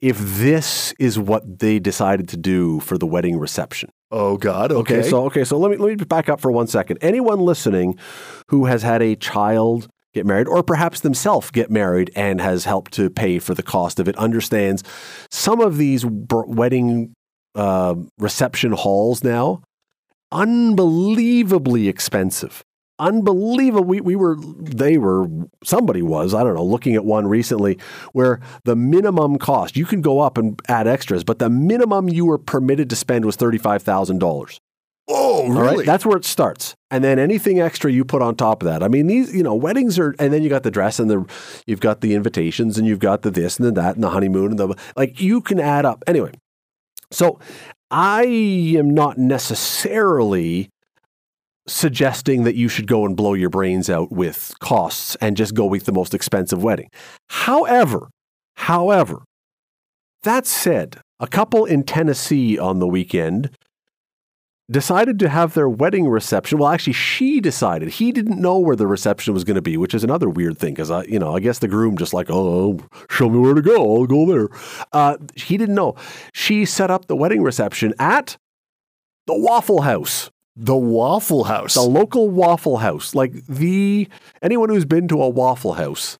if 0.00 0.18
this 0.18 0.94
is 0.98 1.18
what 1.18 1.58
they 1.58 1.78
decided 1.78 2.28
to 2.28 2.36
do 2.36 2.80
for 2.80 2.96
the 2.96 3.06
wedding 3.06 3.38
reception. 3.38 3.90
Oh 4.10 4.36
God. 4.36 4.72
Okay. 4.72 5.00
okay. 5.00 5.08
So 5.08 5.24
okay. 5.26 5.44
So 5.44 5.58
let 5.58 5.70
me 5.70 5.76
let 5.76 5.98
me 5.98 6.04
back 6.04 6.28
up 6.28 6.40
for 6.40 6.50
one 6.50 6.66
second. 6.66 6.98
Anyone 7.00 7.40
listening 7.40 7.98
who 8.48 8.66
has 8.66 8.82
had 8.82 9.02
a 9.02 9.16
child 9.16 9.88
get 10.12 10.26
married, 10.26 10.48
or 10.48 10.62
perhaps 10.62 11.00
themselves 11.00 11.50
get 11.50 11.70
married 11.70 12.10
and 12.16 12.40
has 12.40 12.64
helped 12.64 12.92
to 12.92 13.10
pay 13.10 13.38
for 13.38 13.54
the 13.54 13.62
cost 13.62 14.00
of 14.00 14.08
it, 14.08 14.16
understands 14.16 14.82
some 15.30 15.60
of 15.60 15.76
these 15.76 16.04
wedding 16.06 17.14
uh, 17.54 17.94
reception 18.18 18.72
halls 18.72 19.22
now 19.22 19.62
unbelievably 20.32 21.88
expensive. 21.88 22.64
Unbelievable. 22.98 23.84
We, 23.84 24.00
we 24.02 24.14
were, 24.14 24.36
they 24.38 24.98
were, 24.98 25.26
somebody 25.64 26.02
was, 26.02 26.34
I 26.34 26.42
don't 26.42 26.54
know, 26.54 26.64
looking 26.64 26.94
at 26.94 27.04
one 27.04 27.26
recently 27.26 27.78
where 28.12 28.40
the 28.64 28.76
minimum 28.76 29.38
cost, 29.38 29.74
you 29.74 29.86
can 29.86 30.02
go 30.02 30.20
up 30.20 30.36
and 30.36 30.60
add 30.68 30.86
extras, 30.86 31.24
but 31.24 31.38
the 31.38 31.48
minimum 31.48 32.10
you 32.10 32.26
were 32.26 32.36
permitted 32.36 32.90
to 32.90 32.96
spend 32.96 33.24
was 33.24 33.38
$35,000. 33.38 34.60
Oh, 35.08 35.48
really? 35.48 35.56
All 35.56 35.76
right? 35.76 35.86
That's 35.86 36.04
where 36.04 36.16
it 36.16 36.26
starts. 36.26 36.74
And 36.90 37.02
then 37.02 37.18
anything 37.18 37.58
extra 37.58 37.90
you 37.90 38.04
put 38.04 38.20
on 38.20 38.36
top 38.36 38.62
of 38.62 38.68
that. 38.68 38.82
I 38.82 38.88
mean, 38.88 39.06
these, 39.06 39.34
you 39.34 39.42
know, 39.42 39.54
weddings 39.54 39.98
are, 39.98 40.14
and 40.18 40.32
then 40.32 40.42
you 40.42 40.50
got 40.50 40.62
the 40.62 40.70
dress 40.70 41.00
and 41.00 41.10
the, 41.10 41.24
you've 41.66 41.80
got 41.80 42.02
the 42.02 42.14
invitations 42.14 42.76
and 42.76 42.86
you've 42.86 42.98
got 42.98 43.22
the 43.22 43.30
this 43.30 43.58
and 43.58 43.66
the 43.66 43.72
that 43.72 43.94
and 43.94 44.04
the 44.04 44.10
honeymoon 44.10 44.50
and 44.50 44.58
the, 44.58 44.76
like 44.94 45.20
you 45.20 45.40
can 45.40 45.58
add 45.58 45.86
up. 45.86 46.04
Anyway, 46.06 46.32
so 47.10 47.40
I 47.90 48.24
am 48.24 48.90
not 48.90 49.18
necessarily 49.18 50.70
suggesting 51.66 52.44
that 52.44 52.56
you 52.56 52.68
should 52.68 52.86
go 52.86 53.04
and 53.04 53.16
blow 53.16 53.34
your 53.34 53.50
brains 53.50 53.88
out 53.90 54.10
with 54.10 54.54
costs 54.60 55.16
and 55.20 55.36
just 55.36 55.54
go 55.54 55.66
with 55.66 55.84
the 55.84 55.92
most 55.92 56.14
expensive 56.14 56.62
wedding. 56.62 56.88
However, 57.28 58.08
however, 58.56 59.22
that 60.22 60.46
said, 60.46 61.00
a 61.18 61.26
couple 61.26 61.64
in 61.64 61.84
Tennessee 61.84 62.58
on 62.58 62.78
the 62.78 62.88
weekend 62.88 63.50
decided 64.70 65.18
to 65.18 65.28
have 65.28 65.54
their 65.54 65.68
wedding 65.68 66.08
reception. 66.08 66.58
Well, 66.58 66.70
actually, 66.70 66.92
she 66.92 67.40
decided. 67.40 67.88
He 67.88 68.12
didn't 68.12 68.40
know 68.40 68.58
where 68.58 68.76
the 68.76 68.86
reception 68.86 69.34
was 69.34 69.44
going 69.44 69.56
to 69.56 69.62
be, 69.62 69.76
which 69.76 69.94
is 69.94 70.04
another 70.04 70.28
weird 70.28 70.58
thing 70.58 70.74
because 70.74 70.90
I, 70.90 71.02
you 71.04 71.18
know, 71.18 71.34
I 71.34 71.40
guess 71.40 71.58
the 71.58 71.68
groom 71.68 71.96
just 71.96 72.14
like, 72.14 72.28
oh, 72.30 72.78
show 73.10 73.28
me 73.28 73.38
where 73.38 73.54
to 73.54 73.62
go. 73.62 73.96
I'll 73.96 74.06
go 74.06 74.26
there. 74.26 74.48
Uh, 74.92 75.16
he 75.34 75.56
didn't 75.56 75.74
know. 75.74 75.96
She 76.32 76.64
set 76.64 76.90
up 76.90 77.06
the 77.06 77.16
wedding 77.16 77.42
reception 77.42 77.94
at 77.98 78.36
the 79.26 79.38
Waffle 79.38 79.82
House 79.82 80.30
The 80.56 80.76
Waffle 80.76 81.44
House. 81.44 81.74
The 81.74 81.82
local 81.82 82.30
Waffle 82.30 82.78
House, 82.78 83.14
like 83.14 83.46
the 83.46 84.08
anyone 84.42 84.68
who's 84.68 84.84
been 84.84 85.08
to 85.08 85.22
a 85.22 85.28
Waffle 85.28 85.74
House, 85.74 86.18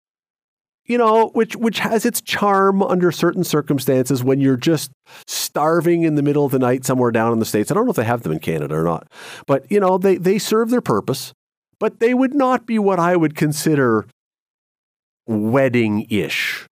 you 0.90 0.98
know, 0.98 1.28
which 1.34 1.54
which 1.54 1.78
has 1.78 2.04
its 2.04 2.20
charm 2.20 2.82
under 2.82 3.12
certain 3.12 3.44
circumstances 3.44 4.24
when 4.24 4.40
you're 4.40 4.56
just 4.56 4.90
starving 5.28 6.02
in 6.02 6.16
the 6.16 6.22
middle 6.22 6.44
of 6.44 6.50
the 6.50 6.58
night 6.58 6.84
somewhere 6.84 7.12
down 7.12 7.32
in 7.32 7.38
the 7.38 7.44
states. 7.44 7.70
I 7.70 7.74
don't 7.74 7.84
know 7.84 7.90
if 7.90 7.96
they 7.96 8.02
have 8.02 8.22
them 8.22 8.32
in 8.32 8.40
Canada 8.40 8.74
or 8.74 8.82
not, 8.82 9.06
but 9.46 9.70
you 9.70 9.78
know, 9.78 9.98
they 9.98 10.16
they 10.16 10.36
serve 10.36 10.70
their 10.70 10.80
purpose, 10.80 11.32
but 11.78 12.00
they 12.00 12.12
would 12.12 12.34
not 12.34 12.66
be 12.66 12.76
what 12.80 12.98
I 12.98 13.14
would 13.14 13.36
consider 13.36 14.04
wedding-ish. 15.28 16.66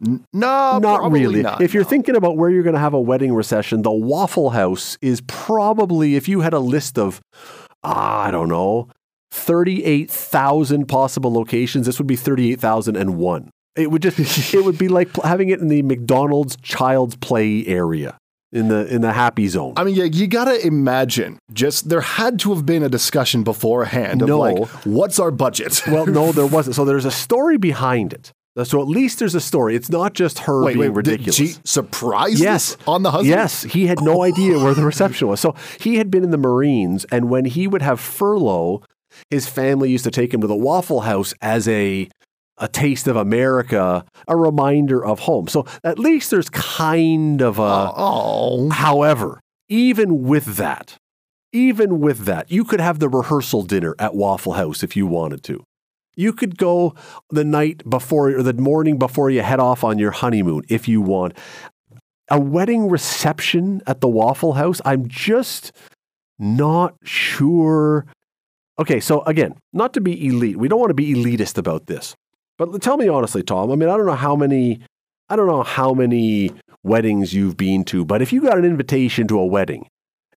no, 0.00 0.78
not 0.78 1.12
really. 1.12 1.42
not, 1.42 1.60
if 1.60 1.74
you're 1.74 1.82
no. 1.82 1.88
thinking 1.90 2.16
about 2.16 2.38
where 2.38 2.48
you're 2.48 2.62
going 2.62 2.74
to 2.74 2.80
have 2.80 2.94
a 2.94 3.00
wedding 3.00 3.34
reception, 3.34 3.82
the 3.82 3.90
Waffle 3.90 4.50
House 4.50 4.96
is 5.02 5.20
probably, 5.26 6.16
if 6.16 6.28
you 6.28 6.40
had 6.40 6.54
a 6.54 6.60
list 6.60 6.98
of, 6.98 7.20
ah, 7.84 8.22
I 8.22 8.30
don't 8.30 8.48
know, 8.48 8.88
38,000 9.30 10.86
possible 10.86 11.32
locations, 11.32 11.86
this 11.86 11.98
would 11.98 12.06
be 12.06 12.16
38,001. 12.16 13.50
It 13.76 13.90
would 13.90 14.02
just, 14.02 14.54
it 14.54 14.64
would 14.64 14.78
be 14.78 14.88
like 14.88 15.14
having 15.22 15.48
it 15.48 15.60
in 15.60 15.68
the 15.68 15.82
McDonald's 15.82 16.56
child's 16.62 17.16
play 17.16 17.64
area 17.66 18.18
in 18.52 18.68
the 18.68 18.92
in 18.92 19.00
the 19.00 19.12
happy 19.12 19.46
zone. 19.48 19.74
I 19.76 19.84
mean, 19.84 19.94
yeah, 19.94 20.04
you 20.04 20.26
gotta 20.26 20.64
imagine. 20.66 21.38
Just 21.52 21.88
there 21.88 22.00
had 22.00 22.38
to 22.40 22.54
have 22.54 22.66
been 22.66 22.82
a 22.82 22.88
discussion 22.88 23.44
beforehand 23.44 24.22
of 24.22 24.28
No. 24.28 24.38
like, 24.38 24.68
what's 24.84 25.18
our 25.18 25.30
budget? 25.30 25.82
well, 25.88 26.06
no, 26.06 26.32
there 26.32 26.46
wasn't. 26.46 26.76
So 26.76 26.84
there's 26.84 27.04
a 27.04 27.10
story 27.10 27.56
behind 27.58 28.12
it. 28.12 28.32
So 28.64 28.82
at 28.82 28.88
least 28.88 29.20
there's 29.20 29.36
a 29.36 29.40
story. 29.40 29.76
It's 29.76 29.88
not 29.88 30.12
just 30.12 30.40
her 30.40 30.64
wait, 30.64 30.74
being 30.74 30.92
wait, 30.92 31.04
did 31.04 31.20
ridiculous. 31.20 31.36
she 31.36 31.54
surprise 31.64 32.40
yes. 32.40 32.76
on 32.86 33.04
the 33.04 33.12
husband? 33.12 33.30
Yes, 33.30 33.62
he 33.62 33.86
had 33.86 34.02
no 34.02 34.22
idea 34.22 34.58
where 34.58 34.74
the 34.74 34.84
reception 34.84 35.28
was. 35.28 35.40
So 35.40 35.54
he 35.78 35.96
had 35.96 36.10
been 36.10 36.24
in 36.24 36.30
the 36.30 36.36
Marines, 36.36 37.04
and 37.06 37.30
when 37.30 37.44
he 37.44 37.68
would 37.68 37.80
have 37.80 38.00
furlough, 38.00 38.82
his 39.28 39.48
family 39.48 39.90
used 39.90 40.04
to 40.04 40.10
take 40.10 40.32
him 40.32 40.40
to 40.40 40.46
the 40.46 40.56
Waffle 40.56 41.00
House 41.00 41.34
as 41.40 41.68
a 41.68 42.08
a 42.60 42.68
taste 42.68 43.08
of 43.08 43.16
America, 43.16 44.04
a 44.28 44.36
reminder 44.36 45.04
of 45.04 45.20
home. 45.20 45.48
So 45.48 45.66
at 45.82 45.98
least 45.98 46.30
there's 46.30 46.50
kind 46.50 47.40
of 47.40 47.58
a. 47.58 47.92
Oh. 47.96 48.68
However, 48.70 49.40
even 49.68 50.22
with 50.24 50.56
that, 50.56 50.96
even 51.52 52.00
with 52.00 52.26
that, 52.26 52.50
you 52.50 52.64
could 52.64 52.80
have 52.80 52.98
the 52.98 53.08
rehearsal 53.08 53.62
dinner 53.62 53.96
at 53.98 54.14
Waffle 54.14 54.52
House 54.52 54.82
if 54.82 54.94
you 54.94 55.06
wanted 55.06 55.42
to. 55.44 55.64
You 56.16 56.32
could 56.32 56.58
go 56.58 56.94
the 57.30 57.44
night 57.44 57.88
before 57.88 58.28
or 58.30 58.42
the 58.42 58.52
morning 58.52 58.98
before 58.98 59.30
you 59.30 59.42
head 59.42 59.58
off 59.58 59.82
on 59.82 59.98
your 59.98 60.10
honeymoon 60.10 60.64
if 60.68 60.86
you 60.86 61.00
want. 61.00 61.36
A 62.30 62.38
wedding 62.38 62.88
reception 62.88 63.80
at 63.86 64.00
the 64.00 64.08
Waffle 64.08 64.52
House, 64.52 64.80
I'm 64.84 65.08
just 65.08 65.72
not 66.38 66.94
sure. 67.02 68.06
Okay, 68.80 68.98
so 68.98 69.20
again, 69.24 69.56
not 69.74 69.92
to 69.92 70.00
be 70.00 70.26
elite, 70.26 70.56
we 70.56 70.66
don't 70.66 70.80
want 70.80 70.88
to 70.88 70.94
be 70.94 71.14
elitist 71.14 71.58
about 71.58 71.86
this. 71.86 72.16
But 72.56 72.80
tell 72.80 72.96
me 72.96 73.08
honestly, 73.08 73.42
Tom, 73.42 73.70
I 73.70 73.76
mean, 73.76 73.90
I 73.90 73.96
don't 73.96 74.06
know 74.06 74.14
how 74.14 74.34
many 74.34 74.80
I 75.28 75.36
don't 75.36 75.46
know 75.46 75.62
how 75.62 75.92
many 75.92 76.50
weddings 76.82 77.34
you've 77.34 77.56
been 77.56 77.84
to, 77.84 78.04
but 78.04 78.22
if 78.22 78.32
you 78.32 78.40
got 78.40 78.58
an 78.58 78.64
invitation 78.64 79.28
to 79.28 79.38
a 79.38 79.46
wedding 79.46 79.86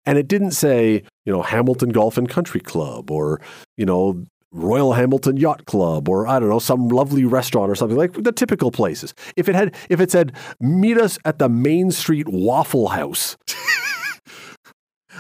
and 0.05 0.17
it 0.17 0.27
didn't 0.27 0.51
say, 0.51 1.03
you 1.25 1.33
know, 1.33 1.41
Hamilton 1.41 1.89
Golf 1.89 2.17
and 2.17 2.29
Country 2.29 2.59
Club 2.59 3.09
or, 3.09 3.41
you 3.77 3.85
know, 3.85 4.23
Royal 4.51 4.93
Hamilton 4.93 5.37
Yacht 5.37 5.65
Club 5.65 6.07
or 6.09 6.27
I 6.27 6.37
don't 6.37 6.49
know, 6.49 6.59
some 6.59 6.89
lovely 6.89 7.23
restaurant 7.23 7.71
or 7.71 7.75
something 7.75 7.97
like 7.97 8.11
the 8.23 8.33
typical 8.33 8.71
places. 8.71 9.13
If 9.37 9.47
it 9.47 9.55
had 9.55 9.73
if 9.89 10.01
it 10.01 10.11
said 10.11 10.33
meet 10.59 10.97
us 10.97 11.17
at 11.23 11.39
the 11.39 11.47
Main 11.47 11.91
Street 11.91 12.27
Waffle 12.27 12.89
House. 12.89 13.37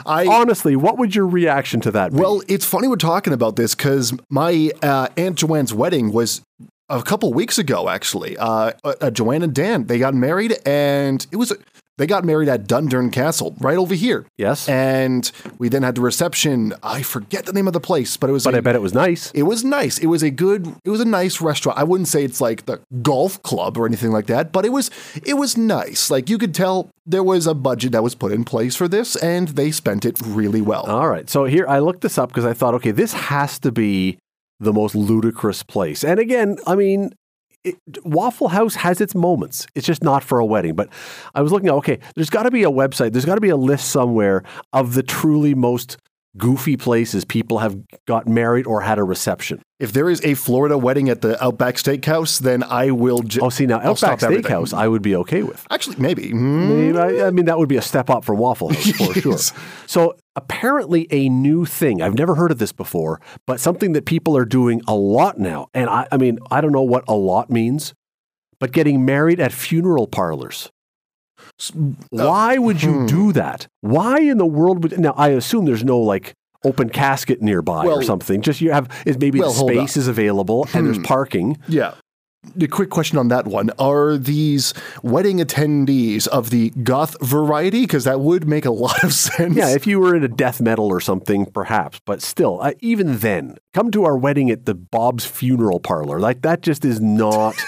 I 0.05 0.25
honestly, 0.27 0.75
what 0.75 0.97
would 0.97 1.15
your 1.15 1.27
reaction 1.27 1.81
to 1.81 1.91
that 1.91 2.11
be? 2.11 2.19
Well, 2.19 2.41
it's 2.47 2.65
funny 2.65 2.87
we're 2.87 2.95
talking 2.95 3.33
about 3.33 3.55
this 3.55 3.75
because 3.75 4.13
my 4.29 4.71
uh, 4.81 5.07
Aunt 5.17 5.37
Joanne's 5.37 5.73
wedding 5.73 6.11
was 6.11 6.41
a 6.89 7.01
couple 7.01 7.33
weeks 7.33 7.57
ago, 7.57 7.89
actually. 7.89 8.37
Uh, 8.37 8.71
uh, 8.83 9.09
Joanne 9.11 9.43
and 9.43 9.53
Dan, 9.53 9.87
they 9.87 9.99
got 9.99 10.13
married, 10.13 10.57
and 10.65 11.25
it 11.31 11.37
was 11.37 11.53
they 11.97 12.07
got 12.07 12.25
married 12.25 12.49
at 12.49 12.67
Dundurn 12.67 13.11
Castle, 13.11 13.55
right 13.59 13.77
over 13.77 13.93
here. 13.93 14.25
Yes. 14.37 14.67
And 14.67 15.31
we 15.59 15.69
then 15.69 15.83
had 15.83 15.95
the 15.95 16.01
reception. 16.01 16.73
I 16.81 17.03
forget 17.03 17.45
the 17.45 17.53
name 17.53 17.67
of 17.67 17.73
the 17.73 17.79
place, 17.79 18.17
but 18.17 18.29
it 18.29 18.33
was. 18.33 18.43
But 18.45 18.55
a- 18.55 18.57
I 18.57 18.61
bet 18.61 18.75
it 18.75 18.81
was 18.81 18.93
nice. 18.93 19.31
It 19.31 19.43
was 19.43 19.63
nice. 19.63 19.99
It 19.99 20.07
was 20.07 20.23
a 20.23 20.29
good. 20.29 20.67
It 20.83 20.89
was 20.89 21.01
a 21.01 21.05
nice 21.05 21.39
restaurant. 21.41 21.77
I 21.77 21.83
wouldn't 21.83 22.07
say 22.07 22.23
it's 22.23 22.41
like 22.41 22.65
the 22.65 22.81
golf 23.01 23.41
club 23.43 23.77
or 23.77 23.85
anything 23.85 24.11
like 24.11 24.25
that, 24.27 24.51
but 24.51 24.65
it 24.65 24.69
was. 24.69 24.89
It 25.25 25.35
was 25.35 25.55
nice. 25.57 26.09
Like 26.09 26.29
you 26.29 26.37
could 26.37 26.53
tell 26.55 26.89
there 27.05 27.23
was 27.23 27.45
a 27.47 27.53
budget 27.53 27.91
that 27.91 28.01
was 28.03 28.15
put 28.15 28.31
in 28.31 28.43
place 28.43 28.75
for 28.75 28.87
this, 28.87 29.15
and 29.17 29.49
they 29.49 29.69
spent 29.71 30.05
it 30.05 30.19
really 30.25 30.61
well. 30.61 30.83
All 30.85 31.09
right. 31.09 31.29
So 31.29 31.45
here 31.45 31.67
I 31.67 31.79
looked 31.79 32.01
this 32.01 32.17
up 32.17 32.29
because 32.29 32.45
I 32.45 32.53
thought, 32.53 32.73
okay, 32.75 32.91
this 32.91 33.13
has 33.13 33.59
to 33.59 33.71
be 33.71 34.17
the 34.59 34.73
most 34.73 34.95
ludicrous 34.95 35.61
place. 35.61 36.03
And 36.03 36.19
again, 36.19 36.57
I 36.65 36.75
mean, 36.75 37.13
it, 37.63 37.77
Waffle 38.03 38.49
House 38.49 38.75
has 38.75 39.01
its 39.01 39.15
moments. 39.15 39.67
It's 39.75 39.87
just 39.87 40.03
not 40.03 40.23
for 40.23 40.39
a 40.39 40.45
wedding. 40.45 40.75
But 40.75 40.89
I 41.33 41.41
was 41.41 41.51
looking 41.51 41.69
okay, 41.69 41.99
there's 42.15 42.29
got 42.29 42.43
to 42.43 42.51
be 42.51 42.63
a 42.63 42.71
website, 42.71 43.13
there's 43.13 43.25
got 43.25 43.35
to 43.35 43.41
be 43.41 43.49
a 43.49 43.57
list 43.57 43.89
somewhere 43.89 44.43
of 44.73 44.93
the 44.93 45.03
truly 45.03 45.55
most 45.55 45.97
goofy 46.37 46.77
places 46.77 47.25
people 47.25 47.59
have 47.59 47.77
got 48.07 48.27
married 48.27 48.65
or 48.65 48.81
had 48.81 48.97
a 48.97 49.03
reception. 49.03 49.61
If 49.79 49.93
there 49.93 50.09
is 50.09 50.23
a 50.25 50.33
Florida 50.33 50.77
wedding 50.77 51.09
at 51.09 51.21
the 51.21 51.41
Outback 51.43 51.75
Steakhouse, 51.75 52.39
then 52.39 52.63
I 52.63 52.91
will. 52.91 53.19
J- 53.19 53.39
Oh, 53.41 53.49
see, 53.49 53.65
now 53.65 53.79
I'll 53.79 53.91
Outback. 53.91 54.19
Steakhouse, 54.19 54.73
I 54.73 54.87
would 54.87 55.01
be 55.01 55.15
okay 55.17 55.43
with. 55.43 55.65
Actually, 55.69 55.97
maybe. 55.97 56.29
I 56.31 56.33
mean, 56.33 56.97
I, 56.97 57.27
I 57.27 57.31
mean, 57.31 57.45
that 57.45 57.59
would 57.59 57.69
be 57.69 57.75
a 57.77 57.81
step 57.81 58.09
up 58.09 58.23
from 58.25 58.37
Waffle 58.37 58.69
House 58.73 58.91
for 58.91 59.13
sure. 59.19 59.37
So, 59.85 60.15
apparently, 60.35 61.07
a 61.11 61.29
new 61.29 61.65
thing. 61.65 62.01
I've 62.01 62.17
never 62.17 62.35
heard 62.35 62.51
of 62.51 62.57
this 62.59 62.71
before, 62.71 63.19
but 63.45 63.59
something 63.59 63.91
that 63.93 64.05
people 64.05 64.35
are 64.37 64.45
doing 64.45 64.81
a 64.87 64.95
lot 64.95 65.37
now. 65.37 65.67
And 65.73 65.89
I, 65.89 66.07
I 66.11 66.17
mean, 66.17 66.39
I 66.49 66.61
don't 66.61 66.71
know 66.71 66.81
what 66.83 67.03
a 67.07 67.13
lot 67.15 67.49
means, 67.49 67.93
but 68.59 68.71
getting 68.71 69.03
married 69.05 69.39
at 69.39 69.51
funeral 69.51 70.07
parlors. 70.07 70.71
Why 72.09 72.57
would 72.57 72.81
you 72.83 72.93
hmm. 73.01 73.05
do 73.05 73.33
that? 73.33 73.67
Why 73.81 74.19
in 74.19 74.37
the 74.37 74.45
world 74.45 74.83
would 74.83 74.97
now? 74.99 75.13
I 75.17 75.29
assume 75.29 75.65
there's 75.65 75.83
no 75.83 75.99
like 75.99 76.33
open 76.63 76.89
casket 76.89 77.41
nearby 77.41 77.85
or 77.85 78.03
something. 78.03 78.41
Just 78.41 78.61
you 78.61 78.71
have 78.71 78.89
is 79.05 79.17
maybe 79.17 79.39
Well, 79.39 79.51
the 79.51 79.73
space 79.73 79.97
is 79.97 80.07
available 80.07 80.67
and 80.73 80.85
there's 80.85 80.97
Hmm. 80.97 81.03
parking. 81.03 81.57
Yeah. 81.67 81.95
The 82.57 82.67
quick 82.67 82.89
question 82.89 83.17
on 83.17 83.29
that 83.29 83.47
one 83.47 83.71
Are 83.79 84.17
these 84.17 84.73
wedding 85.01 85.37
attendees 85.39 86.27
of 86.27 86.49
the 86.49 86.71
goth 86.71 87.15
variety? 87.21 87.81
Because 87.81 88.03
that 88.03 88.19
would 88.19 88.47
make 88.47 88.65
a 88.65 88.71
lot 88.85 89.01
of 89.03 89.13
sense. 89.13 89.55
Yeah, 89.55 89.69
if 89.69 89.87
you 89.87 89.99
were 89.99 90.13
in 90.13 90.23
a 90.23 90.27
death 90.27 90.59
metal 90.59 90.87
or 90.87 90.99
something, 90.99 91.45
perhaps. 91.45 92.01
But 92.05 92.21
still, 92.21 92.59
uh, 92.61 92.73
even 92.81 93.19
then, 93.19 93.57
come 93.73 93.91
to 93.91 94.03
our 94.03 94.17
wedding 94.17 94.51
at 94.51 94.65
the 94.65 94.73
Bob's 94.75 95.25
funeral 95.25 95.79
parlor. 95.79 96.19
Like 96.19 96.41
that 96.41 96.61
just 96.61 96.83
is 96.83 96.99
not. 96.99 97.55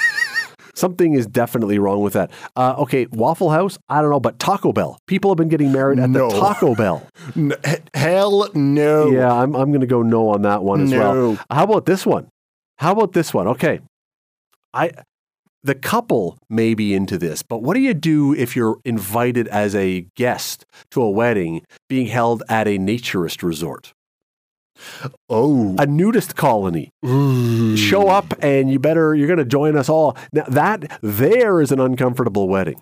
Something 0.75 1.13
is 1.13 1.25
definitely 1.25 1.79
wrong 1.79 2.01
with 2.01 2.13
that. 2.13 2.31
Uh, 2.55 2.75
okay, 2.79 3.07
Waffle 3.11 3.49
House, 3.49 3.77
I 3.89 4.01
don't 4.01 4.11
know, 4.11 4.19
but 4.19 4.37
Taco 4.39 4.71
Bell. 4.73 4.99
People 5.07 5.31
have 5.31 5.37
been 5.37 5.47
getting 5.49 5.71
married 5.71 5.99
at 5.99 6.09
No. 6.09 6.29
the 6.29 6.39
Taco 6.39 6.75
Bell. 6.75 7.07
Hell 7.93 8.49
no. 8.53 9.09
Yeah, 9.09 9.31
I'm, 9.31 9.55
I'm 9.55 9.69
going 9.69 9.81
to 9.81 9.87
go 9.87 10.01
no 10.01 10.29
on 10.29 10.41
that 10.43 10.63
one 10.63 10.81
as 10.83 10.91
well. 10.91 11.37
How 11.49 11.63
about 11.63 11.85
this 11.85 12.05
one? 12.05 12.27
How 12.77 12.91
about 12.91 13.13
this 13.13 13.33
one? 13.33 13.47
Okay. 13.47 13.79
I 14.73 14.91
the 15.63 15.73
couple 15.75 16.37
may 16.49 16.75
be 16.75 16.93
into 16.93 17.17
this, 17.17 17.41
but 17.41 17.63
what 17.63 17.73
do 17.73 17.79
you 17.79 17.93
do 17.95 18.35
if 18.35 18.55
you're 18.55 18.77
invited 18.85 19.47
as 19.47 19.73
a 19.73 20.05
guest 20.15 20.63
to 20.91 21.01
a 21.01 21.09
wedding 21.09 21.61
being 21.89 22.05
held 22.05 22.43
at 22.49 22.67
a 22.67 22.77
naturist 22.77 23.41
resort? 23.41 23.93
Oh. 25.29 25.75
A 25.77 25.85
nudist 25.85 26.35
colony. 26.35 26.91
Mm. 27.03 27.77
Show 27.77 28.07
up 28.07 28.33
and 28.41 28.71
you 28.71 28.79
better 28.79 29.15
you're 29.15 29.27
going 29.27 29.39
to 29.39 29.45
join 29.45 29.75
us 29.75 29.89
all. 29.89 30.17
Now 30.33 30.45
that 30.47 30.99
there 31.01 31.61
is 31.61 31.71
an 31.71 31.79
uncomfortable 31.79 32.47
wedding. 32.47 32.81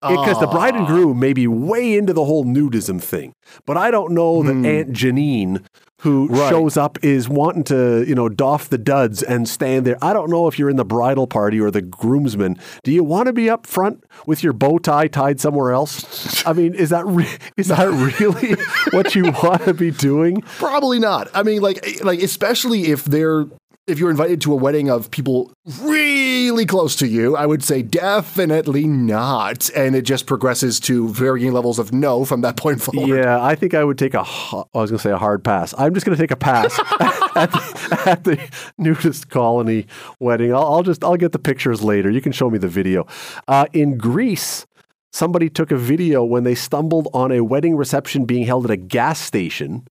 Because 0.00 0.38
the 0.38 0.46
bride 0.46 0.74
and 0.74 0.86
groom 0.86 1.18
may 1.18 1.32
be 1.32 1.46
way 1.46 1.96
into 1.96 2.12
the 2.12 2.26
whole 2.26 2.44
nudism 2.44 3.02
thing. 3.02 3.32
But 3.64 3.78
I 3.78 3.90
don't 3.90 4.12
know 4.12 4.42
that 4.42 4.52
hmm. 4.52 4.66
Aunt 4.66 4.92
Janine 4.92 5.64
who 6.04 6.28
Right. 6.28 6.48
shows 6.50 6.76
up 6.76 6.98
is 7.02 7.28
wanting 7.28 7.64
to, 7.64 8.04
you 8.06 8.14
know, 8.14 8.28
doff 8.28 8.68
the 8.68 8.78
duds 8.78 9.22
and 9.22 9.48
stand 9.48 9.84
there. 9.86 9.96
I 10.02 10.12
don't 10.12 10.30
know 10.30 10.46
if 10.46 10.58
you're 10.58 10.70
in 10.70 10.76
the 10.76 10.84
bridal 10.84 11.26
party 11.26 11.58
or 11.60 11.70
the 11.70 11.82
groomsman. 11.82 12.56
Do 12.84 12.92
you 12.92 13.02
want 13.02 13.26
to 13.26 13.32
be 13.32 13.50
up 13.50 13.66
front 13.66 14.04
with 14.26 14.42
your 14.44 14.52
bow 14.52 14.78
tie 14.78 15.08
tied 15.08 15.40
somewhere 15.40 15.72
else? 15.72 16.46
I 16.46 16.52
mean, 16.52 16.74
is 16.74 16.90
that 16.90 17.06
re- 17.06 17.26
is 17.56 17.68
that 17.68 17.88
really 18.20 18.54
what 18.92 19.14
you 19.14 19.32
want 19.42 19.62
to 19.64 19.74
be 19.74 19.90
doing? 19.90 20.42
Probably 20.58 20.98
not. 21.00 21.28
I 21.34 21.42
mean, 21.42 21.60
like, 21.62 22.02
like 22.04 22.22
especially 22.22 22.88
if 22.92 23.04
they're 23.06 23.46
if 23.86 23.98
you're 23.98 24.10
invited 24.10 24.40
to 24.40 24.52
a 24.52 24.56
wedding 24.56 24.88
of 24.88 25.10
people 25.10 25.52
really 25.82 26.64
close 26.64 26.96
to 26.96 27.06
you, 27.06 27.36
I 27.36 27.44
would 27.44 27.62
say 27.62 27.82
definitely 27.82 28.86
not. 28.86 29.68
And 29.76 29.94
it 29.94 30.02
just 30.02 30.26
progresses 30.26 30.80
to 30.80 31.08
varying 31.08 31.52
levels 31.52 31.78
of 31.78 31.92
no 31.92 32.24
from 32.24 32.40
that 32.40 32.56
point 32.64 32.80
forward. 32.80 33.08
Yeah, 33.08 33.42
I 33.42 33.54
think 33.54 33.74
I 33.74 33.84
would 33.84 33.98
take 33.98 34.14
a. 34.14 34.20
I 34.20 34.64
was 34.72 34.90
going 34.90 34.98
to 34.98 34.98
say 34.98 35.10
a 35.10 35.18
hard 35.18 35.44
pass. 35.44 35.74
I'm 35.76 35.92
just 35.92 36.06
going 36.06 36.16
to 36.16 36.22
take 36.22 36.30
a 36.30 36.36
pass 36.36 36.78
at, 37.36 37.52
the, 37.52 38.02
at 38.06 38.24
the 38.24 38.50
nudist 38.78 39.28
colony 39.28 39.86
wedding. 40.18 40.54
I'll, 40.54 40.64
I'll 40.64 40.82
just 40.82 41.04
I'll 41.04 41.16
get 41.16 41.32
the 41.32 41.38
pictures 41.38 41.82
later. 41.82 42.10
You 42.10 42.22
can 42.22 42.32
show 42.32 42.48
me 42.48 42.58
the 42.58 42.68
video. 42.68 43.06
Uh, 43.46 43.66
in 43.72 43.98
Greece, 43.98 44.66
somebody 45.12 45.50
took 45.50 45.70
a 45.70 45.76
video 45.76 46.24
when 46.24 46.44
they 46.44 46.54
stumbled 46.54 47.08
on 47.12 47.32
a 47.32 47.42
wedding 47.42 47.76
reception 47.76 48.24
being 48.24 48.46
held 48.46 48.64
at 48.64 48.70
a 48.70 48.76
gas 48.76 49.20
station. 49.20 49.86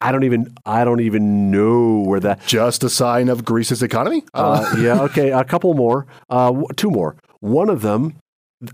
I 0.00 0.12
don't 0.12 0.24
even 0.24 0.54
I 0.66 0.84
don't 0.84 1.00
even 1.00 1.50
know 1.50 2.00
where 2.00 2.20
that. 2.20 2.46
Just 2.46 2.84
a 2.84 2.90
sign 2.90 3.28
of 3.28 3.44
Greece's 3.44 3.82
economy. 3.82 4.24
Uh, 4.34 4.74
yeah. 4.78 5.00
Okay. 5.02 5.30
A 5.30 5.44
couple 5.44 5.74
more. 5.74 6.06
Uh, 6.30 6.52
two 6.76 6.90
more. 6.90 7.16
One 7.40 7.68
of 7.70 7.82
them, 7.82 8.16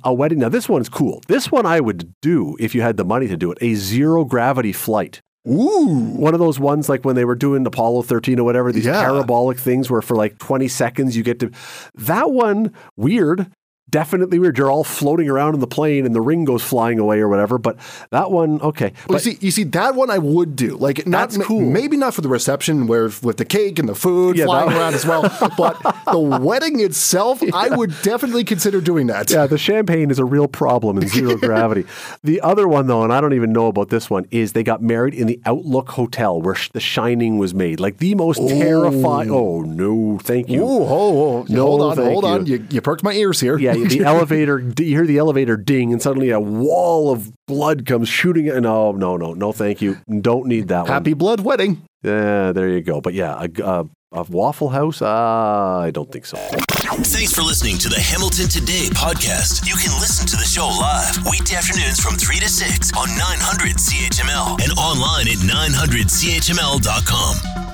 a 0.04 0.12
wedding. 0.14 0.38
Now 0.38 0.48
this 0.48 0.68
one's 0.68 0.88
cool. 0.88 1.22
This 1.28 1.50
one 1.50 1.66
I 1.66 1.80
would 1.80 2.12
do 2.22 2.56
if 2.60 2.74
you 2.74 2.82
had 2.82 2.96
the 2.96 3.04
money 3.04 3.26
to 3.28 3.36
do 3.36 3.50
it. 3.52 3.58
A 3.60 3.74
zero 3.74 4.24
gravity 4.24 4.72
flight. 4.72 5.20
Ooh. 5.48 5.86
One 6.16 6.34
of 6.34 6.40
those 6.40 6.60
ones 6.60 6.88
like 6.90 7.04
when 7.04 7.16
they 7.16 7.24
were 7.24 7.34
doing 7.34 7.66
Apollo 7.66 8.02
13 8.02 8.38
or 8.38 8.44
whatever, 8.44 8.72
these 8.72 8.84
Yeah. 8.84 9.00
parabolic 9.02 9.58
things 9.58 9.90
where 9.90 10.02
for 10.02 10.14
like 10.14 10.38
20 10.38 10.68
seconds 10.68 11.16
you 11.16 11.22
get 11.22 11.40
to. 11.40 11.50
That 11.94 12.30
one, 12.30 12.72
weird. 12.96 13.50
Definitely 13.90 14.38
weird. 14.38 14.56
You're 14.58 14.70
all 14.70 14.84
floating 14.84 15.28
around 15.28 15.54
in 15.54 15.60
the 15.60 15.66
plane 15.66 16.06
and 16.06 16.14
the 16.14 16.20
ring 16.20 16.44
goes 16.44 16.62
flying 16.62 16.98
away 16.98 17.18
or 17.20 17.28
whatever. 17.28 17.58
But 17.58 17.76
that 18.10 18.30
one, 18.30 18.60
okay. 18.62 18.92
Well, 19.08 19.18
But 19.18 19.24
you 19.26 19.32
see, 19.32 19.38
you 19.40 19.50
see 19.50 19.64
that 19.64 19.94
one 19.94 20.10
I 20.10 20.18
would 20.18 20.56
do. 20.56 20.76
Like, 20.76 21.06
not 21.06 21.32
cool. 21.42 21.60
Maybe 21.60 21.96
not 21.96 22.14
for 22.14 22.20
the 22.20 22.28
reception, 22.28 22.86
where 22.86 23.04
with 23.22 23.36
the 23.36 23.44
cake 23.44 23.78
and 23.78 23.88
the 23.88 23.94
food 23.94 24.36
Yeah, 24.36 24.44
flying 24.46 24.70
around 24.72 24.94
as 24.94 25.04
well. 25.06 25.22
But 25.56 25.80
the 26.10 26.18
wedding 26.18 26.80
itself, 26.80 27.42
I 27.52 27.68
would 27.74 27.92
definitely 28.02 28.44
consider 28.44 28.80
doing 28.80 29.08
that. 29.08 29.30
Yeah, 29.30 29.46
the 29.46 29.58
champagne 29.58 30.10
is 30.10 30.18
a 30.18 30.24
real 30.24 30.48
problem 30.48 30.96
in 30.98 31.08
zero 31.08 31.36
gravity. 31.38 31.84
The 32.22 32.40
other 32.40 32.66
one, 32.68 32.86
though, 32.86 33.02
and 33.02 33.12
I 33.12 33.20
don't 33.20 33.34
even 33.34 33.52
know 33.52 33.66
about 33.66 33.88
this 33.90 34.08
one, 34.08 34.26
is 34.30 34.52
they 34.52 34.62
got 34.62 34.82
married 34.82 35.14
in 35.14 35.26
the 35.26 35.40
Outlook 35.44 35.90
Hotel 35.90 36.40
where 36.40 36.54
sh- 36.54 36.70
The 36.70 36.80
Shining 36.80 37.38
was 37.38 37.52
made. 37.54 37.80
Like 37.80 37.98
the 37.98 38.14
most 38.14 38.38
terrifying. 38.48 39.30
Oh 39.30 39.60
no, 39.62 40.18
thank 40.22 40.48
you. 40.48 40.62
Ooh, 40.62 40.82
oh, 40.82 40.88
oh, 40.88 41.46
No, 41.48 41.66
hold 41.66 41.82
on, 41.82 41.96
hold 41.98 42.24
on. 42.24 42.46
you. 42.46 42.56
You, 42.56 42.66
you 42.70 42.80
perked 42.80 43.02
my 43.02 43.12
ears 43.12 43.40
here. 43.40 43.58
Yeah, 43.58 43.74
the 43.88 44.04
elevator. 44.04 44.58
You 44.58 44.84
hear 44.84 45.06
the 45.06 45.18
elevator 45.18 45.56
ding, 45.56 45.92
and 45.92 46.02
suddenly 46.02 46.30
a 46.30 46.40
wall 46.40 47.12
of 47.12 47.32
blood 47.46 47.86
comes 47.86 48.08
shooting. 48.08 48.48
And 48.48 48.66
oh, 48.66 48.90
no, 48.92 49.16
no, 49.16 49.34
no, 49.34 49.52
thank 49.52 49.80
you. 49.82 49.98
Don't 50.20 50.46
need 50.46 50.68
that 50.68 50.82
one. 50.82 50.88
Happy 50.88 51.14
blood 51.14 51.40
wedding. 51.40 51.82
Yeah, 52.02 52.52
there 52.52 52.68
you 52.68 52.80
go. 52.80 53.00
But 53.00 53.14
yeah, 53.14 53.44
a, 53.44 53.48
a, 53.62 53.88
a 54.12 54.22
Waffle 54.24 54.70
House. 54.70 55.00
Uh, 55.02 55.80
I 55.82 55.90
don't 55.90 56.10
think 56.10 56.26
so. 56.26 56.36
Thanks 56.36 57.32
for 57.32 57.42
listening 57.42 57.78
to 57.78 57.88
the 57.88 58.00
Hamilton 58.00 58.48
Today 58.48 58.88
podcast. 58.90 59.66
You 59.66 59.74
can 59.74 59.92
listen 60.00 60.26
to 60.26 60.36
the 60.36 60.44
show 60.44 60.66
live 60.66 61.24
weekday 61.30 61.54
afternoons 61.56 62.00
from 62.00 62.16
3 62.16 62.40
to 62.40 62.48
6 62.48 62.92
on 62.98 63.08
900 63.16 63.76
CHML 63.76 64.60
and 64.62 64.72
online 64.76 65.28
at 65.28 65.38
900CHML.com. 65.38 67.69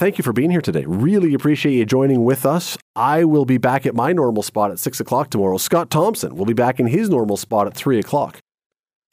Thank 0.00 0.16
you 0.16 0.24
for 0.24 0.32
being 0.32 0.50
here 0.50 0.62
today. 0.62 0.86
Really 0.86 1.34
appreciate 1.34 1.74
you 1.74 1.84
joining 1.84 2.24
with 2.24 2.46
us. 2.46 2.78
I 2.96 3.24
will 3.24 3.44
be 3.44 3.58
back 3.58 3.84
at 3.84 3.94
my 3.94 4.14
normal 4.14 4.42
spot 4.42 4.70
at 4.70 4.78
six 4.78 4.98
o'clock 4.98 5.28
tomorrow. 5.28 5.58
Scott 5.58 5.90
Thompson 5.90 6.36
will 6.36 6.46
be 6.46 6.54
back 6.54 6.80
in 6.80 6.86
his 6.86 7.10
normal 7.10 7.36
spot 7.36 7.66
at 7.66 7.74
three 7.74 7.98
o'clock. 7.98 8.38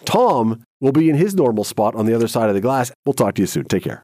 Tom 0.05 0.63
will 0.79 0.93
be 0.93 1.09
in 1.09 1.17
his 1.17 1.35
normal 1.35 1.65
spot 1.65 1.93
on 1.95 2.05
the 2.05 2.13
other 2.13 2.29
side 2.29 2.47
of 2.47 2.55
the 2.55 2.61
glass. 2.61 2.89
We'll 3.05 3.11
talk 3.11 3.35
to 3.35 3.41
you 3.41 3.47
soon. 3.47 3.65
Take 3.65 3.83
care. 3.83 4.01